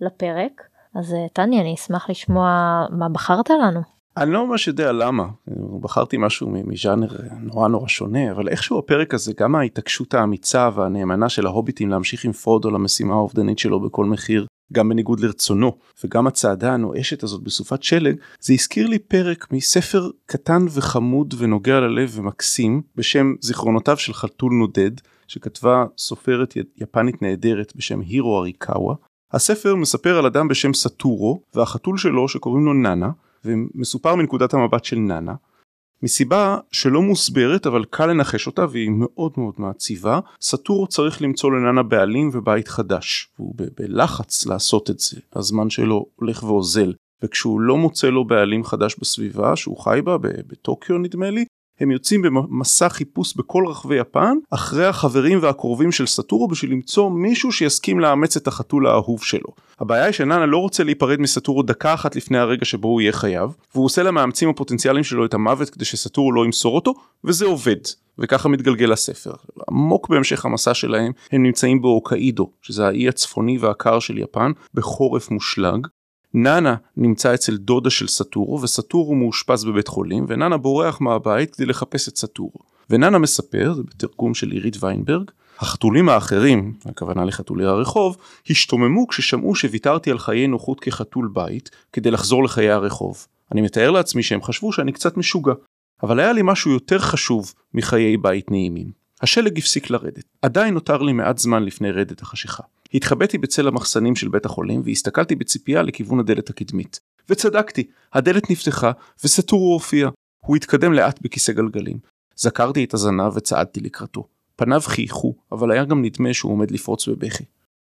לפרק. 0.00 0.62
אז 0.94 1.14
אה, 1.14 1.26
טניה 1.32 1.60
אני 1.60 1.74
אשמח 1.74 2.10
לשמוע 2.10 2.48
מה 2.90 3.08
בחרת 3.08 3.50
לנו. 3.50 3.93
אני 4.16 4.32
לא 4.32 4.46
ממש 4.46 4.68
יודע 4.68 4.92
למה 4.92 5.26
בחרתי 5.80 6.16
משהו 6.16 6.50
מז'אנר 6.50 7.08
נורא 7.40 7.68
נורא 7.68 7.88
שונה 7.88 8.30
אבל 8.30 8.48
איכשהו 8.48 8.78
הפרק 8.78 9.14
הזה 9.14 9.32
גם 9.36 9.54
ההתעקשות 9.54 10.14
האמיצה 10.14 10.70
והנאמנה 10.74 11.28
של 11.28 11.46
ההוביטים 11.46 11.90
להמשיך 11.90 12.24
עם 12.24 12.32
פרודו 12.32 12.70
למשימה 12.70 13.14
האובדנית 13.14 13.58
שלו 13.58 13.80
בכל 13.80 14.04
מחיר 14.04 14.46
גם 14.72 14.88
בניגוד 14.88 15.20
לרצונו 15.20 15.78
וגם 16.04 16.26
הצעדה 16.26 16.72
הנואשת 16.72 17.22
הזאת 17.22 17.42
בסופת 17.42 17.82
שלג 17.82 18.16
זה 18.40 18.52
הזכיר 18.52 18.86
לי 18.86 18.98
פרק 18.98 19.52
מספר 19.52 20.10
קטן 20.26 20.66
וחמוד 20.70 21.34
ונוגע 21.38 21.80
ללב 21.80 22.12
ומקסים 22.14 22.82
בשם 22.96 23.34
זיכרונותיו 23.40 23.96
של 23.96 24.12
חתול 24.12 24.52
נודד 24.52 24.90
שכתבה 25.26 25.84
סופרת 25.98 26.54
יפנית 26.76 27.22
נהדרת 27.22 27.72
בשם 27.76 28.00
הירו 28.00 28.40
אריקאווה. 28.40 28.94
הספר 29.32 29.74
מספר 29.74 30.18
על 30.18 30.26
אדם 30.26 30.48
בשם 30.48 30.74
סטורו 30.74 31.40
והחתול 31.54 31.98
שלו 31.98 32.28
שקוראים 32.28 32.64
לו 32.64 32.72
נאנה 32.72 33.10
ומסופר 33.44 34.14
מנקודת 34.14 34.54
המבט 34.54 34.84
של 34.84 34.96
נאנה. 34.96 35.34
מסיבה 36.02 36.58
שלא 36.72 37.02
מוסברת 37.02 37.66
אבל 37.66 37.84
קל 37.84 38.06
לנחש 38.06 38.46
אותה 38.46 38.66
והיא 38.70 38.90
מאוד 38.90 39.32
מאוד 39.36 39.54
מעציבה, 39.58 40.20
סטורו 40.42 40.86
צריך 40.86 41.22
למצוא 41.22 41.50
לנאנה 41.50 41.82
בעלים 41.82 42.30
ובית 42.32 42.68
חדש, 42.68 43.28
והוא 43.38 43.54
בלחץ 43.74 44.46
לעשות 44.46 44.90
את 44.90 44.98
זה, 44.98 45.20
הזמן 45.32 45.70
שלו 45.70 46.06
הולך 46.16 46.42
ואוזל, 46.42 46.92
וכשהוא 47.22 47.60
לא 47.60 47.76
מוצא 47.76 48.06
לו 48.06 48.24
בעלים 48.24 48.64
חדש 48.64 48.96
בסביבה 49.00 49.56
שהוא 49.56 49.78
חי 49.78 50.00
בה, 50.04 50.18
בטוקיו 50.20 50.98
נדמה 50.98 51.30
לי, 51.30 51.44
הם 51.80 51.90
יוצאים 51.90 52.22
במסע 52.22 52.88
חיפוש 52.88 53.36
בכל 53.36 53.64
רחבי 53.66 53.96
יפן 53.96 54.36
אחרי 54.50 54.86
החברים 54.86 55.38
והקרובים 55.42 55.92
של 55.92 56.06
סטורו 56.06 56.48
בשביל 56.48 56.72
למצוא 56.72 57.10
מישהו 57.10 57.52
שיסכים 57.52 58.00
לאמץ 58.00 58.36
את 58.36 58.46
החתול 58.46 58.86
האהוב 58.86 59.22
שלו. 59.22 59.48
הבעיה 59.80 60.04
היא 60.04 60.12
שנאנה 60.12 60.46
לא 60.46 60.58
רוצה 60.58 60.84
להיפרד 60.84 61.20
מסטורו 61.20 61.62
דקה 61.62 61.94
אחת 61.94 62.16
לפני 62.16 62.38
הרגע 62.38 62.64
שבו 62.64 62.88
הוא 62.88 63.00
יהיה 63.00 63.12
חייב, 63.12 63.50
והוא 63.74 63.84
עושה 63.84 64.02
למאמצים 64.02 64.48
הפוטנציאליים 64.48 65.04
שלו 65.04 65.24
את 65.24 65.34
המוות 65.34 65.70
כדי 65.70 65.84
שסטורו 65.84 66.32
לא 66.32 66.44
ימסור 66.44 66.74
אותו, 66.74 66.94
וזה 67.24 67.44
עובד. 67.44 67.76
וככה 68.18 68.48
מתגלגל 68.48 68.92
הספר. 68.92 69.32
עמוק 69.68 70.08
בהמשך 70.08 70.44
המסע 70.44 70.74
שלהם 70.74 71.12
הם 71.32 71.42
נמצאים 71.42 71.82
באוקאידו, 71.82 72.50
שזה 72.62 72.86
האי 72.86 73.08
הצפוני 73.08 73.58
והקר 73.58 73.98
של 73.98 74.18
יפן, 74.18 74.52
בחורף 74.74 75.30
מושלג. 75.30 75.86
נאנה 76.34 76.74
נמצא 76.96 77.34
אצל 77.34 77.56
דודה 77.56 77.90
של 77.90 78.08
סטורו 78.08 78.60
וסטורו 78.60 79.14
מאושפז 79.14 79.64
בבית 79.64 79.88
חולים 79.88 80.24
ונאנה 80.28 80.56
בורח 80.56 81.00
מהבית 81.00 81.54
כדי 81.54 81.66
לחפש 81.66 82.08
את 82.08 82.16
סטורו. 82.16 82.58
ונאנה 82.90 83.18
מספר, 83.18 83.74
זה 83.74 83.82
בתרגום 83.82 84.34
של 84.34 84.50
עירית 84.50 84.76
ויינברג, 84.80 85.30
החתולים 85.58 86.08
האחרים, 86.08 86.74
הכוונה 86.84 87.24
לחתולי 87.24 87.64
הרחוב, 87.64 88.16
השתוממו 88.50 89.08
כששמעו 89.08 89.54
שוויתרתי 89.54 90.10
על 90.10 90.18
חיי 90.18 90.46
נוחות 90.46 90.80
כחתול 90.80 91.30
בית 91.32 91.70
כדי 91.92 92.10
לחזור 92.10 92.44
לחיי 92.44 92.70
הרחוב. 92.70 93.26
אני 93.52 93.60
מתאר 93.60 93.90
לעצמי 93.90 94.22
שהם 94.22 94.42
חשבו 94.42 94.72
שאני 94.72 94.92
קצת 94.92 95.16
משוגע. 95.16 95.52
אבל 96.02 96.20
היה 96.20 96.32
לי 96.32 96.40
משהו 96.44 96.70
יותר 96.70 96.98
חשוב 96.98 97.54
מחיי 97.74 98.16
בית 98.16 98.50
נעימים. 98.50 99.03
השלג 99.22 99.58
הפסיק 99.58 99.90
לרדת. 99.90 100.24
עדיין 100.42 100.74
נותר 100.74 101.02
לי 101.02 101.12
מעט 101.12 101.38
זמן 101.38 101.64
לפני 101.64 101.90
רדת 101.90 102.22
החשיכה. 102.22 102.62
התחבאתי 102.94 103.38
בצל 103.38 103.68
המחסנים 103.68 104.16
של 104.16 104.28
בית 104.28 104.46
החולים 104.46 104.82
והסתכלתי 104.84 105.34
בציפייה 105.34 105.82
לכיוון 105.82 106.20
הדלת 106.20 106.50
הקדמית. 106.50 107.00
וצדקתי, 107.28 107.86
הדלת 108.12 108.50
נפתחה 108.50 108.92
וסטורו 109.24 109.72
הופיע. 109.72 110.08
הוא 110.46 110.56
התקדם 110.56 110.92
לאט 110.92 111.22
בכיסא 111.22 111.52
גלגלים. 111.52 111.98
זכרתי 112.36 112.84
את 112.84 112.94
הזנב 112.94 113.36
וצעדתי 113.36 113.80
לקראתו. 113.80 114.28
פניו 114.56 114.80
חייכו, 114.84 115.34
אבל 115.52 115.70
היה 115.70 115.84
גם 115.84 116.02
נדמה 116.02 116.34
שהוא 116.34 116.52
עומד 116.52 116.70
לפרוץ 116.70 117.08
בבכי. 117.08 117.44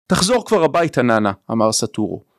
תחזור 0.06 0.46
כבר 0.46 0.64
הביתה 0.64 1.02
נאנה, 1.02 1.32
אמר 1.50 1.72
סטורו. 1.72 2.33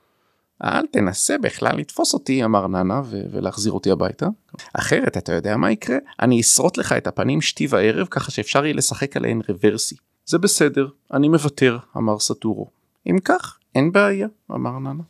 אל 0.64 0.86
תנסה 0.86 1.38
בכלל 1.38 1.78
לתפוס 1.78 2.14
אותי, 2.14 2.46
אמר 2.46 2.68
ננה, 2.68 3.02
ו- 3.06 3.24
ולהחזיר 3.32 3.74
אותי 3.74 3.92
הביתה. 3.92 4.28
אחרת 4.74 5.18
אתה 5.18 5.34
יודע 5.34 5.58
מה 5.58 5.72
יקרה? 5.72 5.98
אני 6.22 6.42
אשרוט 6.42 6.78
לך 6.78 6.92
את 6.92 7.08
הפנים 7.08 7.42
שתי 7.42 7.68
וערב 7.70 8.08
ככה 8.12 8.32
שאפשר 8.32 8.66
יהיה 8.66 8.76
לשחק 8.76 9.18
עליהן 9.18 9.42
רוורסי. 9.50 9.96
זה 10.26 10.38
בסדר, 10.38 10.88
אני 11.14 11.30
מוותר, 11.30 11.78
אמר 11.98 12.20
סטורו. 12.20 12.68
אם 13.10 13.18
כך, 13.26 13.58
אין 13.76 13.92
בעיה, 13.92 14.28
אמר 14.52 14.80
ננה. 14.80 15.04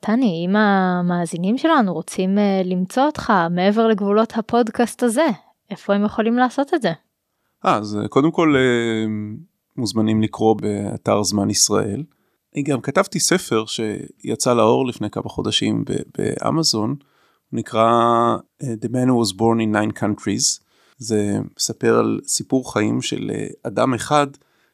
טני, 0.00 0.46
אם 0.46 0.56
המאזינים 0.56 1.58
שלנו 1.58 1.94
רוצים 1.94 2.38
uh, 2.38 2.40
למצוא 2.64 3.02
אותך 3.02 3.32
מעבר 3.50 3.86
לגבולות 3.86 4.32
הפודקאסט 4.36 5.02
הזה, 5.02 5.26
איפה 5.70 5.94
הם 5.94 6.04
יכולים 6.04 6.36
לעשות 6.36 6.74
את 6.74 6.82
זה? 6.82 6.92
אה, 7.66 7.76
אז 7.76 7.98
קודם 8.08 8.30
כל 8.30 8.54
uh, 8.56 9.10
מוזמנים 9.76 10.22
לקרוא 10.22 10.56
באתר 10.56 11.22
זמן 11.22 11.50
ישראל. 11.50 12.02
אני 12.58 12.62
גם 12.62 12.80
כתבתי 12.80 13.20
ספר 13.20 13.64
שיצא 13.66 14.54
לאור 14.54 14.86
לפני 14.86 15.10
כמה 15.10 15.28
חודשים 15.28 15.84
באמזון, 16.18 16.90
הוא 17.50 17.58
נקרא 17.58 18.36
uh, 18.62 18.66
The 18.66 18.88
Man 18.88 19.08
Who 19.08 19.28
Was 19.28 19.34
Born 19.34 19.58
in 19.60 19.74
Nine 19.74 20.00
Countries, 20.00 20.62
זה 20.96 21.38
מספר 21.56 21.98
על 21.98 22.20
סיפור 22.26 22.72
חיים 22.72 23.02
של 23.02 23.30
uh, 23.30 23.54
אדם 23.62 23.94
אחד 23.94 24.26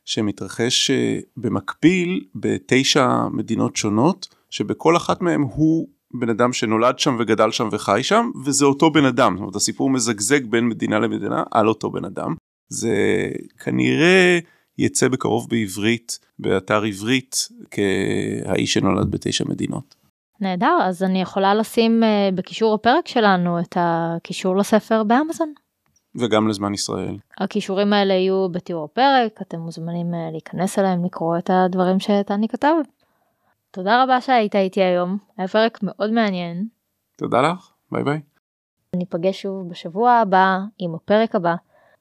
שמתרחש 0.05 0.91
uh, 0.91 0.95
במקביל 1.37 2.25
בתשע 2.35 3.29
מדינות 3.33 3.77
שונות, 3.77 4.35
שבכל 4.51 4.97
אחת 4.97 5.23
מהן 5.23 5.41
הוא 5.41 5.89
בן 6.15 6.29
אדם 6.29 6.53
שנולד 6.53 6.99
שם 6.99 7.17
וגדל 7.19 7.51
שם 7.51 7.69
וחי 7.73 8.03
שם, 8.03 8.31
וזה 8.45 8.65
אותו 8.65 8.91
בן 8.91 9.05
אדם, 9.05 9.33
זאת 9.35 9.41
אומרת 9.41 9.57
הסיפור 9.57 9.91
מזגזג 9.91 10.47
בין 10.47 10.69
מדינה 10.69 10.99
למדינה 10.99 11.43
על 11.51 11.69
אותו 11.69 11.91
בן 11.91 12.05
אדם. 12.05 12.35
זה 12.69 12.97
כנראה 13.65 14.39
יצא 14.79 15.09
בקרוב 15.09 15.49
בעברית, 15.51 16.19
באתר 16.39 16.83
עברית, 16.83 17.49
כהאיש 17.71 18.73
שנולד 18.75 19.11
בתשע 19.11 19.45
מדינות. 19.49 19.95
נהדר, 20.41 20.79
אז 20.83 21.03
אני 21.03 21.23
יכולה 21.23 21.55
לשים 21.55 22.03
אה, 22.05 22.29
בקישור 22.35 22.75
הפרק 22.75 23.09
שלנו 23.09 23.61
את 23.61 23.77
הקישור 23.81 24.57
לספר 24.57 25.03
באמזון. 25.03 25.53
וגם 26.17 26.49
לזמן 26.49 26.75
ישראל. 26.75 27.17
הקישורים 27.39 27.93
האלה 27.93 28.15
יהיו 28.15 28.49
בתיאור 28.49 28.85
הפרק, 28.85 29.43
אתם 29.43 29.61
מוזמנים 29.61 30.15
אה, 30.15 30.31
להיכנס 30.33 30.79
אליהם, 30.79 31.05
לקרוא 31.05 31.39
את 31.39 31.51
הדברים 31.53 32.01
שטני 32.01 32.49
כתב. 32.49 32.75
תודה 33.71 34.03
רבה 34.03 34.21
שהיית 34.21 34.57
איתי 34.57 34.83
היום, 34.83 35.19
היה 35.37 35.49
פרק 35.49 35.79
מאוד 35.83 36.11
מעניין. 36.11 36.67
תודה 37.17 37.43
לך, 37.43 37.71
ביי 37.93 38.05
ביי. 38.05 38.21
ניפגש 38.97 39.43
שוב 39.43 39.69
בשבוע 39.69 40.13
הבא 40.13 40.59
עם 40.79 40.95
הפרק 40.95 41.35
הבא. 41.35 41.55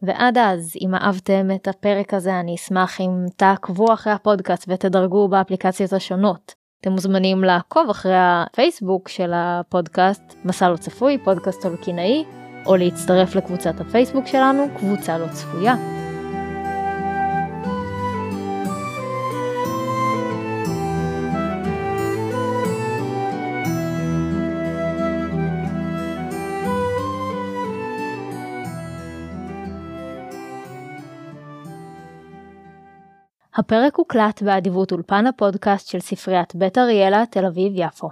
ועד 0.04 0.38
אז, 0.38 0.74
אם 0.82 0.96
אהבתם 0.96 1.48
את 1.56 1.68
הפרק 1.68 2.14
הזה, 2.14 2.40
אני 2.40 2.56
אשמח 2.56 3.02
אם 3.02 3.26
תעקבו 3.36 3.94
אחרי 3.94 4.14
הפודקאסט 4.14 4.66
ותדרגו 4.68 5.28
באפליקציות 5.28 5.94
השונות. 5.94 6.54
אתם 6.82 6.92
מוזמנים 6.92 7.44
לעקוב 7.44 7.90
אחרי 7.90 8.16
הפייסבוק 8.16 9.10
של 9.10 9.32
הפודקאסט, 9.36 10.24
מסע 10.46 10.70
לא 10.70 10.78
צפוי, 10.78 11.18
פודקאסט 11.24 11.62
טולקינאי, 11.62 12.24
או 12.66 12.76
להצטרף 12.76 13.36
לקבוצת 13.36 13.80
הפייסבוק 13.80 14.28
שלנו, 14.28 14.64
קבוצה 14.78 15.18
לא 15.18 15.28
צפויה. 15.28 16.03
הפרק 33.56 33.96
הוקלט 33.96 34.42
באדיבות 34.42 34.92
אולפן 34.92 35.28
הפודקאסט 35.28 35.88
של 35.88 36.00
ספריית 36.00 36.56
בית 36.56 36.78
אריאלה, 36.78 37.24
תל 37.30 37.46
אביב-יפו. 37.46 38.10